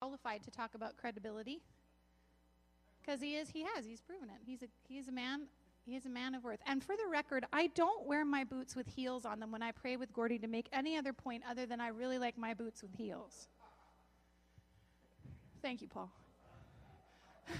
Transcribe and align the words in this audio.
qualified 0.00 0.42
to 0.42 0.50
talk 0.50 0.74
about 0.74 0.96
credibility 0.96 1.60
because 3.00 3.20
he 3.20 3.36
is 3.36 3.50
he 3.50 3.66
has 3.74 3.84
he's 3.84 4.00
proven 4.00 4.30
it 4.30 4.36
he's 4.46 4.62
a 4.62 4.66
he's 4.88 5.08
a 5.08 5.12
man 5.12 5.42
he 5.84 5.94
is 5.94 6.06
a 6.06 6.08
man 6.08 6.34
of 6.34 6.42
worth 6.42 6.60
and 6.66 6.82
for 6.82 6.96
the 6.96 7.06
record 7.10 7.44
i 7.52 7.66
don't 7.68 8.06
wear 8.06 8.24
my 8.24 8.42
boots 8.42 8.74
with 8.74 8.86
heels 8.86 9.26
on 9.26 9.38
them 9.38 9.52
when 9.52 9.62
i 9.62 9.70
pray 9.70 9.98
with 9.98 10.10
gordy 10.14 10.38
to 10.38 10.46
make 10.46 10.68
any 10.72 10.96
other 10.96 11.12
point 11.12 11.42
other 11.48 11.66
than 11.66 11.82
i 11.82 11.88
really 11.88 12.18
like 12.18 12.38
my 12.38 12.54
boots 12.54 12.80
with 12.80 12.94
heels 12.94 13.48
thank 15.60 15.82
you 15.82 15.88
paul 15.88 16.10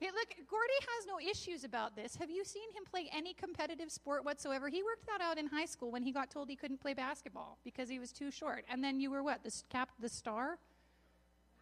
Hey, 0.00 0.06
look, 0.14 0.28
Gordy 0.48 0.72
has 0.96 1.06
no 1.06 1.20
issues 1.20 1.62
about 1.62 1.94
this. 1.94 2.16
Have 2.16 2.30
you 2.30 2.42
seen 2.42 2.70
him 2.70 2.84
play 2.90 3.10
any 3.14 3.34
competitive 3.34 3.90
sport 3.90 4.24
whatsoever? 4.24 4.70
He 4.70 4.82
worked 4.82 5.06
that 5.06 5.20
out 5.20 5.36
in 5.36 5.46
high 5.46 5.66
school 5.66 5.90
when 5.90 6.02
he 6.02 6.10
got 6.10 6.30
told 6.30 6.48
he 6.48 6.56
couldn't 6.56 6.80
play 6.80 6.94
basketball 6.94 7.58
because 7.64 7.90
he 7.90 7.98
was 7.98 8.10
too 8.10 8.30
short. 8.30 8.64
And 8.70 8.82
then 8.82 8.98
you 8.98 9.10
were 9.10 9.22
what? 9.22 9.44
The 9.44 9.52
cap, 9.68 9.90
the 10.00 10.08
star. 10.08 10.56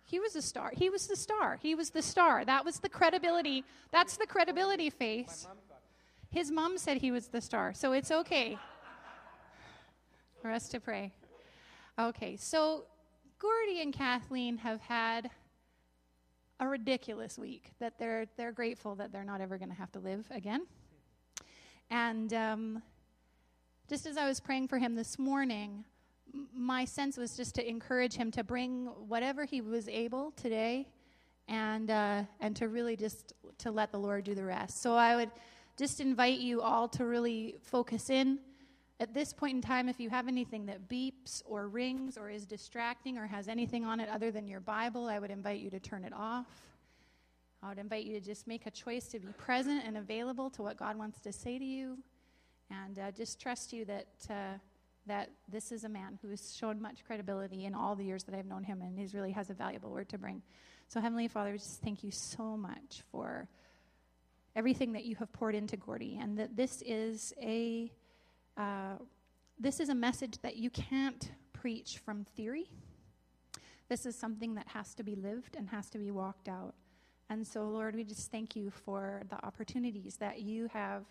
He 0.09 0.19
was 0.19 0.33
the 0.33 0.41
star. 0.41 0.73
He 0.75 0.89
was 0.89 1.07
the 1.07 1.17
star. 1.17 1.59
He 1.61 1.75
was 1.75 1.91
the 1.91 2.01
star. 2.01 2.43
That 2.43 2.65
was 2.65 2.79
the 2.79 2.89
credibility. 2.89 3.63
That's 3.91 4.17
the 4.17 4.27
credibility 4.27 4.89
face. 4.89 5.47
His 6.31 6.51
mom 6.51 6.79
said 6.79 6.97
he 6.97 7.11
was 7.11 7.29
the 7.29 7.43
star, 7.43 7.75
so 7.75 7.93
it's 7.93 8.11
okay 8.11 8.57
for 10.41 10.51
us 10.51 10.71
to 10.71 10.81
pray. 10.81 11.13
Okay, 11.99 12.37
so 12.37 12.85
Gordy 13.39 13.83
and 13.83 13.93
Kathleen 13.93 14.57
have 14.57 14.81
had 14.81 15.29
a 16.59 16.67
ridiculous 16.67 17.39
week 17.39 17.73
that 17.79 17.99
they're 17.99 18.27
they're 18.39 18.53
grateful 18.53 18.95
that 18.95 19.13
they're 19.13 19.25
not 19.25 19.43
ever 19.43 19.59
going 19.59 19.69
to 19.69 19.77
have 19.77 19.93
to 19.93 19.99
live 19.99 20.27
again. 20.31 20.67
And 21.91 22.33
um, 22.33 22.83
just 23.91 24.07
as 24.07 24.17
I 24.17 24.27
was 24.27 24.41
praying 24.41 24.69
for 24.69 24.79
him 24.79 24.95
this 24.95 25.19
morning, 25.19 25.85
my 26.55 26.85
sense 26.85 27.17
was 27.17 27.37
just 27.37 27.55
to 27.57 27.69
encourage 27.69 28.15
him 28.15 28.31
to 28.33 28.45
bring 28.45 28.87
whatever 29.09 29.45
he 29.45 29.61
was 29.61 29.89
able 29.89 30.33
today, 30.33 30.89
and 31.49 31.91
uh, 31.91 32.23
and 32.41 32.55
to 32.57 32.69
really 32.69 32.97
just 32.97 33.33
to 33.59 33.71
let 33.71 33.93
the 33.93 33.99
Lord 33.99 34.25
do 34.25 34.35
the 34.35 34.45
rest. 34.45 34.83
So 34.83 34.95
I 34.95 35.17
would 35.17 35.31
just 35.77 36.01
invite 36.01 36.39
you 36.39 36.61
all 36.61 36.89
to 36.89 37.05
really 37.05 37.57
focus 37.63 38.11
in 38.11 38.39
at 39.01 39.15
this 39.15 39.33
point 39.33 39.55
in 39.55 39.63
time, 39.63 39.89
if 39.89 40.01
you 40.01 40.11
have 40.11 40.27
anything 40.27 40.67
that 40.67 40.89
beeps 40.89 41.43
or 41.47 41.69
rings 41.69 42.19
or 42.19 42.31
is 42.31 42.45
distracting 42.47 43.17
or 43.17 43.27
has 43.27 43.47
anything 43.47 43.85
on 43.85 44.01
it 44.01 44.09
other 44.09 44.33
than 44.33 44.49
your 44.49 44.59
Bible, 44.59 45.07
I 45.07 45.21
would 45.21 45.31
invite 45.31 45.61
you 45.61 45.71
to 45.71 45.79
turn 45.79 46.05
it 46.05 46.13
off. 46.13 46.47
I 47.63 47.69
would 47.69 47.79
invite 47.79 48.05
you 48.05 48.19
to 48.19 48.21
just 48.21 48.49
make 48.49 48.67
a 48.67 48.73
choice 48.73 49.07
to 49.09 49.21
be 49.21 49.29
present 49.39 49.85
and 49.87 49.97
available 49.97 50.51
to 50.51 50.63
what 50.63 50.77
God 50.77 50.97
wants 50.97 51.21
to 51.21 51.33
say 51.33 51.59
to 51.59 51.65
you, 51.65 51.99
and 52.71 52.99
uh, 52.99 53.13
just 53.13 53.41
trust 53.41 53.73
you 53.73 53.85
that 53.85 54.09
uh, 54.29 54.59
that 55.09 55.31
this 55.49 55.73
is 55.73 55.85
a 55.85 55.89
man 55.89 56.19
who 56.23 56.29
has 56.29 56.55
shown 56.55 56.81
much 56.81 57.05
credibility 57.05 57.65
in 57.65 57.75
all 57.75 57.97
the 57.97 58.05
years 58.05 58.25
that 58.25 58.35
I've 58.35 58.47
known 58.47 58.65
him, 58.65 58.81
and 58.83 58.99
he 58.99 59.07
really 59.17 59.33
has 59.33 59.51
a 59.51 59.55
valuable 59.55 59.91
word 59.91 60.09
to 60.11 60.19
bring. 60.19 60.43
So, 60.89 61.01
Heavenly 61.01 61.29
Father, 61.29 61.57
just 61.57 61.83
thank 61.83 62.03
you 62.03 62.11
so 62.11 62.57
much 62.57 63.03
for 63.11 63.49
everything 64.55 64.93
that 64.93 65.05
you 65.05 65.17
have 65.17 65.33
poured 65.33 65.55
into 65.55 65.77
Gordy, 65.77 66.19
and 66.21 66.39
that 66.39 66.57
this 66.57 66.83
is 66.87 67.33
a 67.43 67.93
uh, 68.57 68.97
this 69.59 69.81
is 69.81 69.89
a 69.89 69.95
message 69.95 70.39
that 70.43 70.57
you 70.57 70.71
can't 70.71 71.33
preach 71.53 71.99
from 71.99 72.25
theory. 72.37 72.71
This 73.89 74.07
is 74.07 74.17
something 74.17 74.55
that 74.55 74.69
has 74.69 74.95
to 74.95 75.03
be 75.03 75.15
lived 75.15 75.57
and 75.57 75.69
has 75.69 75.91
to 75.91 75.99
be 75.99 76.11
walked 76.11 76.49
out. 76.49 76.75
And 77.31 77.47
so, 77.47 77.69
Lord, 77.69 77.95
we 77.95 78.05
just 78.05 78.31
thank 78.31 78.57
you 78.57 78.71
for 78.71 79.23
the 79.29 79.45
opportunities 79.45 80.17
that 80.17 80.41
you 80.41 80.69
have 80.69 81.05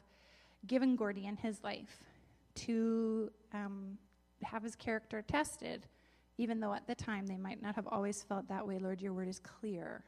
given 0.65 0.95
Gordy 0.95 1.25
in 1.25 1.35
his 1.35 1.63
life 1.63 2.03
to 2.65 3.31
um, 3.53 3.97
have 4.43 4.63
his 4.63 4.75
character 4.75 5.21
tested, 5.21 5.87
even 6.37 6.59
though 6.59 6.73
at 6.73 6.87
the 6.87 6.95
time 6.95 7.25
they 7.25 7.37
might 7.37 7.61
not 7.61 7.75
have 7.75 7.87
always 7.87 8.23
felt 8.23 8.47
that 8.49 8.67
way. 8.67 8.79
Lord, 8.79 9.01
your 9.01 9.13
word 9.13 9.27
is 9.27 9.39
clear 9.39 10.03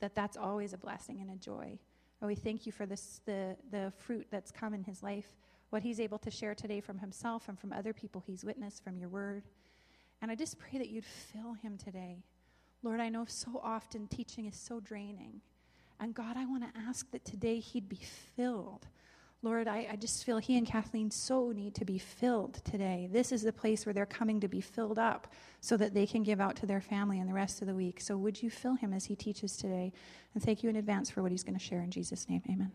that 0.00 0.14
that's 0.14 0.36
always 0.36 0.72
a 0.72 0.78
blessing 0.78 1.20
and 1.20 1.30
a 1.30 1.36
joy. 1.36 1.78
And 2.20 2.28
we 2.28 2.34
thank 2.34 2.66
you 2.66 2.72
for 2.72 2.86
this, 2.86 3.20
the, 3.26 3.56
the 3.70 3.92
fruit 3.98 4.26
that's 4.30 4.50
come 4.50 4.74
in 4.74 4.82
his 4.84 5.02
life 5.02 5.36
what 5.74 5.82
he's 5.82 5.98
able 5.98 6.18
to 6.18 6.30
share 6.30 6.54
today 6.54 6.80
from 6.80 6.98
himself 6.98 7.48
and 7.48 7.58
from 7.58 7.72
other 7.72 7.92
people 7.92 8.22
he's 8.24 8.44
witnessed 8.44 8.84
from 8.84 8.96
your 8.96 9.08
word. 9.08 9.42
And 10.22 10.30
I 10.30 10.36
just 10.36 10.56
pray 10.56 10.78
that 10.78 10.88
you'd 10.88 11.04
fill 11.04 11.54
him 11.54 11.76
today. 11.76 12.22
Lord, 12.84 13.00
I 13.00 13.08
know 13.08 13.24
so 13.26 13.60
often 13.60 14.06
teaching 14.06 14.46
is 14.46 14.54
so 14.54 14.78
draining. 14.78 15.40
And 15.98 16.14
God, 16.14 16.36
I 16.36 16.46
want 16.46 16.62
to 16.62 16.80
ask 16.88 17.10
that 17.10 17.24
today 17.24 17.58
he'd 17.58 17.88
be 17.88 17.98
filled. 18.36 18.86
Lord, 19.44 19.68
I, 19.68 19.86
I, 19.92 19.96
just 19.96 20.24
feel 20.24 20.38
he 20.38 20.56
and 20.56 20.66
Kathleen 20.66 21.10
so 21.10 21.52
need 21.52 21.74
to 21.74 21.84
be 21.84 21.98
filled 21.98 22.54
today. 22.64 23.10
This 23.12 23.30
is 23.30 23.42
the 23.42 23.52
place 23.52 23.84
where 23.84 23.92
they're 23.92 24.06
coming 24.06 24.40
to 24.40 24.48
be 24.48 24.62
filled 24.62 24.98
up 24.98 25.30
so 25.60 25.76
that 25.76 25.92
they 25.92 26.06
can 26.06 26.22
give 26.22 26.40
out 26.40 26.56
to 26.56 26.66
their 26.66 26.80
family 26.80 27.20
and 27.20 27.28
the 27.28 27.34
rest 27.34 27.60
of 27.60 27.68
the 27.68 27.74
week. 27.74 28.00
So 28.00 28.16
would 28.16 28.42
you 28.42 28.48
fill 28.48 28.76
him 28.76 28.94
as 28.94 29.04
he 29.04 29.14
teaches 29.14 29.58
today? 29.58 29.92
And 30.32 30.42
thank 30.42 30.62
you 30.62 30.70
in 30.70 30.76
advance 30.76 31.10
for 31.10 31.22
what 31.22 31.30
he's 31.30 31.44
going 31.44 31.58
to 31.58 31.62
share 31.62 31.82
in 31.82 31.90
Jesus' 31.90 32.26
name. 32.26 32.42
Amen. 32.50 32.72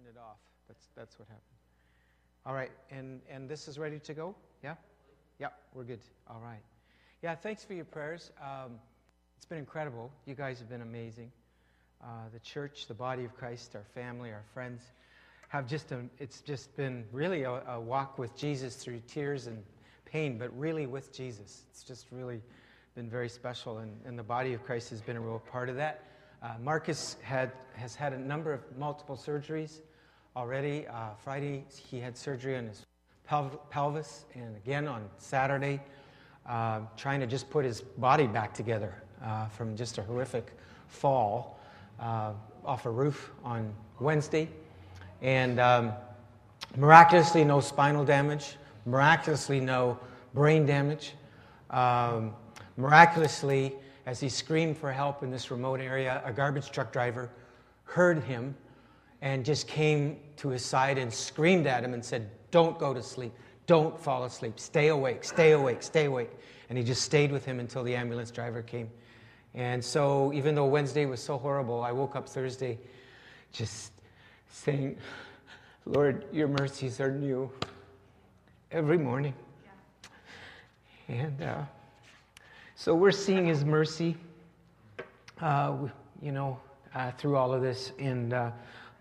Turned 0.00 0.16
it 0.16 0.18
off. 0.18 0.38
That's, 0.68 0.88
that's 0.96 1.18
what 1.18 1.28
happened. 1.28 1.44
All 2.46 2.54
right, 2.54 2.70
and, 2.90 3.20
and 3.30 3.48
this 3.48 3.68
is 3.68 3.78
ready 3.78 3.98
to 4.00 4.14
go? 4.14 4.34
Yeah? 4.62 4.74
Yeah, 5.38 5.48
we're 5.74 5.84
good. 5.84 6.00
All 6.28 6.40
right. 6.42 6.62
Yeah, 7.22 7.34
thanks 7.34 7.64
for 7.64 7.74
your 7.74 7.84
prayers. 7.84 8.30
Um, 8.40 8.72
it's 9.36 9.44
been 9.44 9.58
incredible. 9.58 10.10
You 10.26 10.34
guys 10.34 10.58
have 10.58 10.68
been 10.68 10.80
amazing. 10.80 11.30
Uh, 12.02 12.06
the 12.32 12.38
church, 12.38 12.86
the 12.86 12.94
body 12.94 13.24
of 13.24 13.36
Christ, 13.36 13.74
our 13.74 13.84
family, 13.94 14.30
our 14.30 14.44
friends 14.54 14.80
have 15.48 15.66
just, 15.66 15.92
a, 15.92 16.00
it's 16.18 16.40
just 16.40 16.74
been 16.76 17.04
really 17.12 17.42
a, 17.42 17.50
a 17.68 17.80
walk 17.80 18.18
with 18.18 18.34
Jesus 18.36 18.76
through 18.76 19.02
tears 19.06 19.48
and 19.48 19.62
pain, 20.06 20.38
but 20.38 20.56
really 20.58 20.86
with 20.86 21.12
Jesus. 21.12 21.64
It's 21.70 21.82
just 21.82 22.06
really 22.10 22.40
been 22.94 23.10
very 23.10 23.28
special, 23.28 23.78
and, 23.78 23.92
and 24.06 24.18
the 24.18 24.22
body 24.22 24.54
of 24.54 24.64
Christ 24.64 24.90
has 24.90 25.02
been 25.02 25.16
a 25.16 25.20
real 25.20 25.42
part 25.50 25.68
of 25.68 25.76
that. 25.76 26.04
Uh, 26.42 26.54
Marcus 26.62 27.16
had, 27.22 27.52
has 27.74 27.94
had 27.94 28.14
a 28.14 28.18
number 28.18 28.52
of 28.54 28.62
multiple 28.78 29.16
surgeries 29.16 29.80
already. 30.36 30.86
Uh, 30.86 31.10
Friday, 31.22 31.64
he 31.68 31.98
had 31.98 32.16
surgery 32.16 32.56
on 32.56 32.66
his 32.66 32.86
pel- 33.26 33.60
pelvis, 33.70 34.24
and 34.34 34.56
again 34.56 34.86
on 34.86 35.08
Saturday, 35.18 35.80
uh, 36.48 36.80
trying 36.96 37.20
to 37.20 37.26
just 37.26 37.50
put 37.50 37.64
his 37.64 37.80
body 37.80 38.26
back 38.26 38.54
together 38.54 38.94
uh, 39.22 39.46
from 39.48 39.76
just 39.76 39.98
a 39.98 40.02
horrific 40.02 40.52
fall 40.88 41.58
uh, 41.98 42.32
off 42.64 42.86
a 42.86 42.90
roof 42.90 43.30
on 43.44 43.72
Wednesday. 43.98 44.48
And 45.22 45.60
um, 45.60 45.92
miraculously, 46.76 47.44
no 47.44 47.60
spinal 47.60 48.04
damage, 48.04 48.56
miraculously, 48.86 49.60
no 49.60 49.98
brain 50.32 50.64
damage. 50.64 51.14
Um, 51.70 52.34
miraculously, 52.76 53.74
as 54.06 54.20
he 54.20 54.28
screamed 54.28 54.76
for 54.78 54.90
help 54.90 55.22
in 55.22 55.30
this 55.30 55.50
remote 55.50 55.80
area, 55.80 56.22
a 56.24 56.32
garbage 56.32 56.70
truck 56.70 56.92
driver 56.92 57.30
heard 57.84 58.22
him 58.24 58.54
and 59.22 59.44
just 59.44 59.68
came 59.68 60.18
to 60.36 60.48
his 60.48 60.64
side 60.64 60.98
and 60.98 61.12
screamed 61.12 61.66
at 61.66 61.84
him 61.84 61.94
and 61.94 62.04
said, 62.04 62.30
Don't 62.50 62.78
go 62.78 62.94
to 62.94 63.02
sleep. 63.02 63.32
Don't 63.66 63.98
fall 63.98 64.24
asleep. 64.24 64.58
Stay 64.58 64.88
awake, 64.88 65.22
stay 65.22 65.52
awake, 65.52 65.82
stay 65.82 66.06
awake. 66.06 66.30
And 66.68 66.78
he 66.78 66.84
just 66.84 67.02
stayed 67.02 67.30
with 67.30 67.44
him 67.44 67.60
until 67.60 67.82
the 67.82 67.94
ambulance 67.94 68.30
driver 68.30 68.62
came. 68.62 68.90
And 69.54 69.84
so, 69.84 70.32
even 70.32 70.54
though 70.54 70.66
Wednesday 70.66 71.06
was 71.06 71.20
so 71.20 71.36
horrible, 71.36 71.82
I 71.82 71.92
woke 71.92 72.14
up 72.16 72.28
Thursday 72.28 72.78
just 73.52 73.92
saying, 74.50 74.96
Lord, 75.86 76.24
your 76.32 76.48
mercies 76.48 77.00
are 77.00 77.10
new 77.10 77.50
every 78.70 78.98
morning. 78.98 79.34
Yeah. 81.08 81.14
And 81.14 81.42
uh, 81.42 81.62
so 82.76 82.94
we're 82.94 83.10
seeing 83.10 83.46
his 83.46 83.64
mercy, 83.64 84.16
uh, 85.40 85.76
you 86.22 86.32
know, 86.32 86.58
uh, 86.94 87.10
through 87.12 87.36
all 87.36 87.52
of 87.52 87.62
this. 87.62 87.92
And 87.98 88.32
uh, 88.32 88.50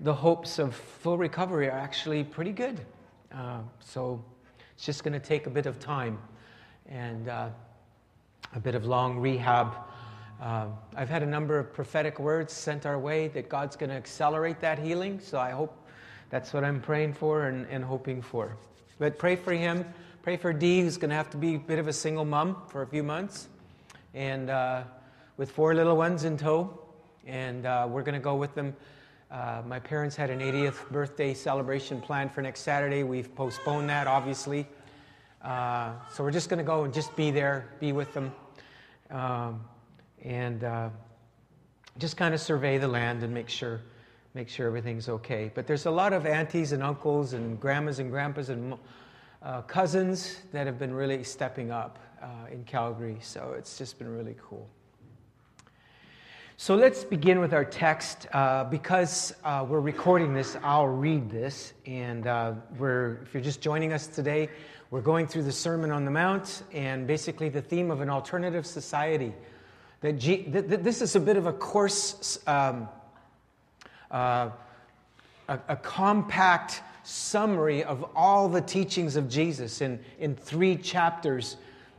the 0.01 0.13
hopes 0.13 0.59
of 0.59 0.73
full 0.75 1.17
recovery 1.17 1.67
are 1.67 1.77
actually 1.77 2.23
pretty 2.23 2.53
good. 2.53 2.79
Uh, 3.33 3.59
so 3.79 4.23
it's 4.73 4.85
just 4.85 5.03
going 5.03 5.13
to 5.13 5.19
take 5.19 5.45
a 5.45 5.49
bit 5.49 5.65
of 5.65 5.79
time 5.79 6.17
and 6.87 7.27
uh, 7.27 7.49
a 8.55 8.59
bit 8.59 8.75
of 8.75 8.85
long 8.85 9.19
rehab. 9.19 9.75
Uh, 10.41 10.67
I've 10.95 11.09
had 11.09 11.21
a 11.21 11.25
number 11.25 11.59
of 11.59 11.73
prophetic 11.73 12.17
words 12.17 12.53
sent 12.53 12.85
our 12.85 12.97
way 12.97 13.27
that 13.29 13.49
God's 13.49 13.75
going 13.75 13.89
to 13.89 13.95
accelerate 13.95 14.61
that 14.61 14.79
healing. 14.79 15.19
So 15.19 15.37
I 15.37 15.51
hope 15.51 15.75
that's 16.29 16.53
what 16.53 16.63
I'm 16.63 16.79
praying 16.81 17.13
for 17.13 17.47
and, 17.47 17.67
and 17.69 17.83
hoping 17.83 18.21
for. 18.21 18.55
But 18.99 19.17
pray 19.17 19.35
for 19.35 19.51
him. 19.51 19.85
Pray 20.21 20.37
for 20.37 20.53
Dee, 20.53 20.81
who's 20.81 20.97
going 20.97 21.09
to 21.09 21.15
have 21.15 21.29
to 21.31 21.37
be 21.37 21.55
a 21.55 21.59
bit 21.59 21.77
of 21.77 21.89
a 21.89 21.93
single 21.93 22.25
mom 22.25 22.55
for 22.69 22.83
a 22.83 22.87
few 22.87 23.03
months, 23.03 23.47
and 24.13 24.49
uh, 24.49 24.83
with 25.37 25.51
four 25.51 25.73
little 25.73 25.97
ones 25.97 26.23
in 26.23 26.37
tow. 26.37 26.79
And 27.25 27.65
uh, 27.65 27.87
we're 27.89 28.03
going 28.03 28.15
to 28.15 28.19
go 28.21 28.35
with 28.35 28.55
them 28.55 28.75
Uh, 29.31 29.61
my 29.67 29.77
parents 29.77 30.15
had 30.15 30.31
an 30.31 30.39
80th 30.39 30.89
birthday 30.89 31.35
celebration 31.35 32.01
planned 32.01 32.31
for 32.31 32.41
next 32.41 32.61
Saturday. 32.61 33.03
We've 33.03 33.33
postponed 33.35 33.87
that, 33.89 34.07
obviously. 34.07 34.67
Uh, 35.43 35.91
so 36.11 36.23
we're 36.23 36.31
just 36.31 36.49
going 36.49 36.57
to 36.57 36.63
go 36.63 36.83
and 36.83 36.93
just 36.93 37.15
be 37.15 37.29
there, 37.29 37.69
be 37.79 37.91
with 37.91 38.11
them, 38.13 38.31
um, 39.11 39.63
and 40.23 40.63
uh, 40.63 40.89
just 41.99 42.17
kind 42.17 42.33
of 42.33 42.41
survey 42.41 42.79
the 42.79 42.87
land 42.87 43.21
and 43.21 43.31
make 43.31 43.49
sure, 43.49 43.81
make 44.33 44.49
sure 44.49 44.65
everything's 44.65 45.07
okay. 45.07 45.51
But 45.53 45.67
there's 45.67 45.85
a 45.85 45.91
lot 45.91 46.11
of 46.11 46.25
aunties 46.25 46.71
and 46.71 46.81
uncles 46.81 47.33
and 47.33 47.59
grandmas 47.59 47.99
and 47.99 48.09
grandpas 48.09 48.49
and 48.49 48.73
uh, 49.43 49.61
cousins 49.61 50.39
that 50.51 50.65
have 50.65 50.79
been 50.79 50.93
really 50.93 51.23
stepping 51.23 51.69
up 51.69 51.99
uh, 52.21 52.51
in 52.51 52.63
Calgary. 52.63 53.17
So 53.21 53.53
it's 53.55 53.77
just 53.77 53.99
been 53.99 54.09
really 54.09 54.35
cool. 54.41 54.67
So 56.61 56.75
let's 56.75 57.05
begin 57.05 57.39
with 57.39 57.53
our 57.53 57.63
text. 57.63 58.27
Uh, 58.33 58.65
because 58.65 59.33
uh, 59.45 59.65
we're 59.65 59.79
recording 59.79 60.33
this, 60.33 60.57
I'll 60.61 60.89
read 60.89 61.29
this. 61.29 61.71
And 61.85 62.27
uh, 62.27 62.51
we're, 62.77 63.21
if 63.23 63.33
you're 63.33 63.41
just 63.41 63.61
joining 63.61 63.93
us 63.93 64.07
today, 64.07 64.49
we're 64.91 64.99
going 64.99 65.25
through 65.25 65.43
the 65.43 65.53
Sermon 65.53 65.89
on 65.89 66.03
the 66.03 66.11
Mount 66.11 66.63
and 66.73 67.07
basically 67.07 67.47
the 67.47 67.61
theme 67.61 67.89
of 67.89 68.01
an 68.01 68.09
alternative 68.09 68.65
society. 68.65 69.31
That 70.01 70.19
G- 70.19 70.43
th- 70.51 70.67
th- 70.67 70.81
this 70.81 71.01
is 71.01 71.15
a 71.15 71.21
bit 71.21 71.37
of 71.37 71.45
a 71.45 71.53
course, 71.53 72.39
um, 72.45 72.89
uh, 74.11 74.49
a, 75.47 75.59
a, 75.69 75.77
compact 75.77 76.81
summary 77.03 77.85
of 77.85 78.03
all 78.17 78.49
the 78.49 78.59
teachings 78.59 79.15
of 79.15 79.29
Jesus 79.29 79.79
in, 79.79 79.97
in 80.19 80.35
three 80.35 80.75
chapters, 80.75 81.55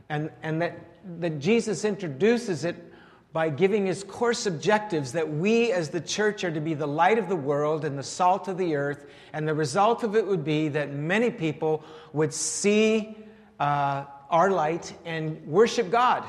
and, 0.07 0.29
and 0.43 0.61
that, 0.61 0.79
that 1.19 1.39
Jesus 1.39 1.83
introduces 1.83 2.63
it 2.63 2.90
by 3.33 3.49
giving 3.49 3.85
his 3.85 4.03
course 4.03 4.45
objectives 4.45 5.13
that 5.13 5.31
we 5.31 5.71
as 5.71 5.89
the 5.89 6.01
church 6.01 6.43
are 6.43 6.51
to 6.51 6.59
be 6.59 6.73
the 6.73 6.87
light 6.87 7.17
of 7.17 7.29
the 7.29 7.35
world 7.35 7.85
and 7.85 7.97
the 7.97 8.03
salt 8.03 8.47
of 8.47 8.57
the 8.57 8.75
earth. 8.75 9.05
And 9.31 9.47
the 9.47 9.53
result 9.53 10.03
of 10.03 10.15
it 10.15 10.27
would 10.27 10.43
be 10.43 10.67
that 10.69 10.91
many 10.91 11.31
people 11.31 11.83
would 12.11 12.33
see 12.33 13.17
uh, 13.59 14.03
our 14.29 14.51
light 14.51 14.93
and 15.05 15.45
worship 15.47 15.89
God. 15.89 16.25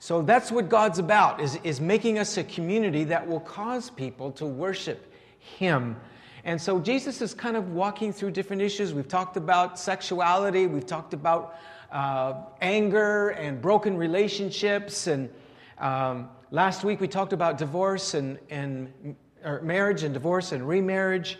So 0.00 0.22
that's 0.22 0.52
what 0.52 0.68
God's 0.68 0.98
about, 0.98 1.40
is, 1.40 1.58
is 1.64 1.80
making 1.80 2.18
us 2.18 2.36
a 2.36 2.44
community 2.44 3.04
that 3.04 3.26
will 3.26 3.40
cause 3.40 3.90
people 3.90 4.30
to 4.32 4.46
worship 4.46 5.12
him. 5.38 5.96
And 6.44 6.60
so 6.60 6.78
Jesus 6.78 7.20
is 7.20 7.34
kind 7.34 7.56
of 7.56 7.72
walking 7.72 8.12
through 8.12 8.30
different 8.32 8.62
issues. 8.62 8.94
We've 8.94 9.08
talked 9.08 9.36
about 9.36 9.78
sexuality, 9.78 10.66
we've 10.66 10.86
talked 10.86 11.14
about 11.14 11.56
uh, 11.90 12.34
anger 12.60 13.30
and 13.30 13.60
broken 13.60 13.96
relationships 13.96 15.06
and 15.06 15.30
um, 15.78 16.28
last 16.50 16.84
week 16.84 17.00
we 17.00 17.08
talked 17.08 17.32
about 17.32 17.58
divorce 17.58 18.14
and, 18.14 18.38
and 18.50 19.16
marriage 19.62 20.02
and 20.02 20.12
divorce 20.12 20.52
and 20.52 20.66
remarriage 20.66 21.38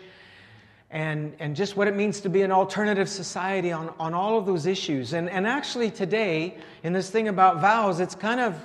and, 0.91 1.35
and 1.39 1.55
just 1.55 1.77
what 1.77 1.87
it 1.87 1.95
means 1.95 2.19
to 2.21 2.29
be 2.29 2.41
an 2.41 2.51
alternative 2.51 3.07
society 3.07 3.71
on, 3.71 3.93
on 3.99 4.13
all 4.13 4.37
of 4.37 4.45
those 4.45 4.65
issues. 4.65 5.13
And, 5.13 5.29
and 5.29 5.45
actually, 5.45 5.91
today, 5.91 6.57
in 6.83 6.93
this 6.93 7.09
thing 7.09 7.27
about 7.27 7.61
vows, 7.61 7.99
it's 7.99 8.15
kind 8.15 8.39
of, 8.39 8.55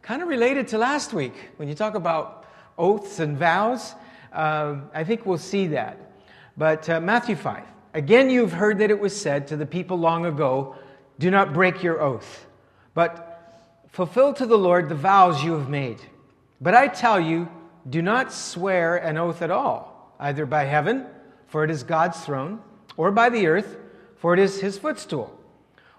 kind 0.00 0.22
of 0.22 0.28
related 0.28 0.66
to 0.68 0.78
last 0.78 1.12
week. 1.12 1.50
When 1.56 1.68
you 1.68 1.74
talk 1.74 1.94
about 1.94 2.46
oaths 2.78 3.20
and 3.20 3.36
vows, 3.36 3.94
uh, 4.32 4.76
I 4.94 5.04
think 5.04 5.26
we'll 5.26 5.36
see 5.36 5.66
that. 5.68 5.98
But 6.56 6.88
uh, 6.88 7.00
Matthew 7.00 7.36
5. 7.36 7.64
Again, 7.92 8.30
you've 8.30 8.52
heard 8.52 8.78
that 8.78 8.90
it 8.90 8.98
was 8.98 9.18
said 9.18 9.46
to 9.48 9.56
the 9.56 9.66
people 9.66 9.98
long 9.98 10.26
ago, 10.26 10.76
Do 11.18 11.30
not 11.30 11.52
break 11.52 11.82
your 11.82 12.00
oath. 12.00 12.46
But 12.94 13.33
Fulfill 13.94 14.34
to 14.34 14.44
the 14.44 14.58
Lord 14.58 14.88
the 14.88 14.96
vows 14.96 15.44
you 15.44 15.52
have 15.52 15.68
made. 15.68 16.00
But 16.60 16.74
I 16.74 16.88
tell 16.88 17.20
you, 17.20 17.48
do 17.88 18.02
not 18.02 18.32
swear 18.32 18.96
an 18.96 19.16
oath 19.16 19.40
at 19.40 19.52
all, 19.52 20.16
either 20.18 20.46
by 20.46 20.64
heaven, 20.64 21.06
for 21.46 21.62
it 21.62 21.70
is 21.70 21.84
God's 21.84 22.18
throne, 22.18 22.58
or 22.96 23.12
by 23.12 23.28
the 23.28 23.46
earth, 23.46 23.76
for 24.16 24.34
it 24.34 24.40
is 24.40 24.60
his 24.60 24.76
footstool, 24.76 25.38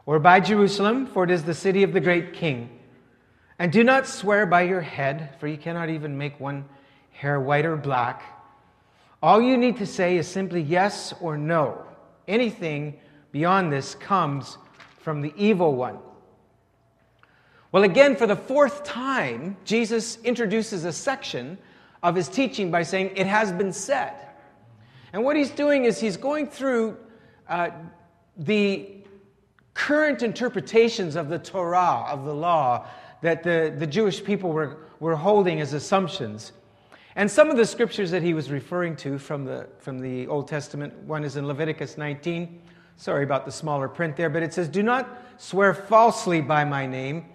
or 0.06 0.20
by 0.20 0.42
Jerusalem, 0.42 1.06
for 1.06 1.24
it 1.24 1.32
is 1.32 1.44
the 1.44 1.54
city 1.54 1.84
of 1.84 1.94
the 1.94 2.02
great 2.02 2.34
king. 2.34 2.70
And 3.60 3.72
do 3.72 3.82
not 3.82 4.08
swear 4.08 4.46
by 4.46 4.64
your 4.64 4.82
head, 4.82 5.38
for 5.40 5.48
you 5.48 5.58
cannot 5.58 5.90
even 5.90 6.18
make 6.18 6.38
one 6.38 6.66
hair 7.12 7.40
white 7.40 7.66
or 7.66 7.78
black. 7.78 8.24
All 9.24 9.42
you 9.42 9.56
need 9.56 9.78
to 9.78 9.86
say 9.86 10.18
is 10.18 10.28
simply 10.28 10.62
yes 10.62 11.14
or 11.22 11.38
no. 11.38 11.86
Anything 12.28 13.00
beyond 13.32 13.72
this 13.72 13.96
comes 13.96 14.58
from 15.00 15.22
the 15.22 15.34
evil 15.38 15.76
one. 15.76 16.00
Well, 17.76 17.84
again, 17.84 18.16
for 18.16 18.26
the 18.26 18.38
fourth 18.38 18.86
time, 18.86 19.58
Jesus 19.66 20.18
introduces 20.24 20.86
a 20.86 20.94
section 20.94 21.58
of 22.04 22.16
his 22.16 22.30
teaching 22.30 22.72
by 22.72 22.84
saying, 22.84 23.12
It 23.18 23.28
has 23.28 23.52
been 23.52 23.74
said. 23.74 24.14
And 25.12 25.26
what 25.26 25.36
he's 25.36 25.50
doing 25.50 25.84
is 25.84 26.00
he's 26.00 26.16
going 26.16 26.48
through 26.48 26.96
uh, 27.50 27.72
the 28.38 29.04
current 29.74 30.24
interpretations 30.24 31.18
of 31.18 31.28
the 31.28 31.38
Torah, 31.38 32.06
of 32.08 32.24
the 32.24 32.34
law, 32.34 32.88
that 33.22 33.44
the, 33.44 33.76
the 33.78 33.88
Jewish 33.88 34.24
people 34.24 34.54
were, 34.54 34.78
were 35.02 35.18
holding 35.18 35.60
as 35.60 35.74
assumptions. 35.74 36.54
And 37.18 37.30
some 37.30 37.50
of 37.50 37.58
the 37.58 37.66
scriptures 37.66 38.10
that 38.12 38.24
he 38.24 38.34
was 38.34 38.50
referring 38.50 38.96
to 38.96 39.18
from 39.18 39.44
the, 39.44 39.68
from 39.80 40.00
the 40.00 40.28
Old 40.28 40.48
Testament, 40.48 40.94
one 41.00 41.26
is 41.26 41.36
in 41.36 41.46
Leviticus 41.46 41.98
19. 41.98 42.62
Sorry 42.96 43.26
about 43.26 43.46
the 43.46 43.52
smaller 43.52 43.90
print 43.90 44.16
there, 44.16 44.30
but 44.30 44.44
it 44.44 44.54
says, 44.54 44.70
Do 44.70 44.82
not 44.82 45.22
swear 45.36 45.74
falsely 45.74 46.40
by 46.40 46.64
my 46.64 46.86
name 46.86 47.26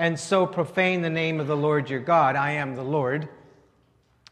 and 0.00 0.18
so 0.18 0.46
profane 0.46 1.02
the 1.02 1.10
name 1.10 1.40
of 1.40 1.46
the 1.46 1.56
Lord 1.56 1.90
your 1.90 2.00
God. 2.00 2.34
I 2.34 2.52
am 2.52 2.74
the 2.74 2.82
Lord. 2.82 3.28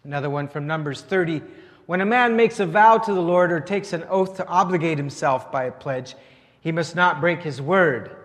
Another 0.03 0.31
one 0.31 0.49
from 0.49 0.67
Numbers 0.67 1.03
30. 1.03 1.43
When 1.85 2.01
a 2.01 2.07
man 2.07 2.37
makes 2.37 2.59
a 2.59 2.65
vow 2.65 2.97
to 2.97 3.13
the 3.13 3.21
Lord 3.21 3.53
or 3.53 3.61
takes 3.61 3.93
an 3.93 4.03
oath 4.09 4.39
to 4.39 4.47
obligate 4.47 4.97
himself 4.97 5.53
by 5.53 5.65
a 5.65 5.71
pledge, 5.71 6.15
he 6.63 6.73
must 6.73 6.97
not 6.97 7.21
break 7.21 7.43
his 7.43 7.61
word, 7.61 8.17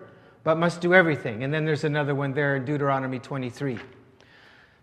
but 0.42 0.56
must 0.56 0.80
do 0.80 0.94
everything. 0.94 1.44
And 1.44 1.52
then 1.52 1.66
there's 1.66 1.84
another 1.84 2.14
one 2.14 2.32
there 2.32 2.56
in 2.56 2.64
Deuteronomy 2.64 3.18
23. 3.18 3.78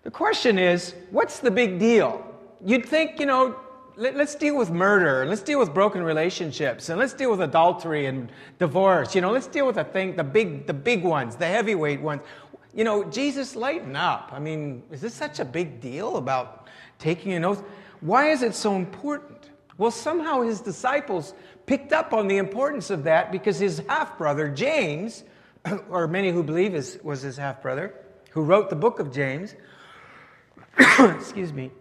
The 0.04 0.12
question 0.12 0.60
is 0.60 0.94
what's 1.10 1.40
the 1.40 1.50
big 1.50 1.80
deal? 1.80 2.24
You'd 2.64 2.86
think, 2.86 3.20
you 3.20 3.26
know, 3.26 3.56
let, 3.96 4.16
us 4.18 4.36
deal 4.36 4.56
with 4.56 4.70
murder, 4.70 5.26
let's 5.26 5.42
deal 5.42 5.58
with 5.58 5.74
broken 5.74 6.04
relationships, 6.04 6.90
and 6.90 7.00
let's 7.00 7.14
deal 7.14 7.32
with 7.32 7.42
adultery 7.42 8.06
and 8.06 8.32
divorce. 8.60 9.16
You 9.16 9.22
know, 9.22 9.32
let's 9.32 9.48
deal 9.48 9.66
with 9.66 9.76
the 9.76 9.84
thing, 9.84 10.16
the 10.16 10.24
big, 10.24 10.68
the 10.68 10.74
big 10.74 11.04
ones, 11.04 11.36
the 11.36 11.48
heavyweight 11.48 12.02
ones 12.02 12.22
you 12.74 12.84
know, 12.84 13.04
Jesus, 13.04 13.56
lighten 13.56 13.96
up. 13.96 14.32
I 14.34 14.40
mean, 14.40 14.84
is 14.92 15.02
this 15.02 15.14
such 15.14 15.40
a 15.40 15.46
big 15.46 15.82
deal 15.82 16.18
about 16.18 16.68
taking 17.00 17.34
an 17.34 17.44
oath? 17.44 17.64
Why 18.00 18.30
is 18.30 18.42
it 18.42 18.56
so 18.56 18.76
important? 18.76 19.50
Well, 19.78 19.92
somehow 19.92 20.42
his 20.42 20.62
disciples 20.62 21.34
picked 21.66 21.94
up 21.94 22.14
on 22.14 22.28
the 22.28 22.38
importance 22.38 22.90
of 22.90 23.04
that 23.06 23.32
because 23.32 23.60
his 23.60 23.80
half 23.88 24.18
brother, 24.18 24.50
James, 24.50 25.24
or 25.90 26.08
many 26.08 26.32
who 26.32 26.44
believe 26.44 26.76
is, 26.76 27.00
was 27.04 27.22
his 27.22 27.38
half 27.38 27.62
brother, 27.62 27.94
who 28.32 28.42
wrote 28.42 28.70
the 28.70 28.76
book 28.76 29.00
of 29.00 29.12
James, 29.12 29.56
excuse 31.00 31.52
me, 31.52 31.72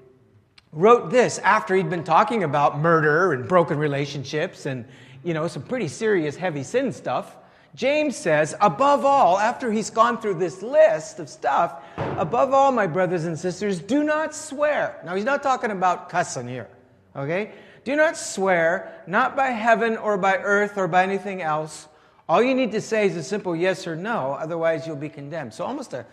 wrote 0.72 1.10
this 1.10 1.38
after 1.38 1.74
he'd 1.74 1.90
been 1.90 2.04
talking 2.04 2.44
about 2.44 2.78
murder 2.78 3.32
and 3.32 3.48
broken 3.48 3.78
relationships 3.78 4.66
and, 4.66 4.84
you 5.24 5.34
know, 5.34 5.46
some 5.48 5.62
pretty 5.62 5.88
serious, 5.88 6.36
heavy 6.36 6.62
sin 6.62 6.92
stuff. 6.92 7.36
James 7.74 8.16
says, 8.16 8.54
above 8.60 9.04
all, 9.04 9.38
after 9.38 9.70
he's 9.70 9.90
gone 9.90 10.20
through 10.20 10.34
this 10.34 10.60
list 10.60 11.20
of 11.20 11.28
stuff, 11.28 11.82
above 11.96 12.52
all, 12.52 12.72
my 12.72 12.86
brothers 12.86 13.26
and 13.26 13.38
sisters, 13.38 13.78
do 13.78 14.02
not 14.02 14.34
swear. 14.34 15.00
Now, 15.04 15.14
he's 15.14 15.24
not 15.24 15.42
talking 15.42 15.70
about 15.70 16.08
cussing 16.08 16.48
here, 16.48 16.68
okay? 17.14 17.52
Do 17.84 17.94
not 17.94 18.16
swear, 18.16 19.02
not 19.06 19.36
by 19.36 19.48
heaven 19.48 19.96
or 19.96 20.16
by 20.16 20.36
earth 20.36 20.76
or 20.76 20.88
by 20.88 21.04
anything 21.04 21.42
else. 21.42 21.86
All 22.28 22.42
you 22.42 22.54
need 22.54 22.72
to 22.72 22.80
say 22.80 23.06
is 23.06 23.16
a 23.16 23.22
simple 23.22 23.54
yes 23.54 23.86
or 23.86 23.94
no, 23.94 24.32
otherwise, 24.32 24.86
you'll 24.86 24.96
be 24.96 25.08
condemned. 25.08 25.54
So, 25.54 25.64
almost 25.64 25.94
a, 25.94 26.04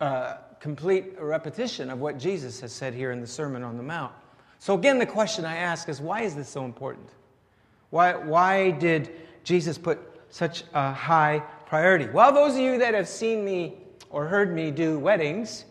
a 0.00 0.38
complete 0.60 1.12
repetition 1.20 1.90
of 1.90 2.00
what 2.00 2.18
Jesus 2.18 2.60
has 2.60 2.72
said 2.72 2.94
here 2.94 3.12
in 3.12 3.20
the 3.20 3.26
Sermon 3.26 3.62
on 3.62 3.76
the 3.76 3.82
Mount. 3.82 4.12
So, 4.58 4.74
again, 4.74 4.98
the 4.98 5.06
question 5.06 5.44
I 5.44 5.56
ask 5.56 5.90
is 5.90 6.00
why 6.00 6.22
is 6.22 6.34
this 6.34 6.48
so 6.48 6.64
important? 6.64 7.08
Why, 7.90 8.14
why 8.14 8.70
did 8.70 9.10
Jesus 9.44 9.76
put 9.78 10.09
such 10.30 10.64
a 10.72 10.92
high 10.92 11.42
priority? 11.66 12.06
Well, 12.06 12.32
those 12.32 12.54
of 12.54 12.60
you 12.60 12.78
that 12.78 12.94
have 12.94 13.08
seen 13.08 13.44
me 13.44 13.74
or 14.08 14.26
heard 14.26 14.54
me 14.54 14.70
do 14.70 14.98
weddings, 14.98 15.64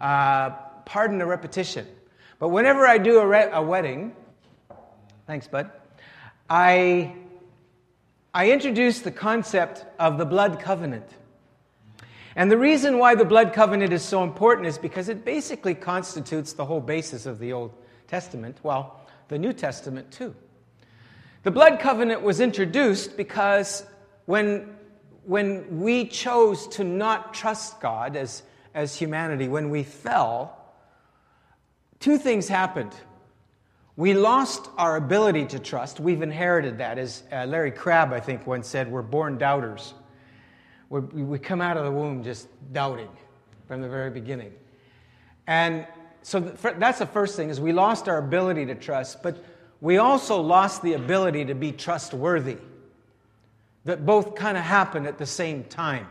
uh, 0.00 0.50
pardon 0.84 1.18
the 1.18 1.26
repetition. 1.26 1.86
But 2.38 2.48
whenever 2.48 2.86
I 2.86 2.98
do 2.98 3.18
a, 3.18 3.26
re- 3.26 3.50
a 3.52 3.62
wedding, 3.62 4.14
thanks, 5.26 5.46
bud, 5.46 5.70
I, 6.50 7.14
I 8.34 8.50
introduce 8.50 9.00
the 9.00 9.10
concept 9.10 9.84
of 9.98 10.18
the 10.18 10.24
blood 10.24 10.60
covenant. 10.60 11.08
And 12.34 12.50
the 12.50 12.56
reason 12.56 12.98
why 12.98 13.14
the 13.14 13.24
blood 13.24 13.52
covenant 13.52 13.92
is 13.92 14.02
so 14.02 14.24
important 14.24 14.66
is 14.66 14.78
because 14.78 15.08
it 15.08 15.24
basically 15.24 15.74
constitutes 15.74 16.52
the 16.52 16.64
whole 16.64 16.80
basis 16.80 17.26
of 17.26 17.38
the 17.38 17.52
Old 17.52 17.72
Testament, 18.08 18.58
well, 18.62 19.00
the 19.28 19.38
New 19.38 19.52
Testament 19.52 20.10
too. 20.10 20.34
The 21.42 21.50
blood 21.50 21.80
covenant 21.80 22.22
was 22.22 22.40
introduced 22.40 23.16
because 23.16 23.84
when, 24.32 24.66
when 25.24 25.80
we 25.82 26.06
chose 26.06 26.66
to 26.68 26.84
not 26.84 27.34
trust 27.34 27.78
God 27.82 28.16
as, 28.16 28.42
as 28.72 28.96
humanity, 28.96 29.46
when 29.46 29.68
we 29.68 29.82
fell, 29.82 30.56
two 32.00 32.16
things 32.16 32.48
happened. 32.48 32.94
we 33.94 34.14
lost 34.14 34.70
our 34.78 34.96
ability 34.96 35.44
to 35.44 35.58
trust. 35.58 36.00
We've 36.00 36.22
inherited 36.22 36.78
that. 36.78 36.96
As 36.96 37.24
uh, 37.30 37.44
Larry 37.44 37.72
Crabb, 37.72 38.14
I 38.14 38.20
think, 38.20 38.46
once 38.46 38.68
said, 38.68 38.90
we're 38.90 39.02
born 39.02 39.36
doubters. 39.36 39.92
We're, 40.88 41.00
we 41.00 41.38
come 41.38 41.60
out 41.60 41.76
of 41.76 41.84
the 41.84 41.92
womb 41.92 42.24
just 42.24 42.48
doubting 42.72 43.10
from 43.68 43.82
the 43.82 43.88
very 43.90 44.08
beginning. 44.08 44.54
And 45.46 45.86
so 46.22 46.40
that's 46.40 47.00
the 47.00 47.06
first 47.06 47.36
thing 47.36 47.50
is 47.50 47.60
we 47.60 47.74
lost 47.74 48.08
our 48.08 48.16
ability 48.16 48.64
to 48.64 48.76
trust, 48.76 49.22
but 49.22 49.44
we 49.82 49.98
also 49.98 50.40
lost 50.40 50.80
the 50.80 50.94
ability 50.94 51.44
to 51.44 51.54
be 51.54 51.70
trustworthy. 51.70 52.56
That 53.84 54.06
both 54.06 54.34
kind 54.34 54.56
of 54.56 54.62
happened 54.62 55.06
at 55.06 55.18
the 55.18 55.26
same 55.26 55.64
time. 55.64 56.06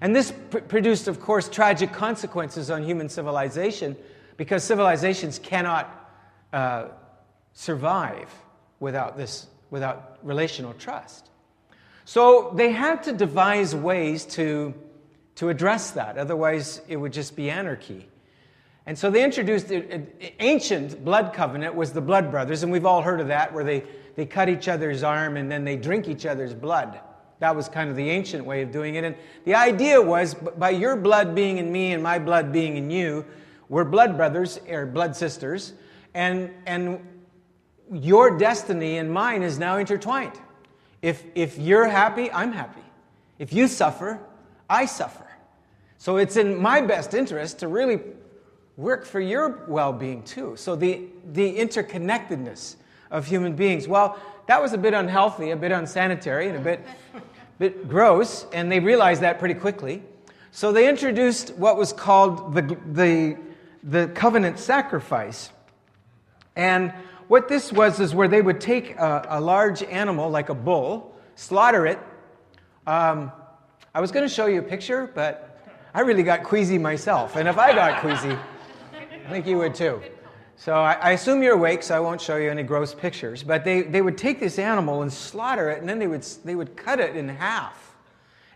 And 0.00 0.14
this 0.14 0.32
pr- 0.50 0.58
produced, 0.58 1.08
of 1.08 1.20
course, 1.20 1.48
tragic 1.48 1.92
consequences 1.92 2.70
on 2.70 2.82
human 2.82 3.08
civilization 3.08 3.96
because 4.36 4.62
civilizations 4.62 5.38
cannot 5.38 6.12
uh, 6.52 6.88
survive 7.52 8.30
without 8.80 9.16
this, 9.16 9.46
without 9.70 10.18
relational 10.22 10.74
trust. 10.74 11.30
So 12.04 12.52
they 12.54 12.70
had 12.70 13.02
to 13.04 13.12
devise 13.12 13.74
ways 13.74 14.24
to, 14.26 14.74
to 15.36 15.48
address 15.48 15.92
that. 15.92 16.18
Otherwise, 16.18 16.80
it 16.86 16.96
would 16.96 17.12
just 17.12 17.34
be 17.34 17.50
anarchy. 17.50 18.08
And 18.86 18.98
so 18.98 19.10
they 19.10 19.24
introduced 19.24 19.70
an 19.70 20.06
ancient 20.40 21.04
blood 21.04 21.32
covenant 21.32 21.74
was 21.74 21.92
the 21.92 22.02
blood 22.02 22.30
brothers, 22.30 22.62
and 22.62 22.70
we've 22.70 22.84
all 22.84 23.00
heard 23.00 23.20
of 23.20 23.28
that, 23.28 23.52
where 23.52 23.64
they, 23.64 23.84
they 24.14 24.26
cut 24.26 24.48
each 24.48 24.68
other's 24.68 25.02
arm 25.02 25.38
and 25.38 25.50
then 25.50 25.64
they 25.64 25.76
drink 25.76 26.06
each 26.06 26.26
other's 26.26 26.52
blood. 26.52 27.00
That 27.38 27.56
was 27.56 27.68
kind 27.68 27.88
of 27.88 27.96
the 27.96 28.08
ancient 28.10 28.44
way 28.44 28.62
of 28.62 28.70
doing 28.70 28.96
it. 28.96 29.04
And 29.04 29.16
the 29.44 29.54
idea 29.54 30.00
was 30.00 30.34
by 30.34 30.70
your 30.70 30.96
blood 30.96 31.34
being 31.34 31.58
in 31.58 31.72
me 31.72 31.92
and 31.92 32.02
my 32.02 32.18
blood 32.18 32.52
being 32.52 32.76
in 32.76 32.90
you, 32.90 33.24
we're 33.70 33.84
blood 33.84 34.16
brothers 34.16 34.60
or 34.68 34.84
blood 34.84 35.16
sisters, 35.16 35.72
and, 36.12 36.50
and 36.66 37.00
your 37.90 38.36
destiny 38.38 38.98
and 38.98 39.10
mine 39.10 39.42
is 39.42 39.58
now 39.58 39.78
intertwined. 39.78 40.38
If, 41.00 41.24
if 41.34 41.58
you're 41.58 41.88
happy, 41.88 42.30
I'm 42.32 42.52
happy. 42.52 42.82
If 43.38 43.52
you 43.52 43.66
suffer, 43.66 44.20
I 44.68 44.84
suffer. 44.86 45.26
So 45.98 46.18
it's 46.18 46.36
in 46.36 46.60
my 46.60 46.82
best 46.82 47.14
interest 47.14 47.58
to 47.60 47.68
really 47.68 48.00
work 48.76 49.04
for 49.04 49.20
your 49.20 49.64
well 49.68 49.92
being 49.92 50.22
too. 50.22 50.54
So 50.56 50.76
the, 50.76 51.02
the 51.32 51.56
interconnectedness 51.56 52.76
of 53.10 53.26
human 53.26 53.54
beings. 53.54 53.86
Well, 53.86 54.18
that 54.46 54.60
was 54.60 54.72
a 54.72 54.78
bit 54.78 54.94
unhealthy, 54.94 55.50
a 55.50 55.56
bit 55.56 55.72
unsanitary, 55.72 56.48
and 56.48 56.56
a 56.56 56.60
bit, 56.60 56.84
bit 57.58 57.88
gross, 57.88 58.46
and 58.52 58.70
they 58.70 58.80
realized 58.80 59.22
that 59.22 59.38
pretty 59.38 59.54
quickly. 59.54 60.02
So 60.50 60.72
they 60.72 60.88
introduced 60.88 61.54
what 61.54 61.76
was 61.76 61.92
called 61.92 62.54
the, 62.54 62.76
the, 62.92 63.36
the 63.82 64.08
covenant 64.14 64.58
sacrifice. 64.58 65.50
And 66.56 66.92
what 67.26 67.48
this 67.48 67.72
was 67.72 68.00
is 68.00 68.14
where 68.14 68.28
they 68.28 68.42
would 68.42 68.60
take 68.60 68.96
a, 68.96 69.26
a 69.30 69.40
large 69.40 69.82
animal, 69.82 70.30
like 70.30 70.50
a 70.50 70.54
bull, 70.54 71.16
slaughter 71.34 71.86
it. 71.86 71.98
Um, 72.86 73.32
I 73.94 74.00
was 74.00 74.12
going 74.12 74.28
to 74.28 74.32
show 74.32 74.46
you 74.46 74.60
a 74.60 74.62
picture, 74.62 75.10
but 75.14 75.60
I 75.92 76.00
really 76.00 76.22
got 76.22 76.44
queasy 76.44 76.78
myself. 76.78 77.36
And 77.36 77.48
if 77.48 77.58
I 77.58 77.74
got 77.74 78.00
queasy, 78.00 78.36
I 79.26 79.30
think 79.30 79.46
you 79.46 79.56
would 79.58 79.74
too. 79.74 80.02
So 80.56 80.74
I, 80.74 80.92
I, 80.92 81.10
assume 81.12 81.42
you're 81.42 81.54
awake, 81.54 81.82
so 81.82 81.96
I 81.96 82.00
won't 82.00 82.20
show 82.20 82.36
you 82.36 82.50
any 82.50 82.62
gross 82.62 82.94
pictures. 82.94 83.42
But 83.42 83.64
they, 83.64 83.82
they 83.82 84.02
would 84.02 84.18
take 84.18 84.38
this 84.38 84.58
animal 84.58 85.02
and 85.02 85.12
slaughter 85.12 85.70
it, 85.70 85.80
and 85.80 85.88
then 85.88 85.98
they 85.98 86.06
would, 86.06 86.22
they 86.44 86.54
would 86.54 86.76
cut 86.76 87.00
it 87.00 87.16
in 87.16 87.28
half. 87.28 87.96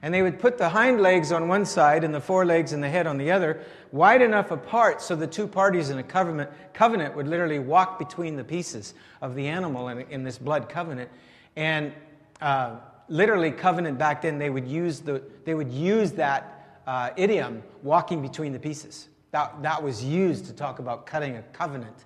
And 0.03 0.15
they 0.15 0.23
would 0.23 0.39
put 0.39 0.59
the 0.59 0.69
hind 0.69 1.01
legs 1.01 1.33
on 1.33 1.49
one 1.49 1.65
side 1.65 2.05
and 2.05 2.15
the 2.15 2.21
forelegs 2.21 2.73
and 2.73 2.83
the 2.83 2.89
head 2.89 3.07
on 3.07 3.19
the 3.19 3.33
other, 3.33 3.63
wide 3.91 4.23
enough 4.23 4.51
apart 4.53 5.03
so 5.03 5.17
the 5.17 5.27
two 5.27 5.49
parties 5.49 5.91
in 5.91 5.99
a 5.99 6.03
covenant, 6.03 6.51
covenant 6.73 7.17
would 7.17 7.27
literally 7.27 7.59
walk 7.59 7.99
between 7.99 8.37
the 8.37 8.45
pieces 8.45 8.95
of 9.21 9.35
the 9.35 9.49
animal 9.49 9.89
in, 9.89 10.03
in 10.11 10.23
this 10.23 10.39
blood 10.39 10.69
covenant. 10.69 11.11
And 11.57 11.93
uh, 12.41 12.77
literally, 13.09 13.51
covenant 13.51 13.99
back 13.99 14.23
then, 14.23 14.39
they 14.39 14.51
would 14.51 14.69
use, 14.69 15.01
the, 15.01 15.23
they 15.45 15.55
would 15.55 15.73
use 15.73 16.13
that 16.13 16.81
uh, 16.87 17.11
idiom, 17.17 17.63
walking 17.83 18.23
between 18.23 18.53
the 18.53 18.61
pieces. 18.61 19.09
That, 19.31 19.63
that 19.63 19.83
was 19.83 20.05
used 20.05 20.47
to 20.47 20.53
talk 20.53 20.79
about 20.79 21.07
cutting 21.07 21.37
a 21.37 21.43
covenant. 21.43 22.05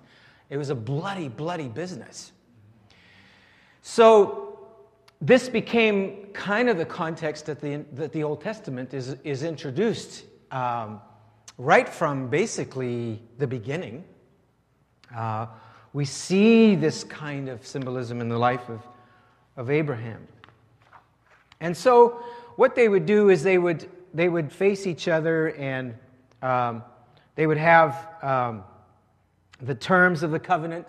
It 0.49 0.57
was 0.57 0.69
a 0.69 0.75
bloody, 0.75 1.29
bloody 1.29 1.67
business. 1.67 2.31
So, 3.81 4.49
this 5.21 5.47
became 5.47 6.27
kind 6.33 6.69
of 6.69 6.77
the 6.77 6.85
context 6.85 7.45
that 7.45 7.61
the, 7.61 7.85
that 7.93 8.11
the 8.11 8.23
Old 8.23 8.41
Testament 8.41 8.93
is, 8.93 9.15
is 9.23 9.43
introduced 9.43 10.25
um, 10.51 10.99
right 11.57 11.87
from 11.87 12.29
basically 12.29 13.21
the 13.37 13.47
beginning. 13.47 14.03
Uh, 15.15 15.47
we 15.93 16.03
see 16.03 16.75
this 16.75 17.05
kind 17.05 17.47
of 17.47 17.65
symbolism 17.65 18.19
in 18.19 18.27
the 18.27 18.37
life 18.37 18.67
of, 18.67 18.81
of 19.55 19.69
Abraham. 19.69 20.27
And 21.61 21.75
so, 21.75 22.21
what 22.57 22.75
they 22.75 22.89
would 22.89 23.05
do 23.05 23.29
is 23.29 23.43
they 23.43 23.57
would, 23.57 23.89
they 24.13 24.27
would 24.27 24.51
face 24.51 24.85
each 24.85 25.07
other 25.07 25.51
and 25.55 25.95
um, 26.41 26.83
they 27.35 27.47
would 27.47 27.57
have 27.57 28.07
um, 28.21 28.63
the 29.61 29.75
terms 29.75 30.23
of 30.23 30.31
the 30.31 30.39
covenant, 30.39 30.87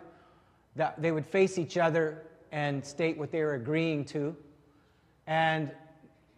that 0.76 1.00
they 1.00 1.12
would 1.12 1.26
face 1.26 1.58
each 1.58 1.78
other 1.78 2.22
and 2.52 2.84
state 2.84 3.16
what 3.16 3.30
they 3.30 3.42
were 3.42 3.54
agreeing 3.54 4.04
to. 4.04 4.36
And 5.26 5.70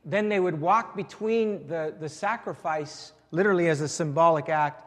then 0.05 0.29
they 0.29 0.41
would 0.41 0.61
walk 0.61 0.95
between 0.95 1.67
the, 1.67 1.95
the 1.99 2.09
sacrifice, 2.09 3.13
literally 3.31 3.69
as 3.69 3.81
a 3.81 3.89
symbolic 3.89 4.49
act, 4.49 4.83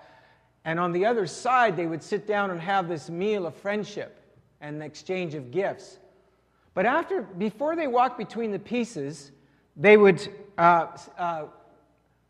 and 0.65 0.79
on 0.79 0.91
the 0.91 1.05
other 1.05 1.25
side, 1.25 1.77
they 1.77 1.85
would 1.85 2.03
sit 2.03 2.27
down 2.27 2.51
and 2.51 2.61
have 2.61 2.88
this 2.88 3.09
meal 3.09 3.45
of 3.45 3.55
friendship 3.55 4.19
and 4.61 4.83
exchange 4.83 5.33
of 5.33 5.51
gifts. 5.51 5.99
But 6.73 6.85
after, 6.85 7.21
before 7.21 7.75
they 7.75 7.88
walked 7.88 8.17
between 8.17 8.51
the 8.51 8.59
pieces, 8.59 9.31
they 9.75 9.97
would 9.97 10.27
uh, 10.57 10.88
uh, 11.17 11.45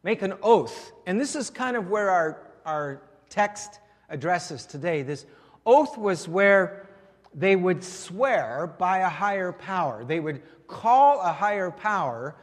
make 0.03 0.22
an 0.22 0.34
oath. 0.41 0.91
And 1.05 1.19
this 1.19 1.36
is 1.36 1.50
kind 1.50 1.75
of 1.75 1.89
where 1.89 2.10
our 2.10 2.49
our 2.66 3.01
text 3.30 3.80
addresses 4.10 4.66
today. 4.66 5.01
This 5.01 5.25
oath 5.66 5.98
was 5.98 6.28
where 6.28 6.88
they 7.34 7.56
would 7.56 7.84
swear 7.84 8.74
by 8.78 9.00
a 9.00 9.10
higher 9.10 9.51
power. 9.51 10.04
They 10.04 10.20
would 10.20 10.42
call 10.68 11.22
a 11.22 11.32
higher 11.32 11.72
power 11.72 12.36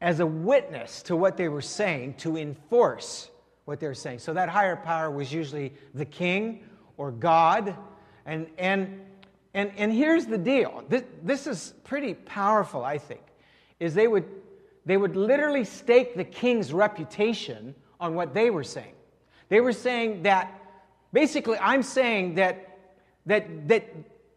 as 0.00 0.20
a 0.20 0.26
witness 0.26 1.02
to 1.02 1.16
what 1.16 1.36
they 1.36 1.48
were 1.48 1.62
saying 1.62 2.14
to 2.14 2.36
enforce 2.36 3.30
what 3.64 3.80
they 3.80 3.86
were 3.86 3.94
saying. 3.94 4.18
So 4.18 4.34
that 4.34 4.48
higher 4.48 4.76
power 4.76 5.10
was 5.10 5.32
usually 5.32 5.72
the 5.94 6.04
king 6.04 6.64
or 6.96 7.10
God. 7.10 7.76
And, 8.26 8.46
and, 8.58 9.00
and, 9.54 9.72
and 9.76 9.92
here's 9.92 10.26
the 10.26 10.38
deal 10.38 10.84
this, 10.88 11.02
this 11.22 11.46
is 11.46 11.74
pretty 11.84 12.14
powerful, 12.14 12.84
I 12.84 12.98
think, 12.98 13.22
is 13.80 13.94
they 13.94 14.08
would, 14.08 14.24
they 14.84 14.96
would 14.96 15.16
literally 15.16 15.64
stake 15.64 16.14
the 16.14 16.24
king's 16.24 16.72
reputation 16.72 17.74
on 17.98 18.14
what 18.14 18.34
they 18.34 18.50
were 18.50 18.64
saying. 18.64 18.94
They 19.54 19.60
were 19.60 19.72
saying 19.72 20.24
that, 20.24 20.52
basically, 21.12 21.56
I'm 21.58 21.84
saying 21.84 22.34
that, 22.34 22.76
that, 23.26 23.68
that 23.68 23.88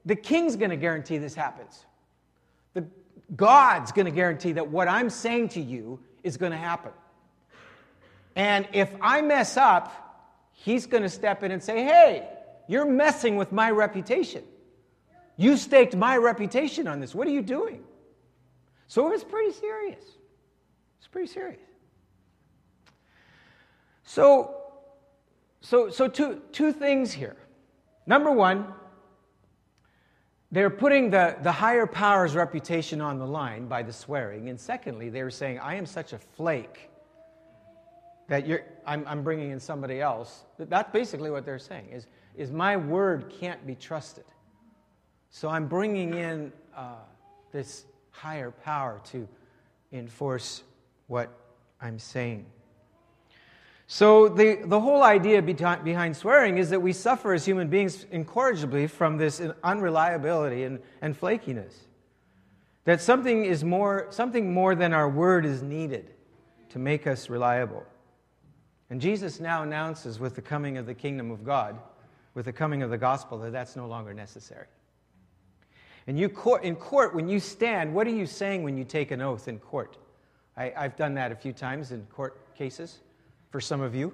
the 0.06 0.16
king's 0.16 0.56
going 0.56 0.70
to 0.70 0.78
guarantee 0.78 1.18
this 1.18 1.34
happens. 1.34 1.88
The 2.76 2.86
God's 3.36 3.92
going 3.92 4.06
to 4.06 4.12
guarantee 4.12 4.52
that 4.52 4.68
what 4.68 4.88
I'm 4.88 5.10
saying 5.10 5.50
to 5.50 5.60
you 5.60 6.00
is 6.22 6.38
going 6.38 6.52
to 6.52 6.58
happen. 6.60 6.92
And 8.36 8.68
if 8.74 8.94
I 9.02 9.24
mess 9.24 9.58
up, 9.58 10.52
he's 10.52 10.86
going 10.86 11.02
to 11.02 11.10
step 11.10 11.42
in 11.42 11.50
and 11.50 11.64
say, 11.64 11.84
hey, 11.84 12.30
you're 12.68 12.86
messing 12.86 13.38
with 13.38 13.52
my 13.52 13.72
reputation. 13.72 14.44
You 15.36 15.58
staked 15.58 15.96
my 15.96 16.16
reputation 16.18 16.88
on 16.88 17.00
this. 17.00 17.16
What 17.16 17.26
are 17.26 17.32
you 17.32 17.42
doing? 17.42 17.84
So 18.88 19.08
it 19.08 19.14
was 19.14 19.24
pretty 19.24 19.54
serious. 19.54 20.06
It's 21.00 21.08
pretty 21.08 21.28
serious. 21.34 21.60
So 24.04 24.54
so, 25.68 25.90
so 25.90 26.08
two, 26.08 26.42
two 26.54 26.72
things 26.72 27.12
here. 27.12 27.36
Number 28.06 28.32
one, 28.32 28.68
they're 30.50 30.70
putting 30.70 31.10
the, 31.10 31.36
the 31.44 31.52
higher 31.52 31.86
power's 31.86 32.36
reputation 32.36 33.02
on 33.02 33.20
the 33.20 33.26
line 33.26 33.68
by 33.68 33.84
the 33.84 33.92
swearing. 33.92 34.48
And 34.48 34.58
secondly, 34.58 35.10
they 35.10 35.24
were 35.24 35.30
saying, 35.30 35.60
I 35.60 35.76
am 35.76 35.86
such 35.86 36.14
a 36.14 36.20
flake 36.20 36.90
that 38.30 38.48
you're, 38.48 38.64
I'm, 38.86 39.04
I'm 39.06 39.24
bringing 39.24 39.52
in 39.52 39.60
somebody 39.60 40.00
else. 40.00 40.46
That's 40.58 40.90
basically 40.94 41.32
what 41.32 41.44
they're 41.44 41.60
saying, 41.60 41.90
is, 41.92 42.08
is 42.38 42.50
my 42.50 42.78
word 42.78 43.34
can't 43.38 43.68
be 43.68 43.76
trusted. 43.76 44.24
So 45.32 45.50
I'm 45.50 45.68
bringing 45.68 46.14
in 46.14 46.54
uh, 46.78 46.96
this 47.52 47.88
higher 48.12 48.52
power 48.52 49.02
to 49.12 49.28
enforce 49.92 50.64
what 51.08 51.30
I'm 51.82 52.00
saying. 52.00 52.46
So, 53.90 54.28
the, 54.28 54.60
the 54.66 54.82
whole 54.82 55.02
idea 55.02 55.42
behind 55.42 56.16
swearing 56.16 56.58
is 56.58 56.70
that 56.72 56.82
we 56.82 56.92
suffer 56.92 57.34
as 57.34 57.46
human 57.46 57.70
beings 57.70 58.06
incorrigibly 58.12 58.86
from 58.88 59.18
this 59.18 59.42
unreliability 59.64 60.66
and, 60.66 60.80
and 61.02 61.18
flakiness. 61.18 61.74
That 62.84 63.02
something, 63.02 63.46
is 63.46 63.64
more, 63.64 64.08
something 64.10 64.54
more 64.54 64.76
than 64.76 64.94
our 64.94 65.08
word 65.08 65.46
is 65.46 65.62
needed 65.62 66.14
to 66.70 66.80
make 66.80 67.08
us 67.08 67.30
reliable. 67.30 67.86
And 68.90 69.00
Jesus 69.00 69.40
now 69.40 69.64
announces 69.64 70.20
with 70.20 70.36
the 70.36 70.42
coming 70.42 70.78
of 70.78 70.86
the 70.86 70.94
kingdom 70.94 71.32
of 71.32 71.46
God, 71.46 71.80
with 72.34 72.46
the 72.46 72.54
coming 72.54 72.84
of 72.84 72.90
the 72.90 72.98
gospel 72.98 73.38
that 73.40 73.52
that's 73.54 73.78
no 73.78 73.88
longer 73.88 74.14
necessary. 74.14 74.68
And 76.08 76.20
you 76.20 76.28
court, 76.28 76.66
in 76.66 76.76
court, 76.76 77.16
when 77.16 77.30
you 77.30 77.40
stand, 77.40 77.94
what 77.94 78.06
are 78.06 78.12
you 78.12 78.26
saying 78.26 78.64
when 78.64 78.78
you 78.78 78.84
take 78.84 79.12
an 79.12 79.22
oath 79.22 79.48
in 79.48 79.60
court? 79.60 79.98
I, 80.58 80.74
I've 80.76 80.98
done 80.98 81.14
that 81.14 81.32
a 81.32 81.36
few 81.36 81.54
times 81.54 81.94
in 81.94 82.06
court 82.08 82.54
cases 82.54 83.00
for 83.50 83.62
some 83.62 83.82
of 83.82 83.96
you. 83.96 84.14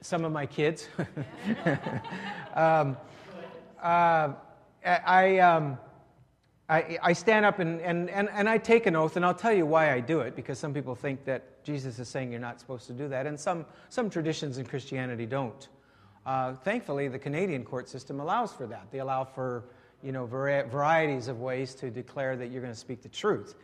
some 0.00 0.24
of 0.24 0.32
my 0.32 0.46
kids. 0.46 0.88
um, 2.54 2.96
uh, 3.82 4.32
I, 4.84 5.38
um, 5.38 5.78
I, 6.68 6.98
I, 7.02 7.12
stand 7.12 7.44
up 7.44 7.58
and, 7.58 7.80
and, 7.80 8.10
and, 8.10 8.28
and 8.30 8.48
I 8.48 8.58
take 8.58 8.86
an 8.86 8.96
oath, 8.96 9.16
and 9.16 9.24
I'll 9.24 9.34
tell 9.34 9.52
you 9.52 9.66
why 9.66 9.92
I 9.92 10.00
do 10.00 10.20
it, 10.20 10.36
because 10.36 10.58
some 10.58 10.72
people 10.72 10.94
think 10.94 11.24
that 11.24 11.64
Jesus 11.64 11.98
is 11.98 12.08
saying 12.08 12.30
you're 12.30 12.40
not 12.40 12.60
supposed 12.60 12.86
to 12.86 12.92
do 12.92 13.08
that, 13.08 13.26
and 13.26 13.38
some, 13.38 13.66
some 13.88 14.10
traditions 14.10 14.58
in 14.58 14.66
Christianity 14.66 15.26
don't. 15.26 15.68
Uh, 16.26 16.54
thankfully, 16.54 17.08
the 17.08 17.18
Canadian 17.18 17.64
court 17.64 17.88
system 17.88 18.20
allows 18.20 18.52
for 18.52 18.66
that. 18.66 18.86
They 18.90 18.98
allow 18.98 19.24
for 19.24 19.64
you 20.02 20.12
know, 20.12 20.26
vari- 20.26 20.68
varieties 20.68 21.28
of 21.28 21.40
ways 21.40 21.74
to 21.76 21.90
declare 21.90 22.36
that 22.36 22.50
you're 22.50 22.62
going 22.62 22.72
to 22.72 22.78
speak 22.78 23.02
the 23.02 23.08
truth. 23.08 23.54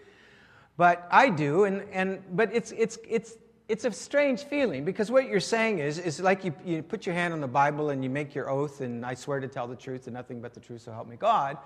But 0.76 1.06
I 1.10 1.30
do, 1.30 1.64
and, 1.64 1.82
and, 1.92 2.22
but 2.32 2.54
it's, 2.54 2.72
it's, 2.72 2.98
it's, 3.08 3.36
it's 3.68 3.84
a 3.84 3.90
strange 3.90 4.44
feeling 4.44 4.84
because 4.84 5.10
what 5.10 5.26
you're 5.28 5.40
saying 5.40 5.78
is, 5.78 5.98
is 5.98 6.20
like 6.20 6.44
you, 6.44 6.54
you 6.64 6.82
put 6.82 7.06
your 7.06 7.14
hand 7.14 7.32
on 7.32 7.40
the 7.40 7.48
Bible 7.48 7.90
and 7.90 8.04
you 8.04 8.10
make 8.10 8.34
your 8.34 8.50
oath, 8.50 8.80
and 8.80 9.04
I 9.04 9.14
swear 9.14 9.40
to 9.40 9.48
tell 9.48 9.66
the 9.66 9.76
truth 9.76 10.06
and 10.06 10.14
nothing 10.14 10.40
but 10.40 10.54
the 10.54 10.60
truth, 10.60 10.82
so 10.82 10.92
help 10.92 11.08
me 11.08 11.16
God. 11.16 11.56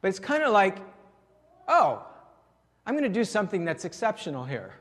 But 0.00 0.08
it's 0.08 0.20
kind 0.20 0.42
of 0.42 0.52
like, 0.52 0.78
oh, 1.66 2.06
I'm 2.86 2.94
going 2.94 3.04
to 3.04 3.08
do 3.08 3.24
something 3.24 3.64
that's 3.64 3.84
exceptional 3.84 4.44
here. 4.44 4.74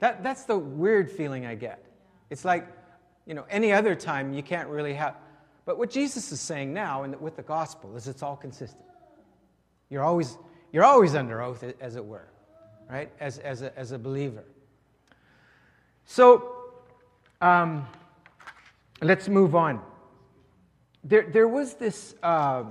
That, 0.00 0.22
that's 0.22 0.44
the 0.44 0.58
weird 0.58 1.10
feeling 1.10 1.46
I 1.46 1.54
get. 1.54 1.84
It's 2.30 2.44
like, 2.44 2.66
you 3.26 3.34
know, 3.34 3.44
any 3.50 3.72
other 3.72 3.94
time 3.94 4.32
you 4.32 4.42
can't 4.42 4.68
really 4.68 4.94
have. 4.94 5.16
But 5.64 5.76
what 5.76 5.90
Jesus 5.90 6.32
is 6.32 6.40
saying 6.40 6.72
now 6.72 7.02
and 7.02 7.20
with 7.20 7.36
the 7.36 7.42
gospel 7.42 7.94
is 7.96 8.08
it's 8.08 8.22
all 8.22 8.36
consistent. 8.36 8.84
You're 9.90 10.02
always, 10.02 10.38
you're 10.72 10.84
always 10.84 11.14
under 11.14 11.42
oath, 11.42 11.64
as 11.80 11.96
it 11.96 12.04
were, 12.04 12.28
right? 12.90 13.10
As, 13.20 13.38
as, 13.38 13.62
a, 13.62 13.76
as 13.78 13.92
a 13.92 13.98
believer. 13.98 14.44
So 16.06 16.56
um, 17.40 17.86
let's 19.02 19.28
move 19.28 19.54
on. 19.54 19.80
There, 21.04 21.28
there 21.30 21.48
was 21.48 21.74
this 21.74 22.14
uh, 22.22 22.64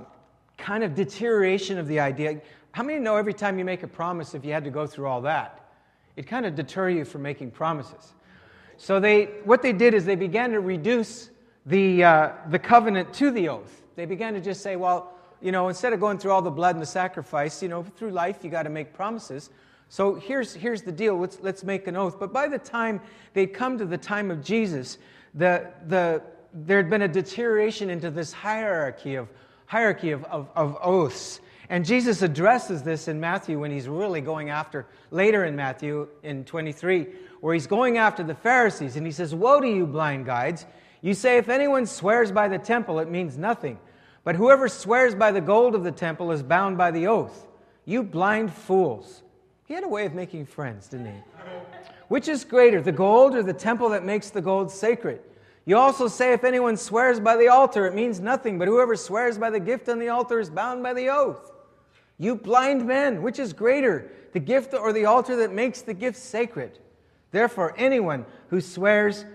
kind 0.58 0.84
of 0.84 0.94
deterioration 0.94 1.78
of 1.78 1.88
the 1.88 2.00
idea. 2.00 2.40
How 2.72 2.82
many 2.82 2.98
know 2.98 3.16
every 3.16 3.34
time 3.34 3.58
you 3.58 3.64
make 3.64 3.82
a 3.82 3.88
promise, 3.88 4.34
if 4.34 4.44
you 4.44 4.52
had 4.52 4.64
to 4.64 4.70
go 4.70 4.86
through 4.86 5.06
all 5.06 5.22
that, 5.22 5.70
it 6.16 6.26
kind 6.26 6.46
of 6.46 6.54
deter 6.54 6.90
you 6.90 7.04
from 7.04 7.22
making 7.22 7.52
promises? 7.52 8.14
So 8.76 9.00
they, 9.00 9.24
what 9.44 9.62
they 9.62 9.72
did 9.72 9.94
is 9.94 10.04
they 10.04 10.16
began 10.16 10.50
to 10.52 10.60
reduce 10.60 11.30
the, 11.66 12.04
uh, 12.04 12.32
the 12.48 12.58
covenant 12.58 13.12
to 13.14 13.30
the 13.30 13.48
oath. 13.48 13.82
They 13.96 14.04
began 14.04 14.34
to 14.34 14.40
just 14.40 14.62
say, 14.62 14.76
well, 14.76 15.14
you 15.40 15.52
know, 15.52 15.68
instead 15.68 15.92
of 15.92 16.00
going 16.00 16.18
through 16.18 16.32
all 16.32 16.42
the 16.42 16.50
blood 16.50 16.74
and 16.74 16.82
the 16.82 16.86
sacrifice, 16.86 17.62
you 17.62 17.68
know, 17.68 17.82
through 17.82 18.10
life 18.10 18.38
you 18.42 18.50
got 18.50 18.64
to 18.64 18.70
make 18.70 18.92
promises. 18.92 19.50
So 19.88 20.14
here's, 20.14 20.54
here's 20.54 20.82
the 20.82 20.92
deal 20.92 21.18
let's, 21.18 21.38
let's 21.40 21.64
make 21.64 21.86
an 21.86 21.96
oath. 21.96 22.18
But 22.18 22.32
by 22.32 22.48
the 22.48 22.58
time 22.58 23.00
they'd 23.32 23.52
come 23.52 23.78
to 23.78 23.84
the 23.84 23.98
time 23.98 24.30
of 24.30 24.44
Jesus, 24.44 24.98
the, 25.34 25.70
the, 25.86 26.22
there 26.52 26.76
had 26.76 26.90
been 26.90 27.02
a 27.02 27.08
deterioration 27.08 27.90
into 27.90 28.10
this 28.10 28.32
hierarchy 28.32 29.14
of, 29.14 29.28
hierarchy 29.66 30.10
of, 30.10 30.24
of, 30.24 30.48
of 30.54 30.76
oaths. 30.82 31.40
And 31.70 31.84
Jesus 31.84 32.22
addresses 32.22 32.82
this 32.82 33.08
in 33.08 33.20
Matthew 33.20 33.58
when 33.58 33.70
he's 33.70 33.88
really 33.88 34.22
going 34.22 34.50
after, 34.50 34.86
later 35.10 35.44
in 35.44 35.54
Matthew 35.54 36.08
in 36.22 36.44
23, 36.44 37.06
where 37.40 37.52
he's 37.52 37.66
going 37.66 37.98
after 37.98 38.22
the 38.22 38.34
Pharisees. 38.34 38.96
And 38.96 39.06
he 39.06 39.12
says, 39.12 39.34
Woe 39.34 39.60
to 39.60 39.68
you, 39.68 39.86
blind 39.86 40.24
guides! 40.26 40.64
You 41.00 41.14
say, 41.14 41.36
if 41.36 41.48
anyone 41.48 41.86
swears 41.86 42.32
by 42.32 42.48
the 42.48 42.58
temple, 42.58 42.98
it 42.98 43.10
means 43.10 43.38
nothing. 43.38 43.78
But 44.24 44.34
whoever 44.34 44.68
swears 44.68 45.14
by 45.14 45.30
the 45.30 45.40
gold 45.40 45.74
of 45.74 45.84
the 45.84 45.92
temple 45.92 46.32
is 46.32 46.42
bound 46.42 46.76
by 46.76 46.90
the 46.90 47.06
oath. 47.06 47.46
You 47.84 48.02
blind 48.02 48.52
fools. 48.52 49.22
He 49.68 49.74
had 49.74 49.84
a 49.84 49.88
way 49.88 50.06
of 50.06 50.14
making 50.14 50.46
friends, 50.46 50.88
didn't 50.88 51.06
he? 51.06 51.22
Which 52.08 52.26
is 52.26 52.42
greater, 52.42 52.80
the 52.80 52.90
gold 52.90 53.34
or 53.34 53.42
the 53.42 53.52
temple 53.52 53.90
that 53.90 54.02
makes 54.02 54.30
the 54.30 54.40
gold 54.40 54.70
sacred? 54.70 55.20
You 55.66 55.76
also 55.76 56.08
say, 56.08 56.32
if 56.32 56.42
anyone 56.42 56.78
swears 56.78 57.20
by 57.20 57.36
the 57.36 57.48
altar, 57.48 57.86
it 57.86 57.94
means 57.94 58.18
nothing, 58.18 58.58
but 58.58 58.66
whoever 58.66 58.96
swears 58.96 59.36
by 59.36 59.50
the 59.50 59.60
gift 59.60 59.90
on 59.90 59.98
the 59.98 60.08
altar 60.08 60.40
is 60.40 60.48
bound 60.48 60.82
by 60.82 60.94
the 60.94 61.10
oath. 61.10 61.52
You 62.16 62.34
blind 62.34 62.86
men, 62.86 63.20
which 63.20 63.38
is 63.38 63.52
greater, 63.52 64.10
the 64.32 64.40
gift 64.40 64.72
or 64.72 64.94
the 64.94 65.04
altar 65.04 65.36
that 65.36 65.52
makes 65.52 65.82
the 65.82 65.92
gift 65.92 66.16
sacred? 66.16 66.78
Therefore, 67.30 67.74
anyone 67.76 68.24
who 68.48 68.62
swears, 68.62 69.26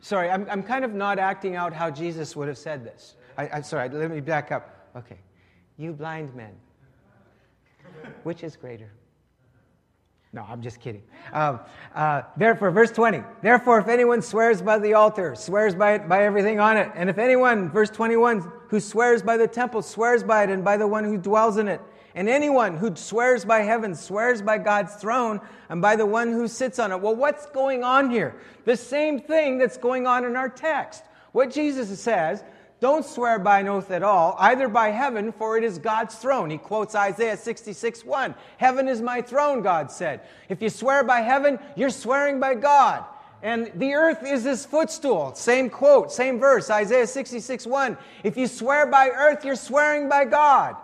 sorry, 0.00 0.28
I'm, 0.28 0.46
I'm 0.50 0.62
kind 0.62 0.84
of 0.84 0.92
not 0.92 1.18
acting 1.18 1.56
out 1.56 1.72
how 1.72 1.90
Jesus 1.90 2.36
would 2.36 2.48
have 2.48 2.58
said 2.58 2.84
this. 2.84 3.16
I, 3.38 3.48
I'm 3.48 3.62
sorry, 3.62 3.88
let 3.88 4.10
me 4.10 4.20
back 4.20 4.52
up. 4.52 4.90
Okay. 4.94 5.16
You 5.78 5.94
blind 5.94 6.34
men, 6.34 6.52
which 8.24 8.44
is 8.44 8.56
greater? 8.56 8.90
No, 10.34 10.44
I'm 10.50 10.62
just 10.62 10.80
kidding. 10.80 11.02
Um, 11.32 11.60
uh, 11.94 12.22
therefore, 12.36 12.72
verse 12.72 12.90
20. 12.90 13.22
Therefore, 13.40 13.78
if 13.78 13.86
anyone 13.86 14.20
swears 14.20 14.60
by 14.60 14.80
the 14.80 14.94
altar, 14.94 15.36
swears 15.36 15.76
by 15.76 15.94
it, 15.94 16.08
by 16.08 16.24
everything 16.24 16.58
on 16.58 16.76
it, 16.76 16.90
and 16.96 17.08
if 17.08 17.18
anyone, 17.18 17.70
verse 17.70 17.88
21, 17.88 18.40
who 18.68 18.80
swears 18.80 19.22
by 19.22 19.36
the 19.36 19.46
temple, 19.46 19.80
swears 19.80 20.24
by 20.24 20.42
it 20.42 20.50
and 20.50 20.64
by 20.64 20.76
the 20.76 20.88
one 20.88 21.04
who 21.04 21.16
dwells 21.16 21.56
in 21.56 21.68
it, 21.68 21.80
and 22.16 22.28
anyone 22.28 22.76
who 22.76 22.96
swears 22.96 23.44
by 23.44 23.60
heaven 23.60 23.94
swears 23.94 24.42
by 24.42 24.58
God's 24.58 24.96
throne 24.96 25.40
and 25.68 25.80
by 25.80 25.94
the 25.94 26.06
one 26.06 26.32
who 26.32 26.48
sits 26.48 26.80
on 26.80 26.90
it. 26.90 27.00
Well, 27.00 27.14
what's 27.14 27.46
going 27.46 27.84
on 27.84 28.10
here? 28.10 28.34
The 28.64 28.76
same 28.76 29.20
thing 29.20 29.58
that's 29.58 29.76
going 29.76 30.08
on 30.08 30.24
in 30.24 30.34
our 30.34 30.48
text. 30.48 31.04
What 31.30 31.52
Jesus 31.52 31.96
says 32.00 32.42
don't 32.80 33.04
swear 33.04 33.38
by 33.38 33.60
an 33.60 33.68
oath 33.68 33.90
at 33.90 34.02
all, 34.02 34.36
either 34.38 34.68
by 34.68 34.90
heaven, 34.90 35.32
for 35.32 35.56
it 35.56 35.64
is 35.64 35.78
God's 35.78 36.16
throne. 36.16 36.50
He 36.50 36.58
quotes 36.58 36.94
Isaiah 36.94 37.36
66 37.36 38.04
1. 38.04 38.34
Heaven 38.58 38.88
is 38.88 39.00
my 39.00 39.22
throne, 39.22 39.62
God 39.62 39.90
said. 39.90 40.20
If 40.48 40.60
you 40.60 40.68
swear 40.68 41.04
by 41.04 41.20
heaven, 41.20 41.58
you're 41.76 41.90
swearing 41.90 42.40
by 42.40 42.54
God. 42.54 43.04
And 43.42 43.70
the 43.76 43.92
earth 43.92 44.24
is 44.24 44.44
his 44.44 44.64
footstool. 44.64 45.34
Same 45.34 45.68
quote, 45.68 46.10
same 46.10 46.40
verse, 46.40 46.70
Isaiah 46.70 47.06
66 47.06 47.66
1. 47.66 47.96
If 48.22 48.36
you 48.36 48.46
swear 48.46 48.86
by 48.86 49.10
earth, 49.10 49.44
you're 49.44 49.54
swearing 49.54 50.08
by 50.08 50.24
God. 50.24 50.76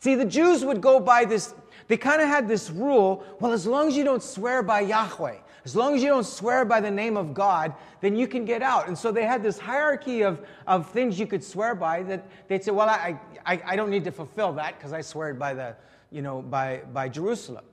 See, 0.00 0.14
the 0.14 0.24
Jews 0.24 0.64
would 0.64 0.80
go 0.80 0.98
by 0.98 1.24
this, 1.24 1.54
they 1.88 1.96
kind 1.96 2.20
of 2.20 2.28
had 2.28 2.48
this 2.48 2.70
rule 2.70 3.24
well, 3.38 3.52
as 3.52 3.66
long 3.66 3.88
as 3.88 3.96
you 3.96 4.04
don't 4.04 4.22
swear 4.22 4.62
by 4.62 4.80
Yahweh, 4.80 5.36
as 5.64 5.76
long 5.76 5.94
as 5.94 6.02
you 6.02 6.08
don't 6.08 6.26
swear 6.26 6.64
by 6.64 6.80
the 6.80 6.90
name 6.90 7.16
of 7.16 7.34
God, 7.34 7.74
then 8.00 8.16
you 8.16 8.26
can 8.26 8.44
get 8.44 8.62
out. 8.62 8.88
And 8.88 8.96
so 8.96 9.12
they 9.12 9.24
had 9.24 9.42
this 9.42 9.58
hierarchy 9.58 10.22
of, 10.22 10.40
of 10.66 10.90
things 10.90 11.18
you 11.18 11.26
could 11.26 11.44
swear 11.44 11.74
by 11.74 12.02
that 12.04 12.26
they'd 12.48 12.64
say, 12.64 12.70
well, 12.70 12.88
I, 12.88 13.18
I, 13.44 13.62
I 13.64 13.76
don't 13.76 13.90
need 13.90 14.04
to 14.04 14.12
fulfill 14.12 14.52
that 14.54 14.78
because 14.78 14.92
I 14.92 15.02
swear 15.02 15.34
by, 15.34 15.52
the, 15.52 15.76
you 16.10 16.22
know, 16.22 16.40
by, 16.40 16.82
by 16.92 17.08
Jerusalem. 17.08 17.64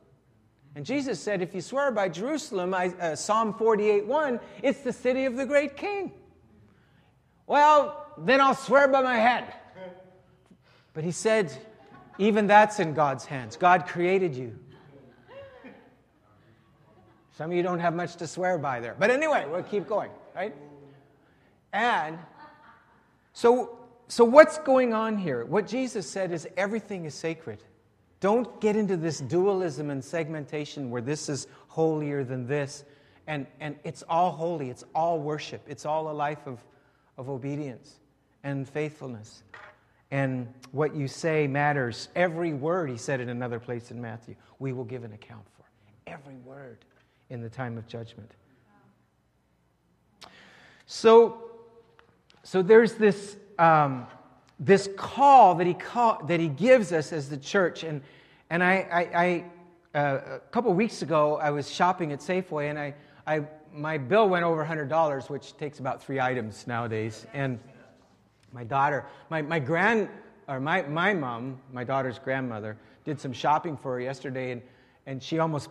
And 0.76 0.86
Jesus 0.86 1.19
said, 1.19 1.41
if 1.41 1.56
you 1.56 1.62
swear 1.62 1.91
by 1.91 2.10
Jerusalem, 2.10 2.73
I, 2.73 2.89
uh, 3.00 3.15
Psalm 3.15 3.54
48 3.54 4.06
1, 4.06 4.39
it's 4.62 4.82
the 4.82 4.93
city 4.93 5.26
of 5.26 5.36
the 5.36 5.45
great 5.45 5.76
king. 5.76 6.12
Well, 7.47 8.06
then 8.17 8.41
I'll 8.41 8.54
swear 8.54 8.88
by 8.88 9.02
my 9.02 9.17
head. 9.17 9.54
But 10.93 11.04
he 11.04 11.12
said, 11.12 11.52
even 12.19 12.47
that's 12.47 12.80
in 12.80 12.93
God's 12.93 13.26
hands. 13.26 13.56
God 13.56 13.88
created 13.88 14.36
you. 14.36 14.58
Some 17.38 17.52
of 17.52 17.56
you 17.56 17.62
don't 17.62 17.80
have 17.80 17.93
much 17.93 18.15
to 18.15 18.26
swear 18.26 18.58
by 18.58 18.80
there. 18.80 18.95
But 18.97 19.12
anyway, 19.12 19.45
we'll 19.47 19.62
keep 19.62 19.88
going, 19.88 20.10
right? 20.36 20.56
And 21.71 22.17
so, 23.34 23.78
so 24.08 24.26
what's 24.26 24.58
going 24.58 24.91
on 24.91 25.19
here? 25.19 25.45
What 25.45 25.67
Jesus 25.67 26.10
said 26.10 26.32
is 26.32 26.47
everything 26.58 27.06
is 27.06 27.13
sacred. 27.13 27.60
Don't 28.21 28.60
get 28.60 28.76
into 28.76 28.97
this 28.97 29.19
dualism 29.19 29.91
and 29.91 30.04
segmentation 30.04 30.89
where 30.89 31.02
this 31.04 31.30
is 31.30 31.45
holier 31.67 32.23
than 32.23 32.47
this. 32.47 32.84
And, 33.28 33.45
and 33.60 33.76
it's 33.84 34.04
all 34.10 34.32
holy, 34.32 34.71
it's 34.71 34.84
all 34.95 35.19
worship, 35.19 35.62
it's 35.67 35.86
all 35.86 36.10
a 36.10 36.13
life 36.13 36.47
of, 36.47 36.60
of 37.19 37.30
obedience 37.30 38.00
and 38.43 38.67
faithfulness. 38.67 39.43
And 40.10 40.52
what 40.71 40.95
you 40.95 41.08
say 41.08 41.45
matters. 41.45 42.10
Every 42.15 42.54
word, 42.54 42.89
he 42.89 42.97
said 42.97 43.21
in 43.21 43.30
another 43.30 43.60
place 43.60 43.91
in 43.91 44.02
Matthew, 44.02 44.34
we 44.58 44.73
will 44.73 44.86
give 44.86 45.04
an 45.04 45.13
account 45.13 45.45
for. 45.56 45.65
Every 46.08 46.38
word 46.38 46.80
in 47.29 47.41
the 47.41 47.49
time 47.49 47.77
of 47.77 47.87
judgment. 47.87 48.31
So, 50.85 51.51
so 52.43 52.61
there's 52.61 52.93
this, 52.93 53.35
um, 53.59 54.07
this 54.59 54.89
call 54.95 55.55
that 55.55 55.67
he, 55.67 55.73
call, 55.73 56.23
that 56.25 56.39
he 56.39 56.47
gives 56.47 56.93
us 56.93 57.11
as 57.11 57.29
the 57.29 57.37
church. 57.37 57.83
And, 57.83 58.01
and 58.49 58.63
I, 58.63 58.87
I, 58.91 59.23
I 59.23 59.45
uh, 59.97 60.35
a 60.35 60.39
couple 60.51 60.73
weeks 60.73 61.01
ago, 61.01 61.37
I 61.37 61.49
was 61.49 61.69
shopping 61.69 62.13
at 62.13 62.19
Safeway, 62.19 62.69
and 62.69 62.79
I, 62.79 62.93
I, 63.25 63.41
my 63.73 63.97
bill 63.97 64.29
went 64.29 64.45
over 64.45 64.63
$100, 64.63 65.29
which 65.29 65.57
takes 65.57 65.79
about 65.79 66.01
three 66.01 66.19
items 66.19 66.65
nowadays. 66.67 67.25
And 67.33 67.59
my 68.53 68.63
daughter, 68.63 69.05
my, 69.29 69.41
my 69.41 69.59
grand, 69.59 70.07
or 70.47 70.59
my, 70.59 70.83
my 70.83 71.13
mom, 71.13 71.59
my 71.73 71.83
daughter's 71.83 72.19
grandmother, 72.19 72.77
did 73.03 73.19
some 73.19 73.33
shopping 73.33 73.75
for 73.75 73.93
her 73.93 73.99
yesterday, 73.99 74.51
and, 74.51 74.61
and 75.05 75.21
she 75.21 75.39
almost 75.39 75.69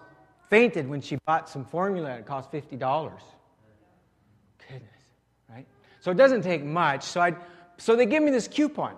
fainted 0.49 0.89
when 0.89 1.01
she 1.01 1.19
bought 1.27 1.49
some 1.49 1.65
formula 1.65 2.11
it 2.17 2.27
cost 2.27 2.51
$50. 2.53 2.79
goodness, 4.69 4.91
right? 5.49 5.67
So 6.01 6.11
it 6.11 6.17
doesn't 6.17 6.43
take 6.43 6.65
much. 6.65 7.03
So, 7.03 7.21
i 7.21 7.35
so 7.79 7.95
they 7.95 8.07
give 8.07 8.23
me 8.23 8.31
this 8.31 8.49
coupon 8.49 8.95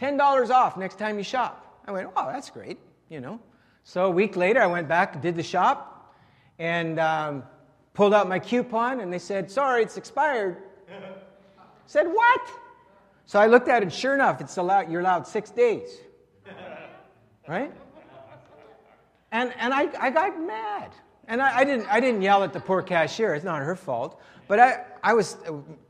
$10 0.00 0.50
off 0.50 0.76
next 0.76 0.98
time 0.98 1.18
you 1.18 1.24
shop. 1.24 1.82
I 1.86 1.92
went, 1.92 2.10
oh, 2.16 2.30
that's 2.30 2.50
great, 2.50 2.78
you 3.08 3.20
know. 3.20 3.40
So 3.84 4.06
a 4.06 4.10
week 4.10 4.36
later, 4.36 4.60
I 4.60 4.66
went 4.66 4.88
back, 4.88 5.20
did 5.22 5.36
the 5.36 5.42
shop, 5.42 6.14
and 6.58 6.98
um, 6.98 7.44
pulled 7.94 8.14
out 8.14 8.28
my 8.28 8.38
coupon, 8.38 9.00
and 9.00 9.12
they 9.12 9.18
said, 9.18 9.50
sorry, 9.50 9.82
it's 9.82 9.96
expired. 9.96 10.56
said, 11.86 12.06
what? 12.06 12.40
So 13.26 13.38
I 13.38 13.46
looked 13.46 13.68
at 13.68 13.82
it, 13.82 13.92
sure 13.92 14.14
enough, 14.14 14.40
it's 14.40 14.56
allowed, 14.56 14.90
you're 14.90 15.00
allowed 15.00 15.26
six 15.26 15.50
days. 15.50 15.88
Right? 17.48 17.72
And, 19.36 19.52
and 19.58 19.74
I, 19.74 19.90
I 20.00 20.08
got 20.08 20.40
mad. 20.40 20.92
And 21.28 21.42
I, 21.42 21.58
I, 21.58 21.64
didn't, 21.64 21.86
I 21.88 22.00
didn't 22.00 22.22
yell 22.22 22.42
at 22.42 22.54
the 22.54 22.60
poor 22.60 22.80
cashier. 22.80 23.34
It's 23.34 23.44
not 23.44 23.60
her 23.60 23.76
fault. 23.76 24.18
But 24.48 24.58
I, 24.58 24.84
I, 25.02 25.12
was, 25.12 25.36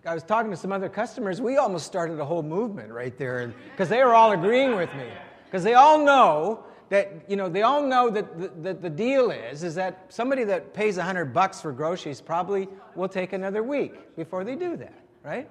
I 0.05 0.15
was 0.15 0.25
talking 0.25 0.51
to 0.51 0.57
some 0.57 0.73
other 0.73 0.89
customers. 0.89 1.41
We 1.41 1.57
almost 1.57 1.87
started 1.87 2.19
a 2.19 2.25
whole 2.25 2.43
movement 2.43 2.91
right 2.91 3.17
there 3.17 3.55
because 3.71 3.89
they 3.89 4.03
were 4.03 4.15
all 4.15 4.33
agreeing 4.33 4.75
with 4.75 4.93
me. 4.95 5.09
Because 5.45 5.63
they 5.63 5.75
all 5.75 6.05
know 6.05 6.65
that, 6.89 7.13
you 7.29 7.37
know, 7.37 7.49
they 7.49 7.63
all 7.63 7.83
know 7.83 8.11
that 8.11 8.37
the, 8.37 8.49
the, 8.49 8.75
the 8.75 8.91
deal 8.91 9.31
is, 9.31 9.63
is 9.63 9.77
that 9.77 10.07
somebody 10.09 10.43
that 10.43 10.75
pays 10.75 10.97
100 10.97 11.33
bucks 11.33 11.61
for 11.61 11.71
groceries 11.71 12.21
probably 12.21 12.67
will 12.97 13.09
take 13.09 13.33
another 13.33 13.63
week 13.63 14.17
before 14.17 14.43
they 14.43 14.57
do 14.57 14.77
that, 14.77 14.99
right? 15.23 15.49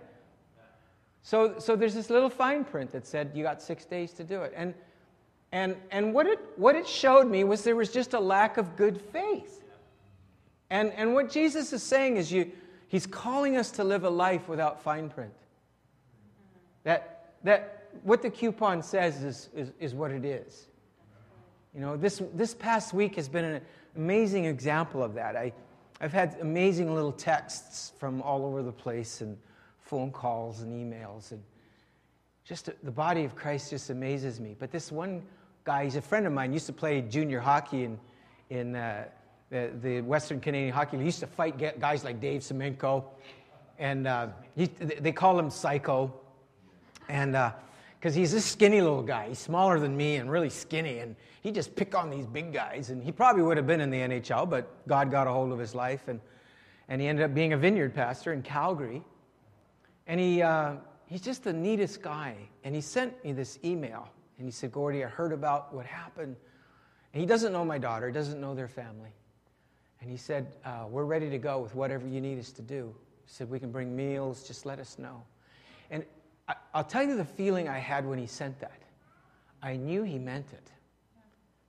So, 1.22 1.60
so 1.60 1.78
there's 1.78 1.94
this 1.94 2.10
little 2.10 2.30
fine 2.30 2.66
print 2.66 2.92
that 2.92 3.08
said 3.08 3.32
you 3.34 3.44
got 3.44 3.62
six 3.62 3.86
days 3.86 4.12
to 4.14 4.26
do 4.26 4.42
it. 4.42 4.52
And, 4.54 4.74
and, 5.56 5.78
and 5.89 6.13
what, 6.13 6.28
it, 6.28 6.39
what 6.58 6.76
it 6.76 6.86
showed 6.86 7.32
me 7.32 7.46
was 7.46 7.63
there 7.63 7.78
was 7.78 7.89
just 7.89 8.13
a 8.13 8.20
lack 8.20 8.58
of 8.58 8.76
good 8.76 9.00
faith. 9.00 9.63
And, 10.70 10.91
and 10.91 11.13
what 11.13 11.32
Jesus 11.32 11.72
is 11.72 11.82
saying 11.82 12.18
is 12.18 12.30
you, 12.30 12.52
he's 12.89 13.08
calling 13.08 13.56
us 13.56 13.72
to 13.72 13.86
live 13.86 14.04
a 14.04 14.10
life 14.10 14.50
without 14.50 14.84
fine 14.84 15.10
print. 15.10 15.32
That, 16.84 17.36
that 17.46 17.88
what 18.04 18.22
the 18.22 18.30
coupon 18.30 18.84
says 18.84 19.24
is, 19.24 19.48
is, 19.56 19.72
is 19.80 19.94
what 19.94 20.12
it 20.12 20.26
is. 20.26 20.68
You 21.74 21.80
know, 21.80 21.96
this, 21.96 22.22
this 22.34 22.54
past 22.54 22.94
week 22.94 23.15
has 23.15 23.30
been 23.30 23.46
an 23.46 23.62
amazing 23.96 24.44
example 24.44 25.02
of 25.02 25.13
that. 25.13 25.38
I, 25.38 25.54
I've 26.02 26.12
had 26.12 26.36
amazing 26.41 26.94
little 26.94 27.13
texts 27.13 27.94
from 27.98 28.22
all 28.24 28.46
over 28.46 28.62
the 28.62 28.74
place 28.74 29.22
and 29.22 29.38
phone 29.80 30.12
calls 30.12 30.60
and 30.60 30.74
emails. 30.74 31.32
And 31.32 31.41
just 32.44 32.72
the 32.84 32.91
body 32.91 33.24
of 33.24 33.38
Christ 33.38 33.70
just 33.70 33.89
amazes 33.89 34.41
me. 34.41 34.54
But 34.60 34.70
this 34.70 34.91
one 34.91 35.22
guy, 35.65 35.84
he's 35.84 35.95
a 35.95 36.01
friend 36.01 36.28
of 36.28 36.32
mine, 36.32 36.54
used 36.54 36.67
to 36.67 36.73
play 36.73 37.01
junior 37.01 37.39
hockey 37.39 37.86
in, 37.86 37.99
in 38.51 38.75
uh, 38.75 39.06
the, 39.49 39.71
the, 39.82 40.01
Western 40.01 40.39
Canadian 40.39 40.71
Hockey 40.71 40.95
League. 40.95 41.01
He 41.01 41.08
used 41.08 41.21
to 41.21 41.28
fight 41.28 41.80
guys 41.80 42.04
like 42.04 42.21
Dave 42.21 42.41
Semenko. 42.41 43.04
And 43.80 44.06
uh, 44.06 44.28
he, 44.56 44.67
they 44.67 45.12
call 45.12 45.39
him 45.39 45.49
Psycho. 45.49 46.13
And 47.10 47.32
because 47.32 48.15
uh, 48.15 48.19
he's 48.19 48.32
this 48.32 48.45
skinny 48.45 48.80
little 48.80 49.01
guy, 49.01 49.30
he's 49.30 49.39
smaller 49.39 49.80
than 49.80 49.97
me 49.97 50.17
and 50.17 50.30
really 50.30 50.51
skinny. 50.51 50.99
And 50.99 51.15
he 51.41 51.51
just 51.51 51.75
pick 51.75 51.95
on 51.95 52.12
these 52.12 52.28
big 52.28 52.54
guys. 52.54 52.91
And 52.91 53.04
he 53.04 53.12
probably 53.12 53.41
would 53.41 53.58
have 53.58 53.67
been 53.67 53.82
in 53.82 53.89
the 53.89 53.99
NHL, 53.99 54.47
but 54.47 54.88
God 54.88 55.10
got 55.10 55.25
a 55.25 55.32
hold 55.32 55.51
of 55.51 55.58
his 55.58 55.73
life. 55.73 56.08
And, 56.08 56.19
and 56.89 57.01
he 57.01 57.08
ended 57.08 57.25
up 57.25 57.34
being 57.34 57.54
a 57.54 57.58
vineyard 57.58 57.95
pastor 57.95 58.34
in 58.34 58.43
Calgary. 58.43 59.04
And 60.06 60.19
he, 60.19 60.43
uh, 60.43 60.75
he's 61.08 61.21
just 61.21 61.43
the 61.43 61.54
neatest 61.54 62.04
guy. 62.04 62.36
And 62.63 62.75
he 62.75 62.82
sent 62.82 63.23
me 63.25 63.34
this 63.34 63.58
email. 63.63 64.10
And 64.38 64.45
he 64.48 64.52
said, 64.52 64.71
Gordy, 64.71 65.04
I 65.04 65.08
heard 65.08 65.32
about 65.32 65.74
what 65.74 65.86
happened. 65.86 66.36
And 67.13 67.21
he 67.21 67.26
doesn't 67.26 67.54
know 67.54 67.63
my 67.63 67.78
daughter, 67.78 68.08
he 68.08 68.13
doesn't 68.13 68.41
know 68.41 68.56
their 68.56 68.67
family. 68.67 69.12
And 70.02 70.12
he 70.12 70.17
said, 70.17 70.56
uh, 70.65 70.86
We're 70.89 71.06
ready 71.06 71.30
to 71.30 71.38
go 71.38 71.60
with 71.60 71.74
whatever 71.76 72.08
you 72.08 72.21
need 72.21 72.38
us 72.39 72.52
to 72.54 72.62
do. 72.62 72.93
He 73.26 73.32
said, 73.32 73.50
We 73.50 73.60
can 73.60 73.71
bring 73.71 73.95
meals, 73.95 74.45
just 74.45 74.65
let 74.65 74.80
us 74.80 75.00
know. 75.00 75.24
And 75.89 76.04
I, 76.48 76.56
I'll 76.74 76.84
tell 76.84 77.04
you 77.04 77.15
the 77.15 77.26
feeling 77.26 77.69
I 77.69 77.80
had 77.80 78.06
when 78.06 78.19
he 78.19 78.28
sent 78.28 78.60
that. 78.60 78.82
I 79.63 79.78
knew 79.78 80.04
he 80.04 80.19
meant 80.19 80.52
it. 80.54 80.71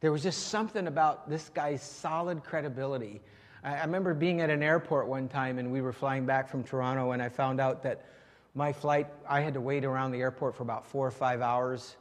There 0.01 0.13
was 0.13 0.23
just 0.23 0.49
something 0.49 0.87
about 0.87 1.31
this 1.31 1.49
guy's 1.49 1.83
solid 1.83 2.45
credibility. 2.45 3.23
I, 3.65 3.77
I 3.77 3.85
remember 3.85 4.13
being 4.13 4.41
at 4.41 4.51
an 4.51 4.63
airport 4.63 5.07
one 5.07 5.29
time 5.29 5.59
and 5.59 5.71
we 5.71 5.81
were 5.81 5.93
flying 5.93 6.27
back 6.27 6.49
from 6.49 6.63
Toronto, 6.63 7.13
and 7.13 7.23
I 7.23 7.29
found 7.29 7.61
out 7.61 7.83
that 7.85 8.05
my 8.55 8.73
flight, 8.73 9.07
I 9.29 9.41
had 9.41 9.55
to 9.55 9.61
wait 9.61 9.85
around 9.85 10.13
the 10.13 10.21
airport 10.21 10.57
for 10.57 10.63
about 10.63 10.87
four 10.87 11.07
or 11.07 11.11
five 11.11 11.41
hours. 11.41 11.97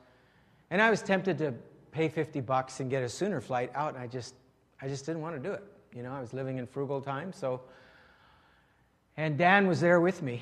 And 0.70 0.82
I 0.82 0.90
was 0.90 1.02
tempted 1.02 1.38
to 1.40 1.54
pay 1.92 2.10
50 2.10 2.42
bucks 2.42 2.80
and 2.80 2.90
get 2.90 3.04
a 3.04 3.10
sooner 3.10 3.42
flight 3.42 3.72
out, 3.76 3.94
and 3.94 4.04
I 4.04 4.08
just, 4.08 4.36
I 4.82 4.88
just 4.88 5.06
didn't 5.06 5.22
want 5.22 5.36
to 5.36 5.42
do 5.42 5.54
it. 5.54 5.64
You 5.94 6.04
know, 6.04 6.12
I 6.12 6.20
was 6.20 6.34
living 6.34 6.58
in 6.58 6.68
frugal 6.68 7.02
times, 7.02 7.38
so. 7.38 7.62
And 9.18 9.38
Dan 9.38 9.68
was 9.68 9.80
there 9.80 10.02
with 10.02 10.22
me, 10.22 10.42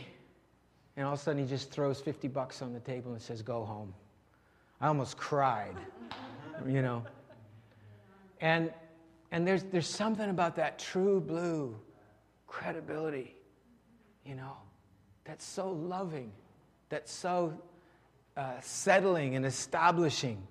and 0.97 1.05
all 1.05 1.13
of 1.13 1.19
a 1.19 1.21
sudden 1.21 1.41
he 1.41 1.47
just 1.47 1.71
throws 1.71 1.99
50 1.99 2.27
bucks 2.27 2.61
on 2.61 2.73
the 2.73 2.79
table 2.79 3.11
and 3.11 3.21
says, 3.21 3.41
Go 3.41 3.63
home. 3.65 3.93
I 4.81 4.87
almost 4.87 5.17
cried, 5.17 5.75
you 6.67 6.81
know. 6.81 7.03
And, 8.41 8.73
and 9.31 9.47
there's, 9.47 9.63
there's 9.63 9.87
something 9.87 10.29
about 10.29 10.55
that 10.55 10.79
true 10.79 11.21
blue 11.21 11.77
credibility, 12.47 13.35
you 14.25 14.35
know 14.35 14.57
that's 15.25 15.45
so 15.45 15.69
loving, 15.69 16.31
that's 16.89 17.11
so 17.11 17.53
uh, 18.35 18.59
settling 18.61 19.35
and 19.35 19.45
establishing. 19.45 20.41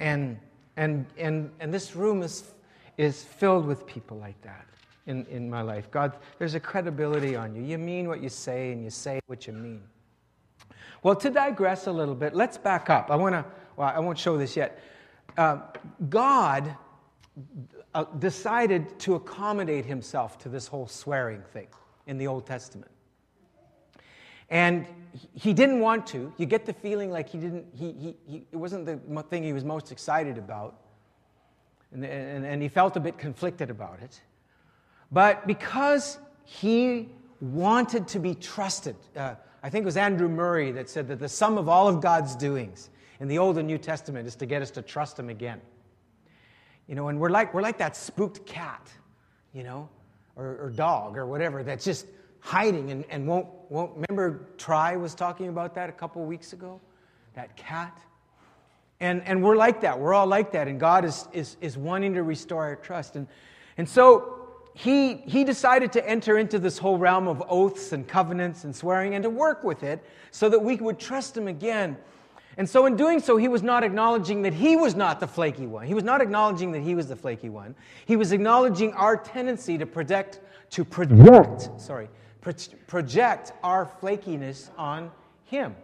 And, 0.00 0.38
and, 0.76 1.06
and, 1.18 1.50
and 1.60 1.72
this 1.72 1.94
room 1.94 2.22
is, 2.22 2.52
is 2.96 3.22
filled 3.22 3.66
with 3.66 3.86
people 3.86 4.16
like 4.18 4.40
that 4.42 4.66
in, 5.06 5.26
in 5.26 5.48
my 5.48 5.62
life. 5.62 5.90
God, 5.90 6.16
there's 6.38 6.54
a 6.54 6.60
credibility 6.60 7.36
on 7.36 7.54
you. 7.54 7.62
You 7.62 7.78
mean 7.78 8.08
what 8.08 8.22
you 8.22 8.28
say, 8.28 8.72
and 8.72 8.82
you 8.82 8.90
say 8.90 9.20
what 9.26 9.46
you 9.46 9.52
mean. 9.52 9.82
Well, 11.02 11.16
to 11.16 11.30
digress 11.30 11.86
a 11.86 11.92
little 11.92 12.14
bit, 12.14 12.34
let's 12.34 12.56
back 12.56 12.88
up. 12.88 13.10
I 13.10 13.16
want 13.16 13.34
to, 13.34 13.44
well, 13.76 13.92
I 13.94 14.00
won't 14.00 14.18
show 14.18 14.38
this 14.38 14.56
yet. 14.56 14.80
Uh, 15.36 15.58
God 16.08 16.74
uh, 17.94 18.04
decided 18.18 18.98
to 19.00 19.16
accommodate 19.16 19.84
himself 19.84 20.38
to 20.38 20.48
this 20.48 20.66
whole 20.66 20.86
swearing 20.86 21.42
thing 21.52 21.66
in 22.06 22.16
the 22.16 22.26
Old 22.26 22.46
Testament. 22.46 22.90
And 24.54 24.86
he 25.34 25.52
didn't 25.52 25.80
want 25.80 26.06
to. 26.08 26.32
You 26.36 26.46
get 26.46 26.64
the 26.64 26.72
feeling 26.72 27.10
like 27.10 27.28
he 27.28 27.38
didn't, 27.38 27.66
he, 27.74 27.92
he, 27.92 28.16
he, 28.24 28.44
it 28.52 28.56
wasn't 28.56 28.86
the 28.86 29.22
thing 29.24 29.42
he 29.42 29.52
was 29.52 29.64
most 29.64 29.90
excited 29.90 30.38
about. 30.38 30.76
And, 31.92 32.04
and, 32.04 32.46
and 32.46 32.62
he 32.62 32.68
felt 32.68 32.96
a 32.96 33.00
bit 33.00 33.18
conflicted 33.18 33.68
about 33.68 34.00
it. 34.00 34.20
But 35.10 35.44
because 35.48 36.18
he 36.44 37.08
wanted 37.40 38.06
to 38.08 38.20
be 38.20 38.36
trusted, 38.36 38.94
uh, 39.16 39.34
I 39.64 39.70
think 39.70 39.82
it 39.82 39.86
was 39.86 39.96
Andrew 39.96 40.28
Murray 40.28 40.70
that 40.70 40.88
said 40.88 41.08
that 41.08 41.18
the 41.18 41.28
sum 41.28 41.58
of 41.58 41.68
all 41.68 41.88
of 41.88 42.00
God's 42.00 42.36
doings 42.36 42.90
in 43.18 43.26
the 43.26 43.38
Old 43.38 43.58
and 43.58 43.66
New 43.66 43.78
Testament 43.78 44.28
is 44.28 44.36
to 44.36 44.46
get 44.46 44.62
us 44.62 44.70
to 44.72 44.82
trust 44.82 45.18
him 45.18 45.30
again. 45.30 45.60
You 46.86 46.94
know, 46.94 47.08
and 47.08 47.18
we're 47.18 47.28
like, 47.28 47.54
we're 47.54 47.62
like 47.62 47.78
that 47.78 47.96
spooked 47.96 48.46
cat, 48.46 48.88
you 49.52 49.64
know, 49.64 49.88
or, 50.36 50.58
or 50.62 50.70
dog 50.70 51.16
or 51.16 51.26
whatever 51.26 51.64
that's 51.64 51.84
just 51.84 52.06
hiding 52.44 52.90
and, 52.90 53.04
and 53.08 53.26
won't, 53.26 53.48
won't. 53.70 53.92
Remember, 53.96 54.48
Try 54.58 54.96
was 54.96 55.14
talking 55.14 55.48
about 55.48 55.74
that 55.74 55.88
a 55.88 55.92
couple 55.92 56.22
weeks 56.26 56.52
ago? 56.52 56.78
That 57.34 57.56
cat? 57.56 57.98
And, 59.00 59.22
and 59.24 59.42
we're 59.42 59.56
like 59.56 59.80
that. 59.80 59.98
We're 59.98 60.12
all 60.12 60.26
like 60.26 60.52
that. 60.52 60.68
And 60.68 60.78
God 60.78 61.06
is, 61.06 61.26
is, 61.32 61.56
is 61.62 61.78
wanting 61.78 62.14
to 62.14 62.22
restore 62.22 62.64
our 62.64 62.76
trust. 62.76 63.16
And, 63.16 63.26
and 63.78 63.88
so 63.88 64.46
he, 64.74 65.14
he 65.14 65.42
decided 65.42 65.90
to 65.92 66.06
enter 66.06 66.36
into 66.36 66.58
this 66.58 66.76
whole 66.76 66.98
realm 66.98 67.28
of 67.28 67.42
oaths 67.48 67.92
and 67.92 68.06
covenants 68.06 68.64
and 68.64 68.76
swearing 68.76 69.14
and 69.14 69.22
to 69.24 69.30
work 69.30 69.64
with 69.64 69.82
it 69.82 70.04
so 70.30 70.50
that 70.50 70.62
we 70.62 70.76
would 70.76 70.98
trust 70.98 71.34
him 71.34 71.48
again. 71.48 71.96
And 72.56 72.68
so, 72.68 72.86
in 72.86 72.94
doing 72.94 73.18
so, 73.18 73.36
he 73.36 73.48
was 73.48 73.64
not 73.64 73.82
acknowledging 73.82 74.42
that 74.42 74.54
he 74.54 74.76
was 74.76 74.94
not 74.94 75.18
the 75.18 75.26
flaky 75.26 75.66
one. 75.66 75.88
He 75.88 75.94
was 75.94 76.04
not 76.04 76.20
acknowledging 76.20 76.70
that 76.70 76.82
he 76.82 76.94
was 76.94 77.08
the 77.08 77.16
flaky 77.16 77.48
one. 77.48 77.74
He 78.06 78.14
was 78.14 78.30
acknowledging 78.30 78.92
our 78.92 79.16
tendency 79.16 79.76
to 79.76 79.86
project, 79.86 80.38
to 80.70 80.84
project, 80.84 81.68
sorry, 81.80 82.08
project 82.86 83.52
our 83.62 83.90
flakiness 84.00 84.70
on 84.76 85.10
Him. 85.44 85.74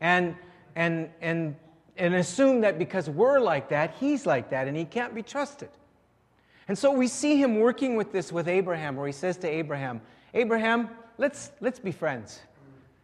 And, 0.00 0.36
and, 0.74 1.08
and, 1.20 1.56
and 1.96 2.14
assume 2.14 2.60
that 2.62 2.78
because 2.78 3.08
we're 3.08 3.38
like 3.38 3.68
that, 3.68 3.94
He's 3.98 4.26
like 4.26 4.50
that, 4.50 4.68
and 4.68 4.76
He 4.76 4.84
can't 4.84 5.14
be 5.14 5.22
trusted. 5.22 5.70
And 6.68 6.76
so 6.76 6.92
we 6.92 7.08
see 7.08 7.36
Him 7.36 7.58
working 7.58 7.96
with 7.96 8.12
this 8.12 8.32
with 8.32 8.48
Abraham, 8.48 8.96
where 8.96 9.06
He 9.06 9.12
says 9.12 9.36
to 9.38 9.48
Abraham, 9.48 10.00
Abraham, 10.34 10.90
let's, 11.18 11.52
let's 11.60 11.78
be 11.78 11.92
friends. 11.92 12.40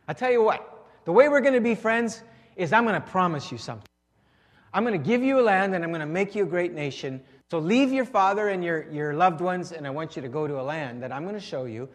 i 0.07 0.12
tell 0.12 0.31
you 0.31 0.42
what, 0.42 0.87
the 1.04 1.12
way 1.12 1.28
we're 1.28 1.40
going 1.40 1.54
to 1.54 1.61
be 1.61 1.74
friends 1.74 2.22
is 2.57 2.72
I'm 2.72 2.85
going 2.85 3.00
to 3.00 3.07
promise 3.07 3.52
you 3.52 3.59
something. 3.59 3.87
I'm 4.74 4.85
going 4.85 5.00
to 5.00 5.07
give 5.07 5.22
you 5.22 5.40
a 5.40 5.42
land 5.42 5.74
and 5.74 5.83
I'm 5.83 5.90
going 5.90 6.00
to 6.00 6.07
make 6.07 6.35
you 6.35 6.42
a 6.42 6.46
great 6.46 6.72
nation. 6.72 7.22
So 7.50 7.59
leave 7.59 7.92
your 7.92 8.04
father 8.04 8.48
and 8.48 8.62
your, 8.62 8.90
your 8.90 9.14
loved 9.14 9.40
ones, 9.40 9.72
and 9.72 9.87
I 9.87 9.90
want 9.90 10.16
you 10.16 10.22
to 10.22 10.28
go 10.28 10.46
to 10.46 10.61
a 10.61 10.62
land 10.62 11.02
that 11.02 11.12
I'm 11.12 11.22
going 11.22 11.35
to 11.35 11.40
show 11.40 11.64
you. 11.64 11.88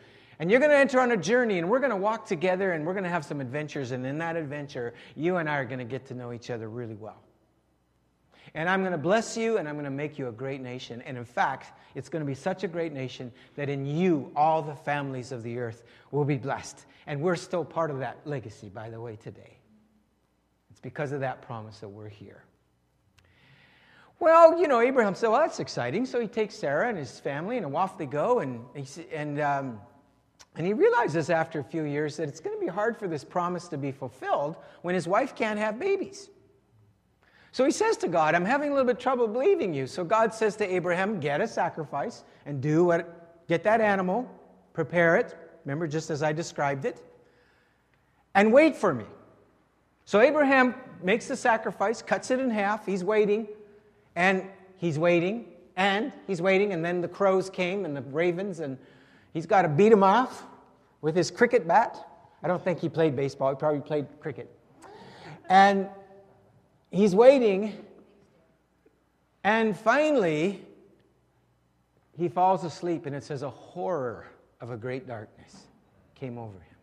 And 0.43 0.51
you're 0.51 0.59
going 0.59 0.71
to 0.71 0.77
enter 0.77 0.99
on 0.99 1.09
a 1.11 1.15
journey, 1.15 1.57
and 1.57 1.69
we're 1.69 1.79
going 1.79 1.91
to 1.91 1.95
walk 1.95 2.25
together, 2.25 2.73
and 2.73 2.85
we're 2.85 2.91
going 2.91 3.05
to 3.05 3.09
have 3.09 3.23
some 3.23 3.39
adventures. 3.39 3.91
And 3.91 4.05
in 4.05 4.17
that 4.17 4.35
adventure, 4.35 4.93
you 5.15 5.37
and 5.37 5.49
I 5.49 5.55
are 5.55 5.63
going 5.63 5.79
to 5.79 5.85
get 5.85 6.05
to 6.07 6.13
know 6.13 6.33
each 6.33 6.49
other 6.49 6.67
really 6.67 6.95
well. 6.95 7.23
And 8.53 8.67
I'm 8.67 8.81
going 8.81 8.91
to 8.91 8.97
bless 8.97 9.37
you 9.37 9.57
and 9.57 9.69
I'm 9.69 9.75
going 9.75 9.85
to 9.85 9.89
make 9.89 10.19
you 10.19 10.27
a 10.27 10.33
great 10.33 10.59
nation. 10.59 11.01
And 11.03 11.17
in 11.17 11.23
fact, 11.23 11.71
it's 11.95 12.09
going 12.09 12.19
to 12.19 12.25
be 12.25 12.35
such 12.35 12.65
a 12.65 12.67
great 12.67 12.91
nation 12.91 13.31
that 13.55 13.69
in 13.69 13.85
you, 13.85 14.33
all 14.35 14.61
the 14.61 14.75
families 14.75 15.31
of 15.31 15.43
the 15.43 15.59
earth 15.59 15.83
will 16.11 16.25
be 16.25 16.37
blessed. 16.37 16.87
And 17.07 17.21
we're 17.21 17.37
still 17.37 17.63
part 17.63 17.89
of 17.89 17.99
that 17.99 18.17
legacy, 18.25 18.67
by 18.67 18.89
the 18.89 18.99
way, 18.99 19.15
today. 19.15 19.59
It's 20.71 20.81
because 20.81 21.13
of 21.13 21.21
that 21.21 21.41
promise 21.41 21.79
that 21.79 21.87
we're 21.87 22.09
here. 22.09 22.43
Well, 24.19 24.59
you 24.59 24.67
know, 24.67 24.81
Abraham 24.81 25.15
said, 25.15 25.29
Well, 25.29 25.39
that's 25.39 25.61
exciting. 25.61 26.05
So 26.05 26.19
he 26.19 26.27
takes 26.27 26.55
Sarah 26.55 26.89
and 26.89 26.97
his 26.97 27.17
family, 27.17 27.55
and 27.55 27.73
off 27.73 27.97
they 27.97 28.05
go. 28.05 28.39
And, 28.39 28.65
and, 29.13 29.39
um, 29.39 29.79
and 30.55 30.67
he 30.67 30.73
realizes 30.73 31.29
after 31.29 31.59
a 31.59 31.63
few 31.63 31.83
years 31.83 32.17
that 32.17 32.29
it's 32.29 32.39
going 32.39 32.55
to 32.55 32.59
be 32.59 32.71
hard 32.71 32.97
for 32.97 33.07
this 33.07 33.23
promise 33.23 33.67
to 33.69 33.77
be 33.77 33.91
fulfilled 33.91 34.55
when 34.83 34.93
his 34.93 35.07
wife 35.07 35.35
can't 35.35 35.57
have 35.57 35.79
babies. 35.79 36.29
So 37.51 37.65
he 37.65 37.71
says 37.71 37.97
to 37.97 38.07
God, 38.07 38.35
I'm 38.35 38.45
having 38.45 38.69
a 38.69 38.73
little 38.73 38.87
bit 38.87 38.99
trouble 38.99 39.27
believing 39.27 39.73
you. 39.73 39.87
So 39.87 40.03
God 40.03 40.33
says 40.33 40.55
to 40.57 40.73
Abraham, 40.73 41.19
Get 41.19 41.41
a 41.41 41.47
sacrifice 41.47 42.23
and 42.45 42.61
do 42.61 42.83
what, 42.83 43.47
get 43.47 43.63
that 43.63 43.81
animal, 43.81 44.29
prepare 44.73 45.15
it. 45.17 45.35
Remember, 45.65 45.87
just 45.87 46.09
as 46.09 46.23
I 46.23 46.33
described 46.33 46.85
it, 46.85 47.01
and 48.35 48.51
wait 48.51 48.75
for 48.75 48.93
me. 48.93 49.05
So 50.05 50.19
Abraham 50.19 50.75
makes 51.01 51.27
the 51.27 51.35
sacrifice, 51.35 52.01
cuts 52.01 52.31
it 52.31 52.39
in 52.39 52.49
half. 52.49 52.85
He's 52.85 53.03
waiting, 53.03 53.47
and 54.15 54.43
he's 54.77 54.99
waiting, 54.99 55.45
and 55.75 56.11
he's 56.27 56.41
waiting, 56.41 56.73
and 56.73 56.83
then 56.83 57.01
the 57.01 57.07
crows 57.07 57.49
came 57.49 57.85
and 57.85 57.95
the 57.95 58.01
ravens, 58.01 58.59
and 58.59 58.77
he's 59.33 59.45
got 59.45 59.63
to 59.63 59.67
beat 59.67 59.91
him 59.91 60.03
off 60.03 60.45
with 61.01 61.15
his 61.15 61.31
cricket 61.31 61.67
bat. 61.67 61.97
I 62.41 62.47
don't 62.47 62.63
think 62.63 62.79
he 62.79 62.89
played 62.89 63.15
baseball, 63.15 63.49
he 63.49 63.55
probably 63.55 63.81
played 63.81 64.07
cricket. 64.19 64.49
And 65.49 65.87
he's 66.91 67.15
waiting, 67.15 67.85
and 69.43 69.77
finally, 69.77 70.65
he 72.17 72.29
falls 72.29 72.63
asleep, 72.63 73.05
and 73.05 73.15
it 73.15 73.23
says, 73.23 73.41
A 73.41 73.49
horror 73.49 74.27
of 74.61 74.71
a 74.71 74.77
great 74.77 75.07
darkness 75.07 75.67
came 76.15 76.37
over 76.37 76.53
him. 76.53 76.77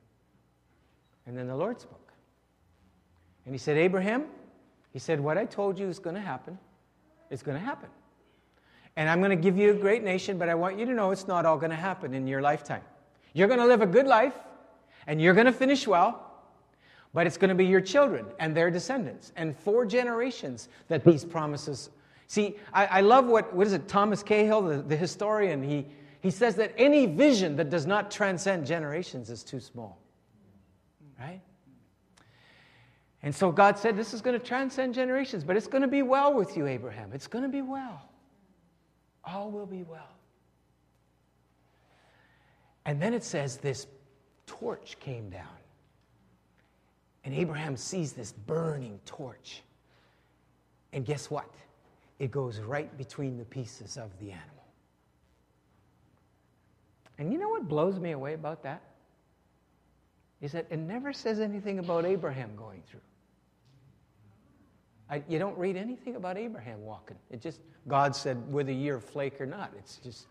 And 1.27 1.37
then 1.37 1.47
the 1.47 1.57
Lord 1.57 1.81
spoke. 1.81 2.13
And 3.47 3.55
he 3.55 3.59
said, 3.59 3.77
Abraham, 3.77 4.25
he 4.93 4.99
said, 4.99 5.21
What 5.21 5.39
I 5.39 5.45
told 5.47 5.79
you 5.79 5.89
is 5.89 5.99
going 5.99 6.17
to 6.17 6.23
happen. 6.23 6.59
It's 7.31 7.43
going 7.43 7.59
to 7.59 7.65
happen. 7.65 7.89
And 9.01 9.09
I'm 9.09 9.21
going 9.21 9.31
to 9.31 9.37
give 9.37 9.57
you 9.57 9.71
a 9.71 9.75
great 9.75 10.05
nation, 10.05 10.37
but 10.37 10.51
I 10.51 10.55
want 10.55 10.79
you 10.79 10.85
to 10.85 10.93
know 10.93 11.11
it's 11.11 11.27
not 11.27 11.47
all 11.47 11.57
going 11.57 11.71
to 11.71 11.77
happen 11.77 12.13
in 12.13 12.27
your 12.27 12.43
lifetime. 12.43 12.83
You're 13.33 13.49
going 13.49 13.59
to 13.59 13.65
live 13.65 13.81
a 13.81 13.87
good 13.87 14.07
life, 14.07 14.35
and 15.07 15.23
you're 15.23 15.33
going 15.33 15.47
to 15.47 15.55
finish 15.55 15.87
well, 15.87 16.31
but 17.15 17.27
it's 17.27 17.39
going 17.39 17.49
to 17.49 17.55
be 17.55 17.65
your 17.65 17.81
children 17.81 18.27
and 18.39 18.55
their 18.55 18.71
descendants 18.71 19.33
and 19.37 19.57
four 19.57 19.87
generations 19.87 20.69
that 20.89 21.03
these 21.03 21.25
promises. 21.25 21.89
See, 22.27 22.57
I, 22.75 22.85
I 22.85 23.01
love 23.01 23.25
what, 23.25 23.55
what 23.55 23.67
is 23.67 23.73
it, 23.73 23.89
Thomas 23.89 24.23
Cahill, 24.23 24.61
the, 24.61 24.83
the 24.83 24.97
historian, 24.99 25.63
he, 25.63 25.87
he 26.21 26.31
says 26.31 26.55
that 26.57 26.75
any 26.77 27.07
vision 27.07 27.57
that 27.57 27.71
does 27.71 27.87
not 27.87 28.11
transcend 28.11 28.67
generations 28.67 29.31
is 29.31 29.43
too 29.43 29.61
small. 29.61 29.99
Right? 31.19 31.41
And 33.23 33.35
so 33.35 33.51
God 33.51 33.79
said, 33.79 33.97
This 33.97 34.13
is 34.13 34.21
going 34.21 34.39
to 34.39 34.45
transcend 34.45 34.93
generations, 34.93 35.43
but 35.43 35.57
it's 35.57 35.69
going 35.69 35.81
to 35.81 35.89
be 35.89 36.03
well 36.03 36.35
with 36.35 36.55
you, 36.55 36.67
Abraham. 36.67 37.13
It's 37.15 37.29
going 37.29 37.45
to 37.45 37.49
be 37.49 37.63
well. 37.63 38.10
All 39.25 39.51
will 39.51 39.67
be 39.67 39.83
well. 39.83 40.17
And 42.87 43.01
then 43.01 43.15
it 43.15 43.23
says 43.23 43.59
this 43.59 43.87
torch 44.47 44.97
came 45.01 45.31
down. 45.31 45.47
And 47.25 47.35
Abraham 47.35 47.77
sees 47.77 48.13
this 48.13 48.33
burning 48.33 48.99
torch. 49.05 49.63
And 50.93 51.05
guess 51.05 51.31
what? 51.31 51.49
It 52.19 52.31
goes 52.31 52.59
right 52.61 52.97
between 52.99 53.39
the 53.39 53.45
pieces 53.45 53.97
of 53.97 54.11
the 54.19 54.33
animal. 54.33 54.65
And 57.19 57.33
you 57.33 57.39
know 57.39 57.49
what 57.49 57.69
blows 57.69 57.99
me 57.99 58.13
away 58.13 58.35
about 58.35 58.63
that? 58.63 58.83
Is 60.41 60.53
that 60.53 60.67
it 60.71 60.79
never 60.79 61.13
says 61.13 61.39
anything 61.39 61.79
about 61.79 62.07
Abraham 62.07 62.57
going 62.57 62.83
through. 62.91 63.01
I, 65.11 65.23
you 65.29 65.41
don't 65.41 65.59
read 65.59 65.77
anything 65.77 66.15
about 66.15 66.39
Abraham 66.39 66.83
walking. 66.83 67.17
It 67.31 67.41
just, 67.41 67.61
God 67.89 68.15
said, 68.15 68.51
whether 68.53 68.71
you're 68.71 68.99
a 68.99 69.01
flake 69.01 69.41
or 69.41 69.47
not, 69.47 69.73
it's 69.77 69.97
just 69.97 70.27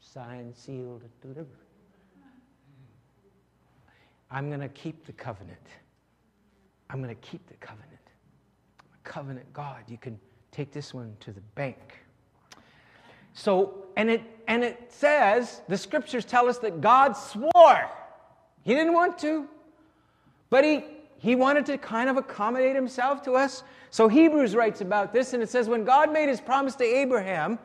signed, 0.00 0.54
sealed, 0.54 1.02
delivered. 1.22 1.46
I'm 4.30 4.48
going 4.48 4.60
to 4.60 4.68
keep 4.68 5.06
the 5.06 5.12
covenant. 5.12 5.58
I'm 6.90 7.02
going 7.02 7.14
to 7.14 7.20
keep 7.20 7.46
the 7.46 7.54
covenant. 7.54 7.92
Covenant 9.04 9.50
God. 9.52 9.84
You 9.88 9.96
can 9.96 10.18
take 10.50 10.72
this 10.72 10.92
one 10.92 11.16
to 11.20 11.32
the 11.32 11.40
bank. 11.54 11.78
So, 13.32 13.86
and 13.96 14.10
it, 14.10 14.22
and 14.48 14.64
it 14.64 14.92
says, 14.92 15.62
the 15.68 15.76
scriptures 15.78 16.24
tell 16.24 16.48
us 16.48 16.58
that 16.58 16.80
God 16.80 17.12
swore. 17.12 17.90
He 18.64 18.74
didn't 18.74 18.94
want 18.94 19.18
to, 19.18 19.46
but 20.50 20.64
he, 20.64 20.84
he 21.26 21.34
wanted 21.34 21.66
to 21.66 21.76
kind 21.76 22.08
of 22.08 22.16
accommodate 22.16 22.76
himself 22.76 23.20
to 23.20 23.32
us. 23.32 23.64
So 23.90 24.06
Hebrews 24.06 24.54
writes 24.54 24.80
about 24.80 25.12
this, 25.12 25.32
and 25.32 25.42
it 25.42 25.48
says, 25.48 25.68
when 25.68 25.82
God 25.82 26.12
made 26.12 26.28
his 26.28 26.40
promise 26.40 26.76
to 26.76 26.84
Abraham, 26.84 27.58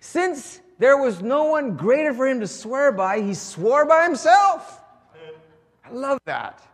since 0.00 0.60
there 0.80 0.96
was 0.96 1.22
no 1.22 1.44
one 1.44 1.76
greater 1.76 2.12
for 2.12 2.26
him 2.26 2.40
to 2.40 2.48
swear 2.48 2.90
by, 2.90 3.20
he 3.20 3.32
swore 3.32 3.86
by 3.86 4.02
himself. 4.02 4.80
I 5.84 5.92
love 5.92 6.18
that. 6.24 6.66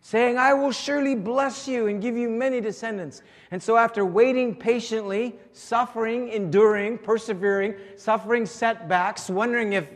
Saying, 0.00 0.38
I 0.38 0.54
will 0.54 0.72
surely 0.72 1.14
bless 1.14 1.68
you 1.68 1.86
and 1.86 2.02
give 2.02 2.16
you 2.16 2.28
many 2.30 2.60
descendants. 2.60 3.22
And 3.52 3.62
so, 3.62 3.76
after 3.76 4.04
waiting 4.04 4.56
patiently, 4.56 5.36
suffering, 5.52 6.30
enduring, 6.30 6.98
persevering, 6.98 7.76
suffering 7.96 8.44
setbacks, 8.44 9.30
wondering 9.30 9.74
if 9.74 9.86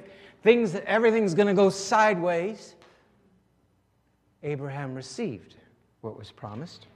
things, 0.44 0.76
everything's 0.86 1.34
going 1.34 1.48
to 1.48 1.54
go 1.54 1.68
sideways, 1.68 2.76
Abraham 4.44 4.94
received 4.94 5.56
what 6.00 6.18
was 6.18 6.30
promised. 6.30 6.86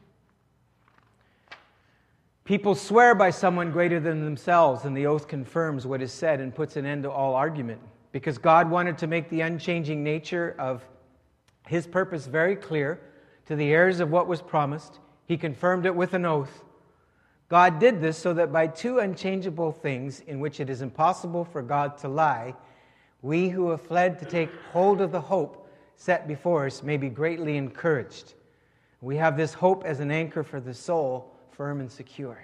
People 2.45 2.75
swear 2.75 3.15
by 3.15 3.31
someone 3.31 3.71
greater 3.71 3.99
than 3.99 4.25
themselves, 4.25 4.85
and 4.85 4.95
the 4.95 5.07
oath 5.07 5.29
confirms 5.29 5.87
what 5.87 6.03
is 6.03 6.13
said 6.13 6.41
and 6.41 6.55
puts 6.55 6.77
an 6.77 6.85
end 6.85 7.05
to 7.05 7.11
all 7.11 7.35
argument. 7.35 7.81
Because 8.13 8.37
God 8.37 8.71
wanted 8.71 8.99
to 8.99 9.07
make 9.07 9.31
the 9.31 9.41
unchanging 9.41 10.05
nature 10.05 10.55
of 10.59 10.85
his 11.67 11.87
purpose 11.87 12.27
very 12.27 12.55
clear 12.55 13.01
to 13.47 13.57
the 13.57 13.73
heirs 13.73 14.01
of 14.01 14.11
what 14.11 14.29
was 14.29 14.43
promised. 14.43 14.99
He 15.27 15.39
confirmed 15.39 15.87
it 15.87 15.97
with 15.97 16.13
an 16.13 16.27
oath. 16.27 16.65
God 17.49 17.79
did 17.79 18.01
this 18.01 18.19
so 18.19 18.35
that 18.35 18.53
by 18.53 18.67
two 18.67 18.99
unchangeable 18.99 19.73
things 19.73 20.21
in 20.21 20.39
which 20.41 20.61
it 20.61 20.69
is 20.69 20.83
impossible 20.83 21.45
for 21.45 21.63
God 21.63 21.97
to 21.99 22.09
lie, 22.09 22.55
we 23.23 23.49
who 23.49 23.71
have 23.71 23.81
fled 23.81 24.19
to 24.19 24.27
take 24.27 24.51
hold 24.73 25.01
of 25.01 25.13
the 25.13 25.21
hope 25.21 25.71
set 25.97 26.29
before 26.29 26.67
us 26.67 26.83
may 26.83 26.99
be 26.99 27.09
greatly 27.09 27.57
encouraged. 27.57 28.35
We 29.05 29.19
have 29.19 29.37
this 29.37 29.53
hope 29.53 29.85
as 29.85 30.01
an 30.01 30.11
anchor 30.11 30.43
for 30.43 30.61
the 30.61 30.73
soul, 30.73 31.31
firm 31.51 31.81
and 31.81 31.93
secure. 31.93 32.43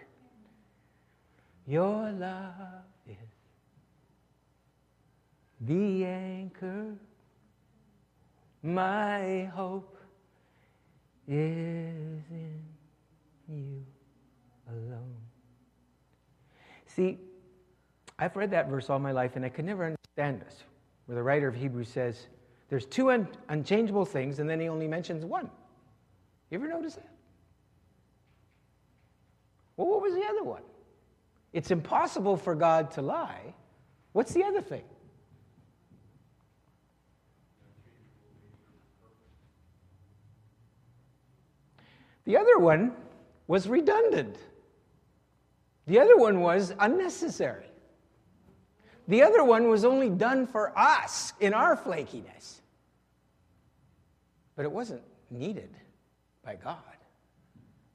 Your 1.66 2.12
love 2.12 2.85
is 3.09 3.16
the 5.62 6.05
anchor 6.05 6.96
my 8.62 9.44
hope 9.55 9.96
is 11.27 12.23
in 12.31 12.62
you 13.49 13.83
alone. 14.68 15.16
See, 16.85 17.20
I've 18.18 18.37
read 18.37 18.51
that 18.51 18.68
verse 18.68 18.90
all 18.90 18.99
my 18.99 19.12
life 19.12 19.37
and 19.37 19.46
I 19.46 19.49
could 19.49 19.64
never 19.64 19.87
understand 19.87 20.42
this, 20.42 20.64
where 21.07 21.16
the 21.16 21.23
writer 21.23 21.49
of 21.49 21.55
Hebrews 21.55 21.88
says 21.88 22.27
there's 22.68 22.85
two 22.85 23.11
un- 23.11 23.29
unchangeable 23.49 24.05
things 24.05 24.40
and 24.40 24.51
then 24.51 24.61
he 24.61 24.68
only 24.68 24.87
mentions 24.87 25.25
one. 25.25 25.51
You 26.51 26.59
ever 26.59 26.69
notice 26.69 26.97
that? 26.97 27.09
Well, 29.77 29.89
what 29.89 30.03
was 30.03 30.15
the 30.15 30.25
other 30.25 30.43
one? 30.43 30.63
It's 31.53 31.71
impossible 31.71 32.37
for 32.37 32.55
God 32.55 32.91
to 32.93 33.03
lie. 33.03 33.55
What's 34.13 34.35
the 34.35 34.45
other 34.45 34.61
thing? 34.61 34.83
The 42.25 42.37
other 42.37 42.59
one 42.59 42.93
was 43.47 43.69
redundant. 43.69 44.37
The 45.87 45.99
other 45.99 46.17
one 46.17 46.41
was 46.41 46.73
unnecessary. 46.79 47.67
The 49.09 49.23
other 49.23 49.43
one 49.43 49.69
was 49.69 49.85
only 49.85 50.11
done 50.11 50.47
for 50.47 50.77
us 50.79 51.33
in 51.41 51.55
our 51.55 51.77
flakiness. 51.77 52.61
But 54.55 54.65
it 54.65 54.71
wasn't 54.71 55.03
needed 55.31 55.80
by 56.51 56.57
God. 56.57 56.77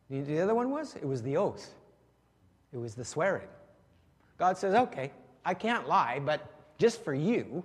The 0.10 0.40
other 0.40 0.56
one 0.56 0.72
was? 0.72 0.96
It 0.96 1.06
was 1.06 1.22
the 1.22 1.36
oath, 1.36 1.74
it 2.72 2.78
was 2.78 2.96
the 2.96 3.04
swearing. 3.04 3.50
God 4.38 4.58
says, 4.58 4.74
okay, 4.74 5.12
I 5.44 5.54
can't 5.54 5.90
lie, 5.90 6.22
but 6.24 6.42
just 6.78 7.04
for 7.04 7.14
you, 7.14 7.64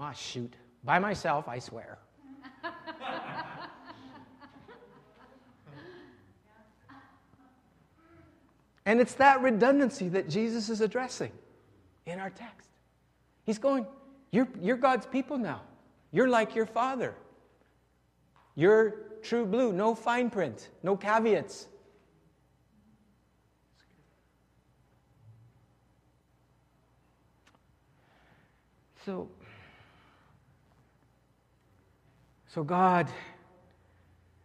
oh, 0.00 0.12
shoot, 0.14 0.54
by 0.84 0.98
myself, 0.98 1.46
I 1.48 1.58
swear. 1.58 1.98
And 8.84 9.00
it's 9.00 9.14
that 9.14 9.40
redundancy 9.42 10.08
that 10.08 10.28
Jesus 10.28 10.68
is 10.68 10.80
addressing 10.80 11.30
in 12.04 12.18
our 12.18 12.30
text. 12.30 12.68
He's 13.44 13.58
going, 13.58 13.86
You're, 14.32 14.48
you're 14.60 14.76
God's 14.76 15.06
people 15.06 15.38
now. 15.38 15.62
You're 16.10 16.28
like 16.28 16.56
your 16.56 16.66
father. 16.66 17.14
You're 18.54 18.94
true 19.22 19.46
blue, 19.46 19.72
no 19.72 19.94
fine 19.94 20.30
print, 20.30 20.68
no 20.82 20.96
caveats. 20.96 21.66
So, 29.04 29.28
so 32.46 32.62
God, 32.62 33.08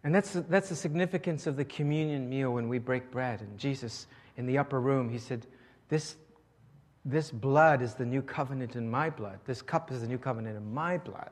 and 0.04 0.15
that's, 0.15 0.34
that's 0.34 0.70
the 0.70 0.76
significance 0.76 1.46
of 1.46 1.58
the 1.58 1.65
communion 1.65 2.28
meal 2.30 2.54
when 2.54 2.67
we 2.67 2.80
break 2.80 3.12
bread. 3.12 3.41
And 3.41 3.58
Jesus, 3.58 4.08
in 4.36 4.48
the 4.48 4.58
upper 4.58 4.80
room, 4.80 5.10
he 5.10 5.20
said, 5.20 5.46
This, 5.89 6.15
this 7.06 7.30
blood 7.30 7.82
is 7.84 7.93
the 7.93 8.06
new 8.06 8.22
covenant 8.22 8.76
in 8.76 8.89
my 8.89 9.10
blood. 9.12 9.39
This 9.46 9.62
cup 9.62 9.91
is 9.91 10.02
the 10.02 10.08
new 10.08 10.17
covenant 10.17 10.58
in 10.58 10.74
my 10.74 10.98
blood. 10.98 11.32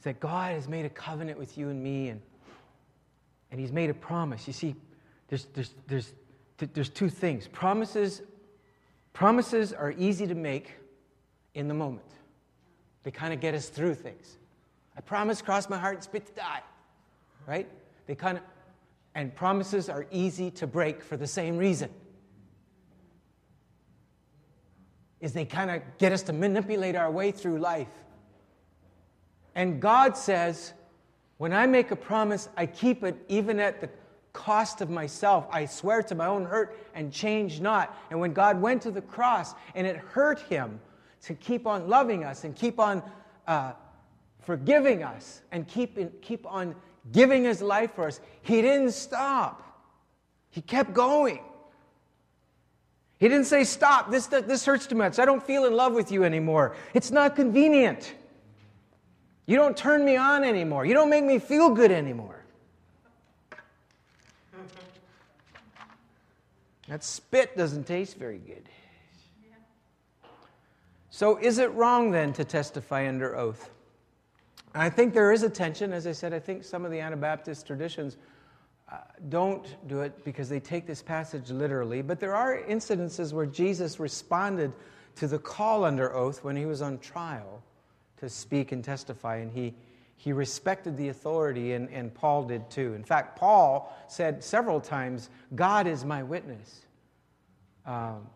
It's 0.00 0.04
that 0.06 0.18
God 0.18 0.54
has 0.54 0.66
made 0.66 0.86
a 0.86 0.90
covenant 0.90 1.38
with 1.38 1.58
you 1.58 1.68
and 1.68 1.82
me, 1.82 2.08
and, 2.08 2.20
and 3.50 3.60
He's 3.60 3.72
made 3.72 3.90
a 3.90 3.94
promise. 3.94 4.46
You 4.46 4.52
see, 4.52 4.74
there's, 5.28 5.46
there's, 5.54 5.74
there's, 5.86 6.12
there's 6.72 6.88
two 6.88 7.08
things. 7.08 7.46
Promises 7.46 8.22
Promises 9.12 9.72
are 9.72 9.92
easy 9.98 10.26
to 10.26 10.34
make 10.34 10.74
in 11.54 11.68
the 11.68 11.74
moment, 11.74 12.06
they 13.02 13.10
kind 13.10 13.34
of 13.34 13.40
get 13.40 13.54
us 13.54 13.68
through 13.68 13.94
things. 13.94 14.36
I 14.96 15.00
promise, 15.00 15.42
cross 15.42 15.68
my 15.68 15.78
heart, 15.78 15.96
and 15.96 16.04
spit 16.04 16.26
to 16.26 16.32
die. 16.32 16.60
Right? 17.46 17.68
They 18.06 18.14
kind 18.14 18.38
of, 18.38 18.44
and 19.14 19.34
promises 19.34 19.88
are 19.88 20.06
easy 20.12 20.50
to 20.52 20.66
break 20.66 21.02
for 21.02 21.16
the 21.16 21.26
same 21.26 21.56
reason. 21.58 21.90
Is 25.20 25.32
they 25.32 25.44
kind 25.44 25.70
of 25.70 25.82
get 25.98 26.12
us 26.12 26.22
to 26.24 26.32
manipulate 26.32 26.94
our 26.94 27.10
way 27.10 27.32
through 27.32 27.58
life. 27.58 27.88
And 29.54 29.80
God 29.80 30.16
says, 30.16 30.72
when 31.38 31.52
I 31.52 31.66
make 31.66 31.90
a 31.90 31.96
promise, 31.96 32.48
I 32.56 32.66
keep 32.66 33.02
it 33.02 33.16
even 33.28 33.60
at 33.60 33.80
the 33.80 33.88
cost 34.32 34.80
of 34.80 34.90
myself. 34.90 35.46
I 35.50 35.66
swear 35.66 36.02
to 36.04 36.14
my 36.14 36.26
own 36.26 36.44
hurt 36.44 36.78
and 36.94 37.12
change 37.12 37.60
not. 37.60 37.96
And 38.10 38.20
when 38.20 38.32
God 38.32 38.60
went 38.60 38.82
to 38.82 38.90
the 38.90 39.00
cross 39.00 39.54
and 39.74 39.86
it 39.86 39.96
hurt 39.96 40.40
him 40.40 40.80
to 41.22 41.34
keep 41.34 41.66
on 41.66 41.88
loving 41.88 42.24
us 42.24 42.44
and 42.44 42.54
keep 42.54 42.78
on 42.78 43.02
uh, 43.46 43.72
forgiving 44.40 45.02
us 45.02 45.42
and 45.50 45.66
keep, 45.66 45.98
in, 45.98 46.12
keep 46.22 46.46
on 46.46 46.74
giving 47.12 47.44
his 47.44 47.62
life 47.62 47.94
for 47.94 48.06
us, 48.06 48.20
he 48.42 48.62
didn't 48.62 48.92
stop. 48.92 49.62
He 50.50 50.60
kept 50.60 50.92
going. 50.92 51.40
He 53.18 53.28
didn't 53.28 53.46
say, 53.46 53.64
Stop, 53.64 54.10
this, 54.10 54.26
this 54.26 54.64
hurts 54.64 54.86
too 54.86 54.94
much. 54.94 55.18
I 55.18 55.24
don't 55.24 55.42
feel 55.42 55.66
in 55.66 55.74
love 55.74 55.92
with 55.92 56.10
you 56.10 56.24
anymore. 56.24 56.74
It's 56.94 57.10
not 57.10 57.36
convenient. 57.36 58.14
You 59.50 59.56
don't 59.56 59.76
turn 59.76 60.04
me 60.04 60.14
on 60.14 60.44
anymore. 60.44 60.86
You 60.86 60.94
don't 60.94 61.10
make 61.10 61.24
me 61.24 61.40
feel 61.40 61.70
good 61.70 61.90
anymore. 61.90 62.44
That 66.86 67.02
spit 67.02 67.56
doesn't 67.56 67.84
taste 67.84 68.16
very 68.16 68.38
good. 68.38 68.68
So, 71.10 71.36
is 71.38 71.58
it 71.58 71.72
wrong 71.72 72.12
then 72.12 72.32
to 72.34 72.44
testify 72.44 73.08
under 73.08 73.36
oath? 73.36 73.70
I 74.72 74.88
think 74.88 75.14
there 75.14 75.32
is 75.32 75.42
a 75.42 75.50
tension. 75.50 75.92
As 75.92 76.06
I 76.06 76.12
said, 76.12 76.32
I 76.32 76.38
think 76.38 76.62
some 76.62 76.84
of 76.84 76.92
the 76.92 77.00
Anabaptist 77.00 77.66
traditions 77.66 78.18
uh, 78.88 78.98
don't 79.30 79.66
do 79.88 80.02
it 80.02 80.24
because 80.24 80.48
they 80.48 80.60
take 80.60 80.86
this 80.86 81.02
passage 81.02 81.50
literally. 81.50 82.02
But 82.02 82.20
there 82.20 82.36
are 82.36 82.62
incidences 82.68 83.32
where 83.32 83.46
Jesus 83.46 83.98
responded 83.98 84.72
to 85.16 85.26
the 85.26 85.40
call 85.40 85.84
under 85.84 86.14
oath 86.14 86.44
when 86.44 86.54
he 86.54 86.66
was 86.66 86.82
on 86.82 87.00
trial 87.00 87.64
to 88.20 88.28
speak 88.28 88.72
and 88.72 88.84
testify, 88.84 89.36
and 89.36 89.50
he, 89.50 89.74
he 90.16 90.32
respected 90.32 90.96
the 90.96 91.08
authority, 91.08 91.72
and, 91.72 91.88
and 91.90 92.14
Paul 92.14 92.44
did 92.44 92.70
too. 92.70 92.94
In 92.94 93.02
fact, 93.02 93.38
Paul 93.38 93.96
said 94.08 94.44
several 94.44 94.80
times, 94.80 95.30
God 95.54 95.86
is 95.86 96.04
my 96.04 96.22
witness. 96.22 96.82
Um, 97.86 98.26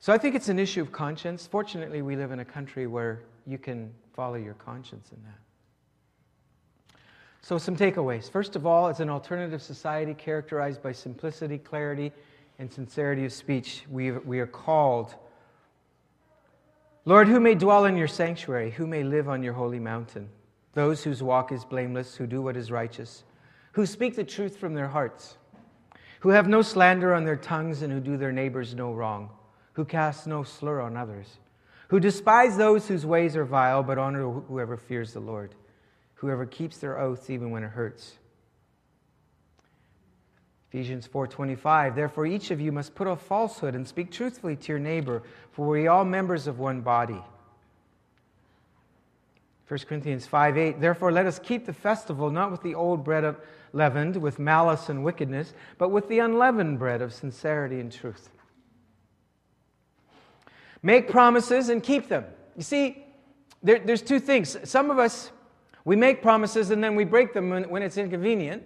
so 0.00 0.12
I 0.12 0.18
think 0.18 0.34
it's 0.34 0.48
an 0.48 0.58
issue 0.58 0.80
of 0.80 0.92
conscience. 0.92 1.46
Fortunately, 1.46 2.02
we 2.02 2.16
live 2.16 2.32
in 2.32 2.40
a 2.40 2.44
country 2.44 2.86
where 2.86 3.22
you 3.46 3.58
can 3.58 3.92
follow 4.12 4.36
your 4.36 4.54
conscience 4.54 5.10
in 5.12 5.22
that. 5.24 6.98
So, 7.42 7.56
some 7.56 7.76
takeaways. 7.76 8.30
First 8.30 8.54
of 8.54 8.66
all, 8.66 8.88
it's 8.88 9.00
an 9.00 9.08
alternative 9.08 9.62
society 9.62 10.12
characterized 10.12 10.82
by 10.82 10.92
simplicity, 10.92 11.58
clarity, 11.58 12.12
and 12.58 12.70
sincerity 12.70 13.24
of 13.24 13.32
speech. 13.32 13.84
We, 13.90 14.10
we 14.10 14.40
are 14.40 14.46
called 14.46 15.14
Lord, 17.10 17.26
who 17.26 17.40
may 17.40 17.56
dwell 17.56 17.86
in 17.86 17.96
your 17.96 18.06
sanctuary? 18.06 18.70
Who 18.70 18.86
may 18.86 19.02
live 19.02 19.28
on 19.28 19.42
your 19.42 19.54
holy 19.54 19.80
mountain? 19.80 20.28
those 20.74 21.02
whose 21.02 21.20
walk 21.20 21.50
is 21.50 21.64
blameless, 21.64 22.14
who 22.14 22.28
do 22.28 22.40
what 22.40 22.56
is 22.56 22.70
righteous, 22.70 23.24
who 23.72 23.84
speak 23.84 24.14
the 24.14 24.22
truth 24.22 24.56
from 24.56 24.72
their 24.72 24.86
hearts, 24.86 25.36
who 26.20 26.28
have 26.28 26.46
no 26.46 26.62
slander 26.62 27.12
on 27.12 27.24
their 27.24 27.34
tongues, 27.34 27.82
and 27.82 27.92
who 27.92 27.98
do 27.98 28.16
their 28.16 28.30
neighbors 28.30 28.72
no 28.72 28.92
wrong, 28.92 29.28
who 29.72 29.84
cast 29.84 30.28
no 30.28 30.44
slur 30.44 30.80
on 30.80 30.96
others, 30.96 31.38
who 31.88 31.98
despise 31.98 32.56
those 32.56 32.86
whose 32.86 33.04
ways 33.04 33.34
are 33.34 33.44
vile, 33.44 33.82
but 33.82 33.98
honor 33.98 34.30
whoever 34.30 34.76
fears 34.76 35.12
the 35.12 35.18
Lord, 35.18 35.56
whoever 36.14 36.46
keeps 36.46 36.78
their 36.78 37.00
oaths 37.00 37.28
even 37.28 37.50
when 37.50 37.64
it 37.64 37.70
hurts. 37.70 38.19
Ephesians 40.72 41.08
4:25 41.08 41.96
Therefore 41.96 42.26
each 42.26 42.52
of 42.52 42.60
you 42.60 42.70
must 42.70 42.94
put 42.94 43.08
off 43.08 43.22
falsehood 43.22 43.74
and 43.74 43.86
speak 43.86 44.12
truthfully 44.12 44.54
to 44.56 44.72
your 44.72 44.78
neighbor 44.78 45.22
for 45.50 45.66
we 45.66 45.86
are 45.86 45.90
all 45.90 46.04
members 46.04 46.46
of 46.46 46.60
one 46.60 46.80
body. 46.80 47.22
1 49.66 49.78
Corinthians 49.88 50.26
5 50.26 50.56
8, 50.56 50.80
therefore 50.80 51.12
let 51.12 51.26
us 51.26 51.38
keep 51.38 51.64
the 51.66 51.72
festival 51.72 52.30
not 52.30 52.50
with 52.50 52.62
the 52.62 52.74
old 52.74 53.04
bread 53.04 53.22
of 53.22 53.36
leavened, 53.72 54.16
with 54.16 54.38
malice 54.40 54.88
and 54.88 55.04
wickedness, 55.04 55.54
but 55.78 55.90
with 55.90 56.08
the 56.08 56.18
unleavened 56.18 56.78
bread 56.78 57.00
of 57.00 57.12
sincerity 57.12 57.78
and 57.78 57.92
truth. 57.92 58.30
Make 60.82 61.08
promises 61.08 61.68
and 61.68 61.82
keep 61.82 62.08
them. 62.08 62.24
You 62.56 62.62
see, 62.62 63.04
there, 63.62 63.78
there's 63.78 64.02
two 64.02 64.18
things. 64.18 64.56
Some 64.64 64.90
of 64.90 64.98
us, 64.98 65.30
we 65.84 65.94
make 65.94 66.20
promises 66.20 66.70
and 66.70 66.82
then 66.82 66.96
we 66.96 67.04
break 67.04 67.32
them 67.32 67.50
when, 67.50 67.68
when 67.68 67.82
it's 67.82 67.96
inconvenient. 67.96 68.64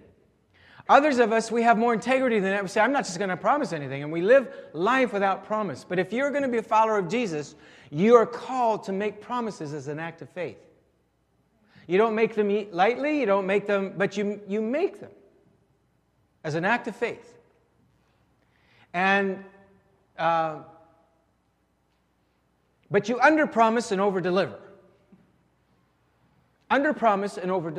Others 0.87 1.17
of 1.17 1.31
us, 1.31 1.51
we 1.51 1.63
have 1.63 1.77
more 1.77 1.93
integrity 1.93 2.39
than 2.39 2.51
that. 2.51 2.61
We 2.61 2.69
say, 2.69 2.81
I'm 2.81 2.91
not 2.91 3.05
just 3.05 3.17
going 3.17 3.29
to 3.29 3.37
promise 3.37 3.73
anything. 3.73 4.03
And 4.03 4.11
we 4.11 4.21
live 4.21 4.53
life 4.73 5.13
without 5.13 5.45
promise. 5.45 5.83
But 5.87 5.97
if 5.97 6.13
you're 6.13 6.29
going 6.29 6.43
to 6.43 6.47
be 6.47 6.59
a 6.59 6.63
follower 6.63 6.99
of 6.99 7.09
Jesus, 7.09 7.55
you 7.89 8.15
are 8.15 8.25
called 8.25 8.83
to 8.83 8.91
make 8.91 9.19
promises 9.19 9.73
as 9.73 9.87
an 9.87 9.99
act 9.99 10.21
of 10.21 10.29
faith. 10.29 10.59
You 11.87 11.97
don't 11.97 12.15
make 12.15 12.35
them 12.35 12.67
lightly, 12.71 13.19
you 13.19 13.25
don't 13.25 13.45
make 13.45 13.67
them, 13.67 13.93
but 13.97 14.17
you, 14.17 14.41
you 14.47 14.61
make 14.61 14.99
them 14.99 15.11
as 16.43 16.55
an 16.55 16.65
act 16.65 16.87
of 16.87 16.95
faith. 16.95 17.37
And, 18.93 19.43
uh, 20.17 20.59
but 22.89 23.09
you 23.09 23.19
under 23.19 23.45
promise 23.45 23.91
and 23.91 23.99
over 23.99 24.21
deliver. 24.21 24.59
Under 26.69 26.93
promise 26.93 27.37
and 27.37 27.51
over 27.51 27.69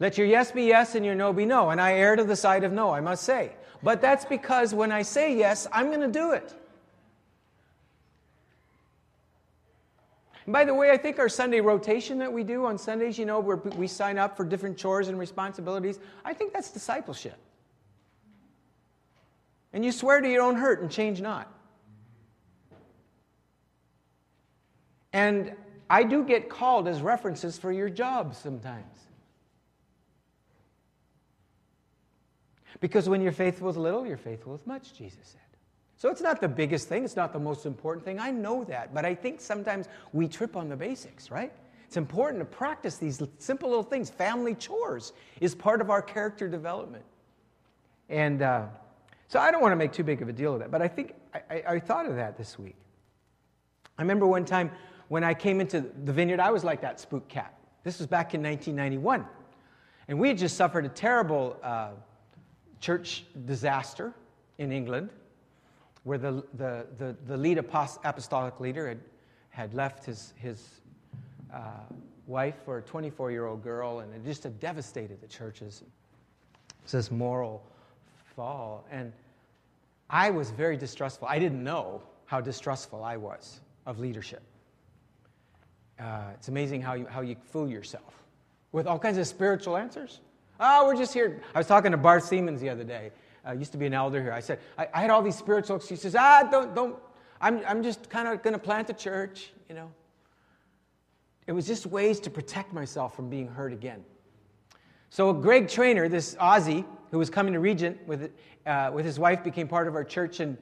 Let 0.00 0.16
your 0.16 0.26
yes 0.26 0.50
be 0.50 0.64
yes 0.64 0.94
and 0.94 1.04
your 1.04 1.14
no 1.14 1.32
be 1.32 1.44
no. 1.44 1.70
And 1.70 1.80
I 1.80 1.92
err 1.92 2.16
to 2.16 2.24
the 2.24 2.34
side 2.34 2.64
of 2.64 2.72
no, 2.72 2.90
I 2.90 3.00
must 3.00 3.22
say. 3.22 3.52
But 3.82 4.00
that's 4.00 4.24
because 4.24 4.74
when 4.74 4.90
I 4.90 5.02
say 5.02 5.36
yes, 5.36 5.66
I'm 5.72 5.88
going 5.88 6.00
to 6.00 6.08
do 6.08 6.32
it. 6.32 6.54
By 10.46 10.64
the 10.64 10.74
way, 10.74 10.90
I 10.90 10.96
think 10.96 11.18
our 11.18 11.28
Sunday 11.28 11.60
rotation 11.60 12.18
that 12.18 12.32
we 12.32 12.42
do 12.42 12.64
on 12.64 12.78
Sundays, 12.78 13.18
you 13.18 13.26
know, 13.26 13.40
where 13.40 13.56
we 13.56 13.86
sign 13.86 14.18
up 14.18 14.36
for 14.36 14.44
different 14.44 14.76
chores 14.76 15.08
and 15.08 15.18
responsibilities, 15.18 16.00
I 16.24 16.32
think 16.32 16.52
that's 16.52 16.70
discipleship. 16.70 17.36
And 19.72 19.84
you 19.84 19.92
swear 19.92 20.20
to 20.20 20.28
your 20.28 20.42
own 20.42 20.56
hurt 20.56 20.80
and 20.80 20.90
change 20.90 21.20
not. 21.20 21.52
And 25.12 25.54
I 25.88 26.04
do 26.04 26.24
get 26.24 26.48
called 26.48 26.88
as 26.88 27.02
references 27.02 27.58
for 27.58 27.70
your 27.70 27.90
jobs 27.90 28.38
sometimes. 28.38 29.09
Because 32.80 33.08
when 33.08 33.20
you're 33.20 33.32
faithful 33.32 33.66
with 33.66 33.76
little, 33.76 34.06
you're 34.06 34.16
faithful 34.16 34.52
with 34.52 34.66
much, 34.66 34.94
Jesus 34.94 35.20
said. 35.24 35.40
So 35.96 36.08
it's 36.08 36.22
not 36.22 36.40
the 36.40 36.48
biggest 36.48 36.88
thing, 36.88 37.04
it's 37.04 37.16
not 37.16 37.32
the 37.34 37.38
most 37.38 37.66
important 37.66 38.06
thing. 38.06 38.18
I 38.18 38.30
know 38.30 38.64
that, 38.64 38.94
but 38.94 39.04
I 39.04 39.14
think 39.14 39.40
sometimes 39.40 39.86
we 40.14 40.28
trip 40.28 40.56
on 40.56 40.70
the 40.70 40.76
basics, 40.76 41.30
right? 41.30 41.52
It's 41.86 41.98
important 41.98 42.40
to 42.40 42.46
practice 42.46 42.96
these 42.96 43.22
simple 43.38 43.68
little 43.68 43.84
things. 43.84 44.08
Family 44.08 44.54
chores 44.54 45.12
is 45.40 45.54
part 45.54 45.82
of 45.82 45.90
our 45.90 46.00
character 46.00 46.48
development. 46.48 47.04
And 48.08 48.40
uh, 48.40 48.66
so 49.28 49.38
I 49.38 49.50
don't 49.50 49.60
want 49.60 49.72
to 49.72 49.76
make 49.76 49.92
too 49.92 50.02
big 50.02 50.22
of 50.22 50.28
a 50.28 50.32
deal 50.32 50.54
of 50.54 50.60
that, 50.60 50.70
but 50.70 50.80
I 50.80 50.88
think 50.88 51.14
I, 51.34 51.42
I, 51.50 51.62
I 51.74 51.78
thought 51.80 52.06
of 52.06 52.16
that 52.16 52.38
this 52.38 52.58
week. 52.58 52.76
I 53.98 54.02
remember 54.02 54.26
one 54.26 54.46
time 54.46 54.70
when 55.08 55.22
I 55.22 55.34
came 55.34 55.60
into 55.60 55.84
the 56.04 56.12
vineyard, 56.12 56.40
I 56.40 56.50
was 56.50 56.64
like 56.64 56.80
that 56.80 56.98
spook 56.98 57.28
cat. 57.28 57.54
This 57.84 57.98
was 57.98 58.06
back 58.06 58.32
in 58.32 58.42
1991. 58.42 59.26
And 60.08 60.18
we 60.18 60.28
had 60.28 60.38
just 60.38 60.56
suffered 60.56 60.86
a 60.86 60.88
terrible 60.88 61.58
uh, 61.62 61.90
church 62.80 63.24
disaster 63.46 64.12
in 64.58 64.72
England 64.72 65.10
where 66.04 66.18
the, 66.18 66.42
the, 66.54 66.86
the, 66.96 67.16
the 67.26 67.36
lead 67.36 67.58
apostolic 67.58 68.58
leader 68.58 68.88
had, 68.88 69.00
had 69.50 69.74
left 69.74 70.04
his, 70.04 70.32
his 70.36 70.80
uh, 71.52 71.60
wife 72.26 72.54
for 72.64 72.78
a 72.78 72.82
24 72.82 73.30
year 73.30 73.46
old 73.46 73.62
girl, 73.62 74.00
and 74.00 74.14
it 74.14 74.24
just 74.24 74.42
had 74.44 74.58
devastated 74.60 75.20
the 75.20 75.26
churches. 75.26 75.82
It's 76.82 76.92
this 76.92 77.10
moral 77.10 77.62
fall. 78.34 78.86
And 78.90 79.12
I 80.08 80.30
was 80.30 80.50
very 80.50 80.76
distrustful. 80.76 81.28
I 81.28 81.38
didn't 81.38 81.62
know 81.62 82.02
how 82.24 82.40
distrustful 82.40 83.04
I 83.04 83.16
was 83.16 83.60
of 83.86 83.98
leadership. 83.98 84.42
Uh, 85.98 86.30
it's 86.34 86.48
amazing 86.48 86.80
how 86.80 86.94
you, 86.94 87.06
how 87.06 87.20
you 87.20 87.36
fool 87.50 87.68
yourself 87.68 88.22
with 88.72 88.86
all 88.86 88.98
kinds 88.98 89.18
of 89.18 89.26
spiritual 89.26 89.76
answers. 89.76 90.20
Oh, 90.62 90.86
we're 90.86 90.96
just 90.96 91.14
here. 91.14 91.40
I 91.54 91.58
was 91.58 91.66
talking 91.66 91.90
to 91.92 91.96
Bart 91.96 92.22
Siemens 92.22 92.60
the 92.60 92.68
other 92.68 92.84
day. 92.84 93.12
Uh, 93.48 93.52
used 93.52 93.72
to 93.72 93.78
be 93.78 93.86
an 93.86 93.94
elder 93.94 94.22
here. 94.22 94.32
I 94.32 94.40
said, 94.40 94.58
I, 94.76 94.88
I 94.92 95.00
had 95.00 95.08
all 95.08 95.22
these 95.22 95.36
spiritual 95.36 95.76
excuses. 95.76 96.14
Ah, 96.14 96.46
don't, 96.50 96.74
don't. 96.74 96.96
I'm, 97.40 97.62
I'm 97.66 97.82
just 97.82 98.10
kind 98.10 98.28
of 98.28 98.42
going 98.42 98.52
to 98.52 98.58
plant 98.58 98.90
a 98.90 98.92
church, 98.92 99.52
you 99.70 99.74
know. 99.74 99.90
It 101.46 101.52
was 101.52 101.66
just 101.66 101.86
ways 101.86 102.20
to 102.20 102.30
protect 102.30 102.74
myself 102.74 103.16
from 103.16 103.30
being 103.30 103.48
hurt 103.48 103.72
again. 103.72 104.04
So 105.08 105.32
Greg 105.32 105.68
Trainer, 105.68 106.08
this 106.08 106.34
Aussie 106.34 106.84
who 107.10 107.18
was 107.18 107.30
coming 107.30 107.54
to 107.54 107.60
Regent 107.60 108.06
with, 108.06 108.30
uh, 108.66 108.90
with 108.92 109.06
his 109.06 109.18
wife, 109.18 109.42
became 109.42 109.66
part 109.66 109.88
of 109.88 109.94
our 109.94 110.04
church. 110.04 110.40
And, 110.40 110.58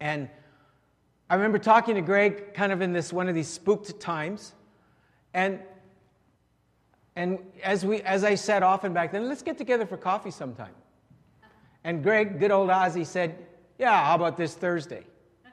and 0.00 0.28
I 1.30 1.36
remember 1.36 1.60
talking 1.60 1.94
to 1.94 2.02
Greg 2.02 2.54
kind 2.54 2.72
of 2.72 2.82
in 2.82 2.92
this 2.92 3.12
one 3.12 3.28
of 3.28 3.36
these 3.36 3.48
spooked 3.48 4.00
times. 4.00 4.52
And, 5.32 5.60
and 7.20 7.38
as, 7.62 7.84
we, 7.84 8.00
as 8.00 8.24
I 8.24 8.34
said 8.34 8.62
often 8.62 8.94
back 8.94 9.12
then, 9.12 9.28
let's 9.28 9.42
get 9.42 9.58
together 9.58 9.84
for 9.84 9.98
coffee 9.98 10.30
sometime. 10.30 10.72
And 11.84 12.02
Greg, 12.02 12.40
good 12.40 12.50
old 12.50 12.70
Aussie, 12.70 13.04
said, 13.04 13.36
Yeah, 13.78 14.06
how 14.06 14.14
about 14.14 14.38
this 14.38 14.54
Thursday? 14.54 15.04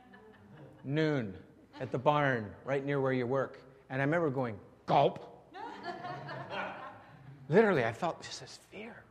Noon 0.85 1.33
at 1.81 1.91
the 1.91 1.97
barn 1.97 2.49
right 2.63 2.85
near 2.85 3.01
where 3.01 3.11
you 3.11 3.27
work. 3.27 3.59
And 3.89 4.01
I 4.01 4.05
remember 4.05 4.29
going, 4.29 4.57
gulp. 4.85 5.45
Literally, 7.49 7.83
I 7.83 7.91
felt 7.91 8.23
just 8.23 8.39
this 8.39 8.59
fear. 8.71 9.03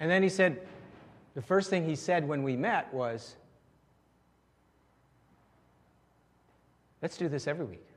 And 0.00 0.10
then 0.10 0.20
he 0.20 0.28
said, 0.28 0.66
the 1.36 1.42
first 1.42 1.70
thing 1.70 1.88
he 1.88 1.94
said 1.94 2.26
when 2.26 2.42
we 2.42 2.56
met 2.56 2.92
was, 2.92 3.36
let's 7.02 7.16
do 7.16 7.28
this 7.28 7.46
every 7.46 7.66
week. 7.66 7.89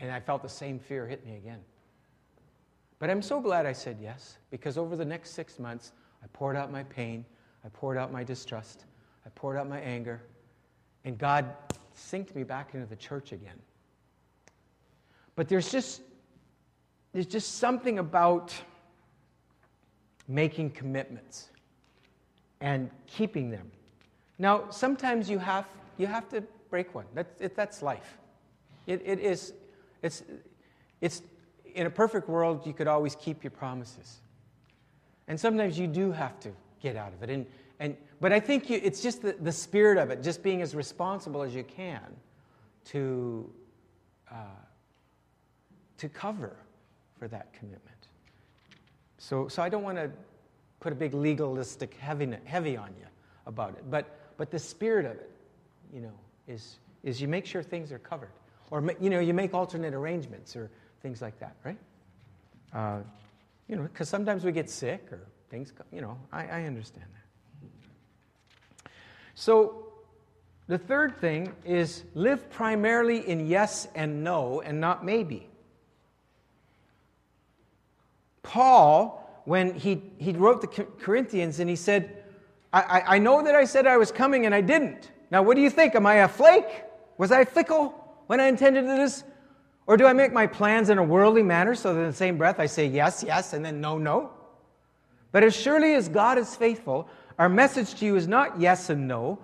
And 0.00 0.10
I 0.10 0.20
felt 0.20 0.42
the 0.42 0.48
same 0.48 0.78
fear 0.78 1.06
hit 1.06 1.24
me 1.26 1.36
again. 1.36 1.60
But 2.98 3.10
I'm 3.10 3.22
so 3.22 3.40
glad 3.40 3.66
I 3.66 3.72
said 3.72 3.98
yes, 4.00 4.38
because 4.50 4.76
over 4.76 4.96
the 4.96 5.04
next 5.04 5.30
six 5.30 5.58
months, 5.58 5.92
I 6.22 6.26
poured 6.32 6.56
out 6.56 6.72
my 6.72 6.82
pain, 6.84 7.24
I 7.64 7.68
poured 7.68 7.96
out 7.96 8.12
my 8.12 8.24
distrust, 8.24 8.84
I 9.24 9.28
poured 9.34 9.56
out 9.56 9.68
my 9.68 9.80
anger, 9.80 10.22
and 11.04 11.16
God 11.16 11.46
synced 11.96 12.34
me 12.34 12.42
back 12.42 12.74
into 12.74 12.86
the 12.86 12.96
church 12.96 13.32
again. 13.32 13.58
But 15.36 15.48
there's 15.48 15.70
just, 15.70 16.02
there's 17.12 17.26
just 17.26 17.58
something 17.58 18.00
about 18.00 18.52
making 20.26 20.70
commitments 20.70 21.50
and 22.60 22.90
keeping 23.06 23.50
them. 23.50 23.70
Now, 24.38 24.70
sometimes 24.70 25.30
you 25.30 25.38
have, 25.38 25.66
you 25.96 26.06
have 26.06 26.28
to 26.30 26.42
break 26.70 26.94
one. 26.94 27.06
That's, 27.14 27.40
it, 27.40 27.56
that's 27.56 27.82
life. 27.82 28.18
It, 28.86 29.02
it 29.04 29.20
is, 29.20 29.52
it's, 30.02 30.22
it's, 31.00 31.22
in 31.74 31.86
a 31.86 31.90
perfect 31.90 32.28
world, 32.28 32.66
you 32.66 32.72
could 32.72 32.88
always 32.88 33.14
keep 33.14 33.44
your 33.44 33.50
promises. 33.50 34.18
And 35.28 35.38
sometimes 35.38 35.78
you 35.78 35.86
do 35.86 36.10
have 36.12 36.40
to 36.40 36.50
get 36.80 36.96
out 36.96 37.12
of 37.12 37.22
it. 37.22 37.30
And, 37.30 37.46
and, 37.78 37.96
but 38.20 38.32
I 38.32 38.40
think 38.40 38.68
you, 38.70 38.80
it's 38.82 39.02
just 39.02 39.22
the, 39.22 39.36
the 39.40 39.52
spirit 39.52 39.98
of 39.98 40.10
it, 40.10 40.22
just 40.22 40.42
being 40.42 40.62
as 40.62 40.74
responsible 40.74 41.42
as 41.42 41.54
you 41.54 41.64
can 41.64 42.02
to, 42.86 43.48
uh, 44.30 44.34
to 45.98 46.08
cover 46.08 46.56
for 47.18 47.28
that 47.28 47.52
commitment. 47.52 47.82
So, 49.18 49.48
so 49.48 49.62
I 49.62 49.68
don't 49.68 49.82
want 49.82 49.98
to 49.98 50.10
put 50.80 50.92
a 50.92 50.96
big 50.96 51.12
legalistic 51.14 51.94
heavy, 51.94 52.32
heavy 52.44 52.76
on 52.76 52.88
you 52.98 53.06
about 53.46 53.70
it, 53.70 53.84
but, 53.90 54.36
but 54.36 54.50
the 54.50 54.58
spirit 54.58 55.04
of 55.04 55.12
it, 55.12 55.30
you 55.92 56.00
know, 56.00 56.12
is, 56.46 56.78
is 57.02 57.20
you 57.20 57.28
make 57.28 57.46
sure 57.46 57.62
things 57.62 57.92
are 57.92 57.98
covered. 57.98 58.30
Or, 58.70 58.84
you 59.00 59.10
know, 59.10 59.20
you 59.20 59.34
make 59.34 59.54
alternate 59.54 59.94
arrangements 59.94 60.54
or 60.56 60.70
things 61.02 61.22
like 61.22 61.38
that, 61.40 61.56
right? 61.64 61.78
Uh, 62.72 62.98
you 63.68 63.76
know, 63.76 63.82
because 63.82 64.08
sometimes 64.08 64.44
we 64.44 64.52
get 64.52 64.68
sick 64.68 65.08
or 65.10 65.20
things, 65.50 65.72
you 65.92 66.00
know, 66.00 66.18
I, 66.32 66.46
I 66.46 66.62
understand 66.64 67.06
that. 67.12 68.90
So, 69.34 69.84
the 70.66 70.76
third 70.76 71.18
thing 71.18 71.54
is 71.64 72.04
live 72.14 72.50
primarily 72.50 73.26
in 73.26 73.46
yes 73.46 73.88
and 73.94 74.22
no 74.22 74.60
and 74.60 74.80
not 74.80 75.02
maybe. 75.02 75.48
Paul, 78.42 79.42
when 79.44 79.74
he, 79.74 80.02
he 80.18 80.32
wrote 80.32 80.60
the 80.60 80.66
Corinthians 80.66 81.60
and 81.60 81.70
he 81.70 81.76
said, 81.76 82.22
I, 82.72 82.80
I, 82.80 83.14
I 83.14 83.18
know 83.18 83.42
that 83.42 83.54
I 83.54 83.64
said 83.64 83.86
I 83.86 83.96
was 83.96 84.12
coming 84.12 84.44
and 84.44 84.54
I 84.54 84.60
didn't. 84.60 85.10
Now, 85.30 85.42
what 85.42 85.54
do 85.54 85.62
you 85.62 85.70
think? 85.70 85.94
Am 85.94 86.04
I 86.06 86.16
a 86.16 86.28
flake? 86.28 86.82
Was 87.16 87.32
I 87.32 87.44
fickle 87.44 88.07
when 88.28 88.40
I 88.40 88.46
intend 88.46 88.76
to 88.76 88.82
do 88.82 88.86
this? 88.86 89.24
Or 89.88 89.96
do 89.96 90.06
I 90.06 90.12
make 90.12 90.32
my 90.32 90.46
plans 90.46 90.90
in 90.90 90.98
a 90.98 91.02
worldly 91.02 91.42
manner 91.42 91.74
so 91.74 91.94
that 91.94 92.00
in 92.00 92.06
the 92.06 92.12
same 92.12 92.36
breath 92.38 92.60
I 92.60 92.66
say 92.66 92.86
yes, 92.86 93.24
yes, 93.26 93.54
and 93.54 93.64
then 93.64 93.80
no, 93.80 93.98
no? 93.98 94.30
But 95.32 95.42
as 95.42 95.56
surely 95.56 95.94
as 95.94 96.08
God 96.08 96.38
is 96.38 96.54
faithful, 96.54 97.08
our 97.38 97.48
message 97.48 97.94
to 97.96 98.04
you 98.04 98.16
is 98.16 98.28
not 98.28 98.60
yes 98.60 98.90
and 98.90 99.08
no. 99.08 99.38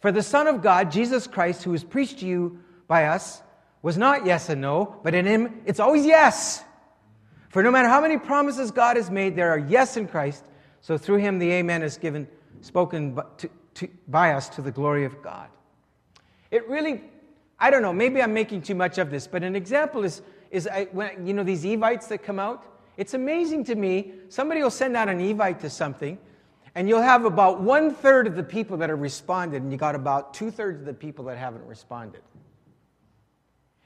For 0.00 0.10
the 0.10 0.22
Son 0.22 0.46
of 0.46 0.62
God, 0.62 0.90
Jesus 0.90 1.26
Christ, 1.26 1.62
who 1.62 1.72
was 1.72 1.84
preached 1.84 2.20
to 2.20 2.26
you 2.26 2.58
by 2.88 3.04
us, 3.04 3.42
was 3.82 3.98
not 3.98 4.24
yes 4.24 4.48
and 4.48 4.60
no, 4.62 4.98
but 5.02 5.14
in 5.14 5.26
him 5.26 5.60
it's 5.66 5.78
always 5.78 6.06
yes. 6.06 6.64
For 7.50 7.62
no 7.62 7.70
matter 7.70 7.88
how 7.88 8.00
many 8.00 8.16
promises 8.16 8.70
God 8.70 8.96
has 8.96 9.10
made, 9.10 9.36
there 9.36 9.50
are 9.50 9.58
yes 9.58 9.98
in 9.98 10.08
Christ. 10.08 10.44
So 10.80 10.96
through 10.96 11.18
him 11.18 11.38
the 11.38 11.50
amen 11.52 11.82
is 11.82 11.98
given, 11.98 12.26
spoken 12.62 13.20
to, 13.36 13.50
to, 13.74 13.88
by 14.08 14.32
us 14.32 14.48
to 14.50 14.62
the 14.62 14.72
glory 14.72 15.04
of 15.04 15.22
God. 15.22 15.48
It 16.50 16.66
really, 16.66 17.02
I 17.62 17.70
don't 17.70 17.80
know, 17.80 17.92
maybe 17.92 18.20
I'm 18.20 18.34
making 18.34 18.62
too 18.62 18.74
much 18.74 18.98
of 18.98 19.08
this, 19.08 19.28
but 19.28 19.44
an 19.44 19.54
example 19.54 20.02
is, 20.02 20.20
is 20.50 20.66
I, 20.66 20.86
when, 20.86 21.24
you 21.24 21.32
know, 21.32 21.44
these 21.44 21.64
Evites 21.64 22.08
that 22.08 22.24
come 22.24 22.40
out. 22.40 22.66
It's 22.96 23.14
amazing 23.14 23.62
to 23.66 23.76
me. 23.76 24.14
Somebody 24.28 24.60
will 24.64 24.70
send 24.70 24.96
out 24.96 25.08
an 25.08 25.20
Evite 25.20 25.60
to 25.60 25.70
something, 25.70 26.18
and 26.74 26.88
you'll 26.88 27.00
have 27.00 27.24
about 27.24 27.60
one 27.60 27.94
third 27.94 28.26
of 28.26 28.34
the 28.34 28.42
people 28.42 28.76
that 28.78 28.90
have 28.90 28.98
responded, 28.98 29.62
and 29.62 29.70
you 29.70 29.78
got 29.78 29.94
about 29.94 30.34
two 30.34 30.50
thirds 30.50 30.80
of 30.80 30.86
the 30.86 30.92
people 30.92 31.24
that 31.26 31.38
haven't 31.38 31.64
responded. 31.64 32.22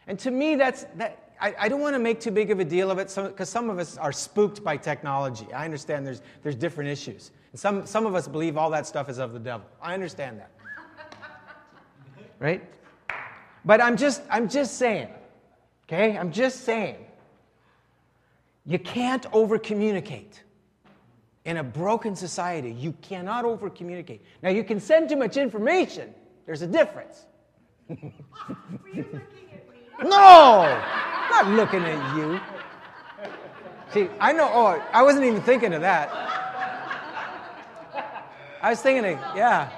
And 0.07 0.19
to 0.21 0.31
me, 0.31 0.57
that's 0.57 0.85
that. 0.97 1.35
I, 1.39 1.55
I 1.59 1.69
don't 1.69 1.83
want 1.83 1.95
to 1.95 1.99
make 1.99 2.19
too 2.19 2.31
big 2.31 2.51
of 2.51 2.61
a 2.61 2.65
deal 2.65 2.91
of 2.91 2.99
it 2.99 3.15
because 3.15 3.51
some, 3.51 3.67
some 3.67 3.69
of 3.69 3.79
us 3.79 3.99
are 3.99 4.13
spooked 4.13 4.65
by 4.65 4.79
technology. 4.79 5.53
I 5.53 5.67
understand 5.67 6.07
there's, 6.07 6.23
there's 6.43 6.57
different 6.57 6.89
issues. 6.89 7.31
And 7.53 7.61
some, 7.61 7.85
some 7.85 8.07
of 8.07 8.15
us 8.15 8.27
believe 8.27 8.57
all 8.57 8.71
that 8.71 8.87
stuff 8.87 9.11
is 9.11 9.19
of 9.19 9.35
the 9.35 9.39
devil. 9.39 9.67
I 9.83 9.93
understand 9.93 10.41
that. 10.41 10.51
right? 12.39 12.63
But 13.67 13.83
I'm 13.83 13.97
just, 13.97 14.23
I'm 14.31 14.49
just 14.49 14.79
saying, 14.79 15.09
okay? 15.85 16.17
I'm 16.17 16.33
just 16.33 16.65
saying. 16.65 16.97
You 18.65 18.79
can't 18.79 19.27
over 19.33 19.59
communicate. 19.59 20.43
In 21.45 21.59
a 21.59 21.63
broken 21.63 22.17
society, 22.17 22.73
you 22.73 22.93
cannot 23.03 23.45
over 23.45 23.69
communicate. 23.71 24.25
Now, 24.43 24.51
you 24.51 24.65
can 24.65 24.81
send 24.81 25.09
too 25.09 25.17
much 25.17 25.37
information, 25.37 26.15
there's 26.47 26.63
a 26.63 26.67
difference. 26.67 27.27
no! 30.03 30.83
not 31.31 31.49
looking 31.49 31.83
at 31.83 32.17
you. 32.17 32.41
See, 33.93 34.09
I 34.21 34.33
know, 34.33 34.51
oh, 34.53 34.83
I 34.93 35.03
wasn't 35.03 35.25
even 35.27 35.43
thinking 35.43 35.75
of 35.75 35.83
that. 35.83 36.11
I 38.63 38.71
was 38.71 38.81
thinking 38.81 39.05
of, 39.05 39.37
yeah. 39.37 39.71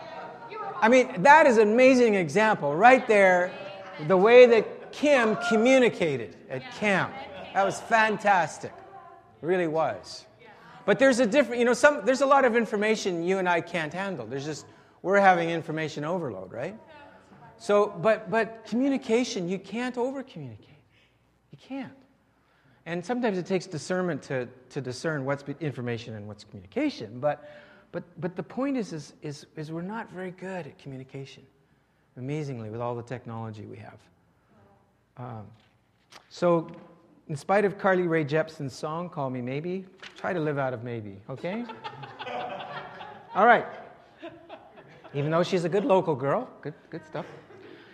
I 0.80 0.88
mean, 0.88 1.22
that 1.22 1.46
is 1.46 1.58
an 1.58 1.68
amazing 1.68 2.14
example 2.14 2.74
right 2.74 3.06
there, 3.06 3.52
the 4.06 4.16
way 4.16 4.46
that 4.46 4.92
Kim 4.92 5.36
communicated 5.48 6.36
at 6.48 6.62
camp. 6.74 7.12
That 7.54 7.64
was 7.64 7.80
fantastic. 7.80 8.72
It 9.42 9.46
really 9.46 9.66
was. 9.66 10.26
But 10.84 10.98
there's 10.98 11.20
a 11.20 11.26
different, 11.26 11.58
you 11.58 11.66
know, 11.66 11.74
some, 11.74 12.04
there's 12.04 12.22
a 12.22 12.26
lot 12.26 12.44
of 12.44 12.56
information 12.56 13.22
you 13.22 13.38
and 13.38 13.48
I 13.48 13.60
can't 13.60 13.92
handle. 13.92 14.26
There's 14.26 14.46
just, 14.46 14.64
we're 15.02 15.20
having 15.20 15.50
information 15.50 16.04
overload, 16.04 16.52
right? 16.52 16.78
So, 17.58 17.88
but, 18.00 18.30
but 18.30 18.64
communication, 18.66 19.48
you 19.48 19.58
can't 19.58 19.98
over 19.98 20.22
communicate. 20.22 20.68
You 21.50 21.58
can't. 21.60 21.92
And 22.86 23.04
sometimes 23.04 23.36
it 23.36 23.44
takes 23.44 23.66
discernment 23.66 24.22
to, 24.22 24.48
to 24.70 24.80
discern 24.80 25.26
what's 25.26 25.44
information 25.60 26.14
and 26.14 26.26
what's 26.26 26.44
communication. 26.44 27.20
But, 27.20 27.50
but, 27.92 28.04
but 28.18 28.34
the 28.34 28.42
point 28.42 28.78
is, 28.78 28.92
is, 28.94 29.12
is, 29.20 29.46
is 29.56 29.70
we're 29.70 29.82
not 29.82 30.10
very 30.10 30.30
good 30.30 30.66
at 30.66 30.78
communication, 30.78 31.42
amazingly, 32.18 32.68
with 32.68 32.80
all 32.80 32.94
the 32.94 33.02
technology 33.02 33.64
we 33.64 33.78
have. 33.78 33.98
Um, 35.16 35.46
so 36.28 36.70
in 37.28 37.36
spite 37.36 37.64
of 37.64 37.78
Carly 37.78 38.06
Rae 38.06 38.24
Jepsen's 38.24 38.74
song, 38.74 39.08
Call 39.08 39.30
Me 39.30 39.40
Maybe, 39.40 39.84
try 40.16 40.32
to 40.32 40.40
live 40.40 40.58
out 40.58 40.72
of 40.72 40.82
maybe, 40.82 41.20
okay? 41.28 41.64
All 43.34 43.46
right. 43.46 43.66
Even 45.14 45.30
though 45.30 45.42
she's 45.42 45.64
a 45.64 45.68
good 45.68 45.84
local 45.84 46.14
girl, 46.14 46.48
good, 46.62 46.74
good 46.90 47.04
stuff. 47.06 47.26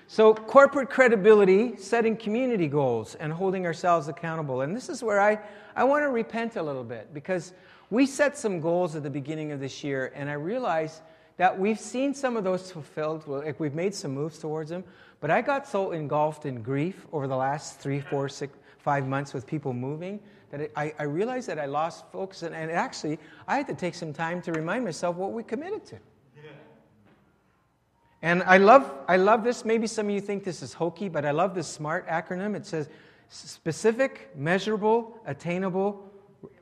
So, 0.06 0.34
corporate 0.34 0.90
credibility, 0.90 1.76
setting 1.76 2.16
community 2.16 2.68
goals, 2.68 3.14
and 3.16 3.32
holding 3.32 3.66
ourselves 3.66 4.08
accountable. 4.08 4.60
And 4.60 4.76
this 4.76 4.88
is 4.88 5.02
where 5.02 5.20
I, 5.20 5.38
I 5.74 5.84
want 5.84 6.02
to 6.02 6.10
repent 6.10 6.56
a 6.56 6.62
little 6.62 6.84
bit 6.84 7.12
because 7.14 7.52
we 7.90 8.06
set 8.06 8.36
some 8.36 8.60
goals 8.60 8.94
at 8.94 9.02
the 9.02 9.10
beginning 9.10 9.50
of 9.50 9.60
this 9.60 9.82
year, 9.82 10.12
and 10.14 10.28
I 10.28 10.34
realized 10.34 11.00
that 11.36 11.58
we've 11.58 11.80
seen 11.80 12.14
some 12.14 12.36
of 12.36 12.44
those 12.44 12.70
fulfilled. 12.70 13.26
Like 13.26 13.58
we've 13.58 13.74
made 13.74 13.94
some 13.94 14.12
moves 14.12 14.38
towards 14.38 14.70
them, 14.70 14.84
but 15.20 15.30
I 15.30 15.40
got 15.40 15.66
so 15.66 15.92
engulfed 15.92 16.46
in 16.46 16.62
grief 16.62 17.06
over 17.12 17.26
the 17.26 17.36
last 17.36 17.80
three, 17.80 18.00
four, 18.00 18.28
six, 18.28 18.56
five 18.78 19.06
months 19.06 19.32
with 19.32 19.46
people 19.46 19.72
moving 19.72 20.20
that 20.50 20.60
it, 20.60 20.72
I, 20.76 20.94
I, 20.98 21.04
realized 21.04 21.48
that 21.48 21.58
I 21.58 21.66
lost 21.66 22.04
focus. 22.12 22.42
And, 22.42 22.54
and, 22.54 22.70
actually, 22.70 23.18
I 23.48 23.56
had 23.56 23.66
to 23.66 23.74
take 23.74 23.94
some 23.94 24.12
time 24.12 24.40
to 24.42 24.52
remind 24.52 24.84
myself 24.84 25.16
what 25.16 25.32
we 25.32 25.42
committed 25.42 25.84
to. 25.86 25.96
And 28.22 28.42
I 28.44 28.56
love, 28.56 28.90
I 29.06 29.16
love 29.16 29.44
this. 29.44 29.66
Maybe 29.66 29.86
some 29.86 30.06
of 30.06 30.14
you 30.14 30.20
think 30.20 30.44
this 30.44 30.62
is 30.62 30.72
hokey, 30.72 31.10
but 31.10 31.26
I 31.26 31.30
love 31.30 31.54
this 31.54 31.66
SMART 31.68 32.08
acronym. 32.08 32.56
It 32.56 32.64
says 32.64 32.88
specific, 33.28 34.30
measurable, 34.34 35.18
attainable, 35.26 36.10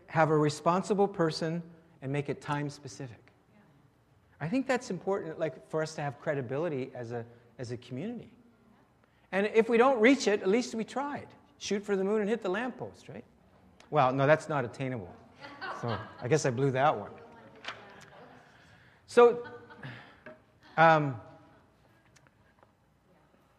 have 0.06 0.30
a 0.30 0.36
responsible 0.36 1.06
person, 1.06 1.62
and 2.02 2.12
make 2.12 2.28
it 2.28 2.40
time 2.40 2.68
specific. 2.68 3.21
I 4.42 4.48
think 4.48 4.66
that's 4.66 4.90
important, 4.90 5.38
like 5.38 5.70
for 5.70 5.82
us 5.82 5.94
to 5.94 6.02
have 6.02 6.20
credibility 6.20 6.90
as 6.96 7.12
a, 7.12 7.24
as 7.60 7.70
a 7.70 7.76
community. 7.76 8.28
And 9.30 9.48
if 9.54 9.68
we 9.68 9.78
don't 9.78 10.00
reach 10.00 10.26
it, 10.26 10.42
at 10.42 10.48
least 10.48 10.74
we 10.74 10.82
tried. 10.82 11.28
Shoot 11.58 11.84
for 11.84 11.94
the 11.94 12.02
moon 12.02 12.20
and 12.20 12.28
hit 12.28 12.42
the 12.42 12.48
lamppost, 12.48 13.08
right? 13.08 13.24
Well, 13.90 14.12
no, 14.12 14.26
that's 14.26 14.48
not 14.48 14.64
attainable. 14.64 15.14
So 15.80 15.96
I 16.20 16.26
guess 16.26 16.44
I 16.44 16.50
blew 16.50 16.72
that 16.72 16.98
one. 16.98 17.10
So, 19.06 19.44
um, 20.76 21.20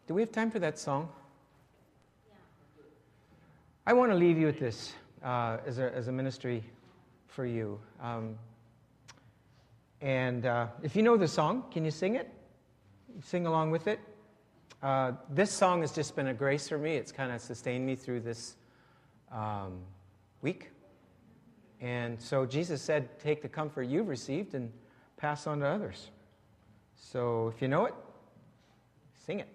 do 0.06 0.12
we 0.12 0.20
have 0.20 0.32
time 0.32 0.50
for 0.50 0.58
that 0.58 0.78
song? 0.78 1.08
I 3.86 3.94
want 3.94 4.12
to 4.12 4.16
leave 4.16 4.36
you 4.36 4.46
with 4.46 4.60
this 4.60 4.92
uh, 5.22 5.58
as, 5.66 5.78
a, 5.78 5.94
as 5.94 6.08
a 6.08 6.12
ministry 6.12 6.62
for 7.26 7.46
you. 7.46 7.80
Um, 8.02 8.36
and 10.04 10.44
uh, 10.44 10.66
if 10.82 10.94
you 10.94 11.02
know 11.02 11.16
the 11.16 11.26
song, 11.26 11.64
can 11.70 11.82
you 11.82 11.90
sing 11.90 12.14
it? 12.16 12.28
Sing 13.22 13.46
along 13.46 13.70
with 13.70 13.88
it. 13.88 13.98
Uh, 14.82 15.12
this 15.30 15.50
song 15.50 15.80
has 15.80 15.92
just 15.92 16.14
been 16.14 16.26
a 16.26 16.34
grace 16.34 16.68
for 16.68 16.76
me. 16.76 16.96
It's 16.96 17.10
kind 17.10 17.32
of 17.32 17.40
sustained 17.40 17.86
me 17.86 17.96
through 17.96 18.20
this 18.20 18.56
um, 19.32 19.78
week. 20.42 20.72
And 21.80 22.20
so 22.20 22.44
Jesus 22.44 22.82
said, 22.82 23.18
Take 23.18 23.40
the 23.40 23.48
comfort 23.48 23.84
you've 23.84 24.08
received 24.08 24.54
and 24.54 24.70
pass 25.16 25.46
on 25.46 25.60
to 25.60 25.66
others. 25.66 26.10
So 26.94 27.50
if 27.54 27.62
you 27.62 27.68
know 27.68 27.86
it, 27.86 27.94
sing 29.24 29.40
it. 29.40 29.48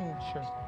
Mm, 0.00 0.32
sure. 0.32 0.65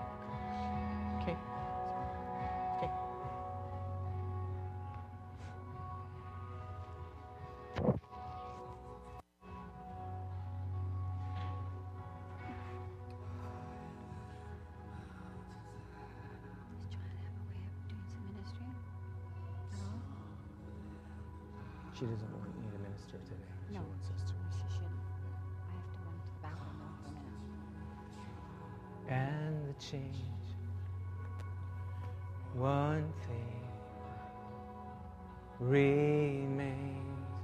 She 21.99 22.05
doesn't 22.05 22.33
want 22.33 22.55
me 22.57 22.71
to 22.71 22.79
minister 22.79 23.19
today. 23.25 23.51
No, 23.73 23.81
she 23.81 23.89
wants 23.89 24.07
us 24.15 24.23
to. 24.31 24.35
she 24.55 24.63
shouldn't. 24.73 25.03
I 25.67 25.75
have 25.75 25.89
to 25.91 25.99
run 26.07 26.15
to 26.15 26.29
the 26.31 26.39
bathroom 26.43 26.79
now 26.79 26.95
for 27.03 27.09
a 27.09 27.15
minute. 27.19 27.43
And 29.09 29.55
the 29.67 29.75
change, 29.85 30.47
one 32.55 33.13
thing 33.27 33.67
remains. 35.59 37.35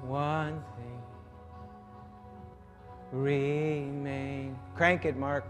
One 0.00 0.64
thing 0.78 1.02
remains. 3.12 4.56
Crank 4.74 5.04
it, 5.04 5.18
Mark. 5.18 5.44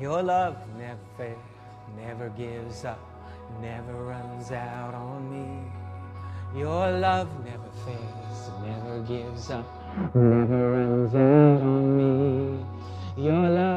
Your 0.00 0.22
love 0.22 0.56
never 0.78 1.00
fails, 1.16 1.38
never 1.96 2.28
gives 2.28 2.84
up 2.84 3.13
never 3.60 3.94
runs 4.04 4.50
out 4.52 4.94
on 4.94 5.20
me. 5.32 5.72
Your 6.58 6.90
love 6.98 7.28
never 7.44 7.70
fails, 7.84 8.50
never 8.62 9.00
gives 9.00 9.50
up, 9.50 9.66
never 10.14 10.70
runs 10.72 11.14
out 11.14 11.60
on 11.62 11.96
me. 11.98 12.64
Your 13.16 13.48
love 13.48 13.73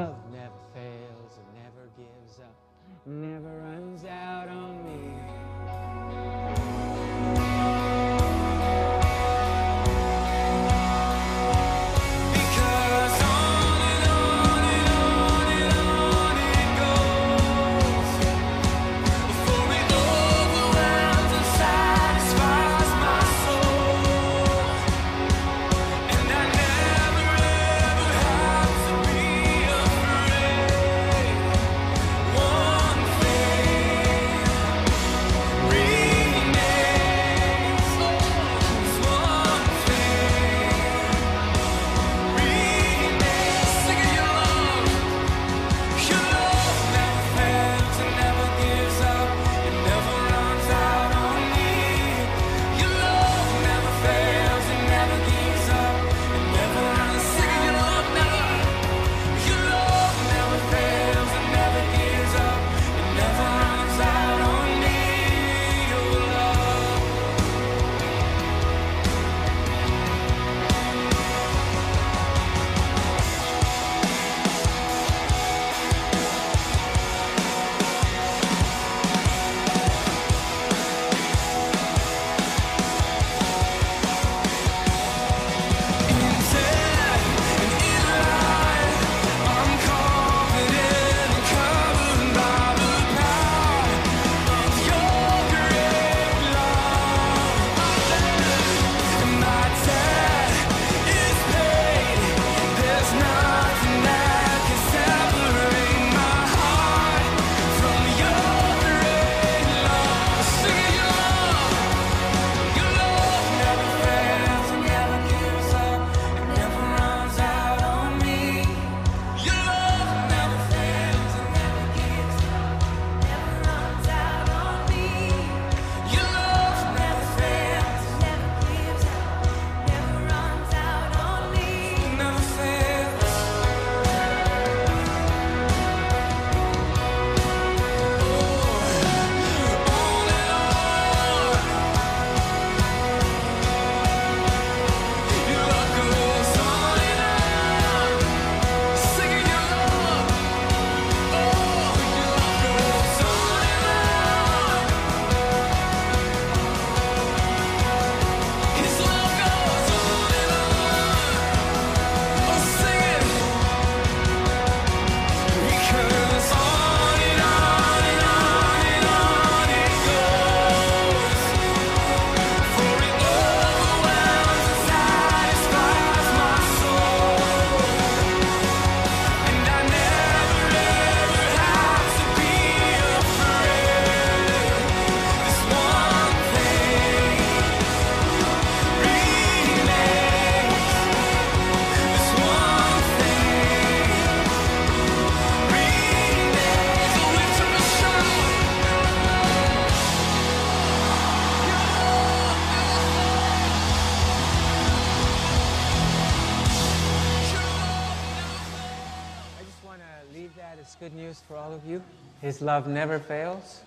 love 212.77 212.87
never 212.87 213.17
fails. 213.17 213.81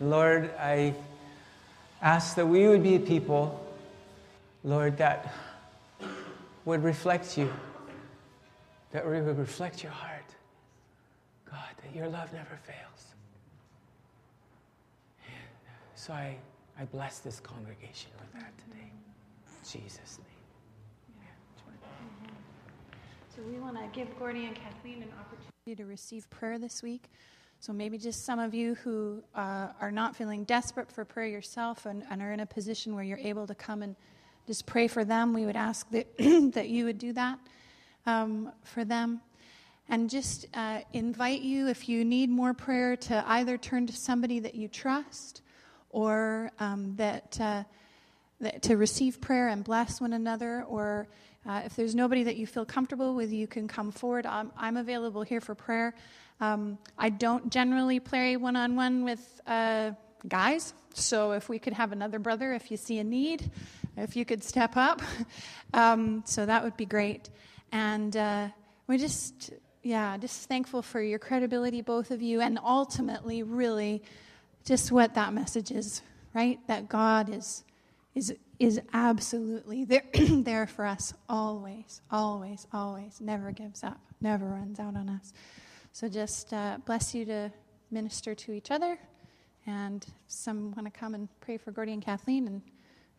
Lord, 0.00 0.50
I 0.58 0.94
ask 2.00 2.34
that 2.36 2.46
we 2.46 2.66
would 2.66 2.82
be 2.82 2.98
people, 2.98 3.62
Lord, 4.64 4.96
that 4.96 5.34
would 6.64 6.82
reflect 6.82 7.36
you, 7.36 7.52
that 8.92 9.06
we 9.06 9.20
would 9.20 9.36
reflect 9.36 9.82
your 9.82 9.92
heart. 9.92 10.24
God, 11.44 11.74
that 11.82 11.94
your 11.94 12.08
love 12.08 12.32
never 12.32 12.58
fails. 12.64 13.02
So 15.94 16.14
I, 16.14 16.34
I 16.80 16.86
bless 16.86 17.18
this 17.18 17.38
congregation 17.38 18.12
with 18.18 18.32
that 18.40 18.52
today. 18.64 18.90
Jesus' 19.62 20.18
name. 20.18 20.28
So 23.36 23.42
we 23.42 23.58
want 23.60 23.76
to 23.76 23.84
give 23.92 24.08
Gordy 24.18 24.46
and 24.46 24.54
Kathleen 24.54 25.02
an 25.02 25.12
opportunity 25.20 25.82
to 25.82 25.84
receive 25.84 26.30
prayer 26.30 26.58
this 26.58 26.82
week. 26.82 27.10
So 27.62 27.72
maybe 27.72 27.96
just 27.96 28.24
some 28.24 28.40
of 28.40 28.54
you 28.54 28.74
who 28.74 29.22
uh, 29.36 29.68
are 29.80 29.92
not 29.92 30.16
feeling 30.16 30.42
desperate 30.42 30.90
for 30.90 31.04
prayer 31.04 31.28
yourself 31.28 31.86
and, 31.86 32.02
and, 32.10 32.20
are 32.20 32.32
in 32.32 32.40
a 32.40 32.46
position 32.46 32.96
where 32.96 33.04
you're 33.04 33.18
able 33.18 33.46
to 33.46 33.54
come 33.54 33.82
and 33.82 33.94
just 34.48 34.66
pray 34.66 34.88
for 34.88 35.04
them, 35.04 35.32
we 35.32 35.46
would 35.46 35.54
ask 35.54 35.88
that, 35.90 36.08
that 36.54 36.70
you 36.70 36.86
would 36.86 36.98
do 36.98 37.12
that 37.12 37.38
um, 38.04 38.50
for 38.64 38.84
them. 38.84 39.20
And 39.88 40.10
just 40.10 40.48
uh, 40.54 40.80
invite 40.92 41.42
you, 41.42 41.68
if 41.68 41.88
you 41.88 42.04
need 42.04 42.30
more 42.30 42.52
prayer, 42.52 42.96
to 42.96 43.22
either 43.28 43.56
turn 43.56 43.86
to 43.86 43.92
somebody 43.92 44.40
that 44.40 44.56
you 44.56 44.66
trust 44.66 45.40
or 45.90 46.50
um, 46.58 46.96
that, 46.96 47.38
uh, 47.40 47.62
that 48.40 48.62
to 48.62 48.76
receive 48.76 49.20
prayer 49.20 49.46
and 49.46 49.62
bless 49.62 50.00
one 50.00 50.14
another 50.14 50.64
or 50.64 51.06
uh, 51.46 51.62
if 51.64 51.76
there's 51.76 51.94
nobody 51.94 52.24
that 52.24 52.36
you 52.36 52.46
feel 52.46 52.64
comfortable 52.64 53.14
with, 53.14 53.32
you 53.32 53.46
can 53.46 53.68
come 53.68 53.92
forward. 53.92 54.26
I'm, 54.26 54.52
I'm 54.56 54.76
available 54.76 55.22
here 55.22 55.40
for 55.40 55.54
prayer. 55.54 55.94
Um, 56.42 56.76
I 56.98 57.10
don't 57.10 57.52
generally 57.52 58.00
play 58.00 58.36
one 58.36 58.56
on 58.56 58.74
one 58.74 59.04
with 59.04 59.40
uh, 59.46 59.92
guys, 60.26 60.74
so 60.92 61.30
if 61.30 61.48
we 61.48 61.60
could 61.60 61.72
have 61.72 61.92
another 61.92 62.18
brother, 62.18 62.52
if 62.52 62.68
you 62.68 62.76
see 62.76 62.98
a 62.98 63.04
need, 63.04 63.48
if 63.96 64.16
you 64.16 64.24
could 64.24 64.42
step 64.42 64.76
up, 64.76 65.02
um, 65.72 66.24
so 66.26 66.44
that 66.44 66.64
would 66.64 66.76
be 66.76 66.84
great. 66.84 67.30
And 67.70 68.16
uh, 68.16 68.48
we 68.88 68.98
just, 68.98 69.52
yeah, 69.84 70.16
just 70.16 70.48
thankful 70.48 70.82
for 70.82 71.00
your 71.00 71.20
credibility, 71.20 71.80
both 71.80 72.10
of 72.10 72.20
you, 72.20 72.40
and 72.40 72.58
ultimately, 72.58 73.44
really, 73.44 74.02
just 74.64 74.90
what 74.90 75.14
that 75.14 75.32
message 75.32 75.70
is, 75.70 76.02
right? 76.34 76.58
That 76.66 76.88
God 76.88 77.32
is 77.32 77.62
is 78.16 78.34
is 78.58 78.80
absolutely 78.92 79.84
there, 79.84 80.02
there 80.14 80.66
for 80.66 80.86
us 80.86 81.14
always, 81.28 82.00
always, 82.10 82.66
always, 82.72 83.20
never 83.20 83.52
gives 83.52 83.84
up, 83.84 84.00
never 84.20 84.44
runs 84.46 84.80
out 84.80 84.96
on 84.96 85.08
us. 85.08 85.32
So 85.92 86.08
just 86.08 86.52
uh, 86.54 86.78
bless 86.86 87.14
you 87.14 87.24
to 87.26 87.52
minister 87.90 88.34
to 88.34 88.52
each 88.52 88.70
other. 88.70 88.98
And 89.66 90.04
some 90.26 90.72
want 90.72 90.92
to 90.92 90.98
come 90.98 91.14
and 91.14 91.28
pray 91.40 91.58
for 91.58 91.70
Gordy 91.70 91.92
and 91.92 92.02
Kathleen 92.02 92.46
and 92.46 92.62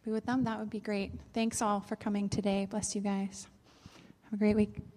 be 0.04 0.12
with 0.12 0.26
them, 0.26 0.44
that 0.44 0.60
would 0.60 0.70
be 0.70 0.80
great. 0.80 1.14
Thanks 1.34 1.62
all 1.62 1.80
for 1.80 1.96
coming 1.96 2.28
today. 2.28 2.68
Bless 2.70 2.96
you 2.96 3.02
guys. 3.02 3.48
Have 4.26 4.34
a 4.34 4.38
great 4.38 4.56
week. 4.56 4.93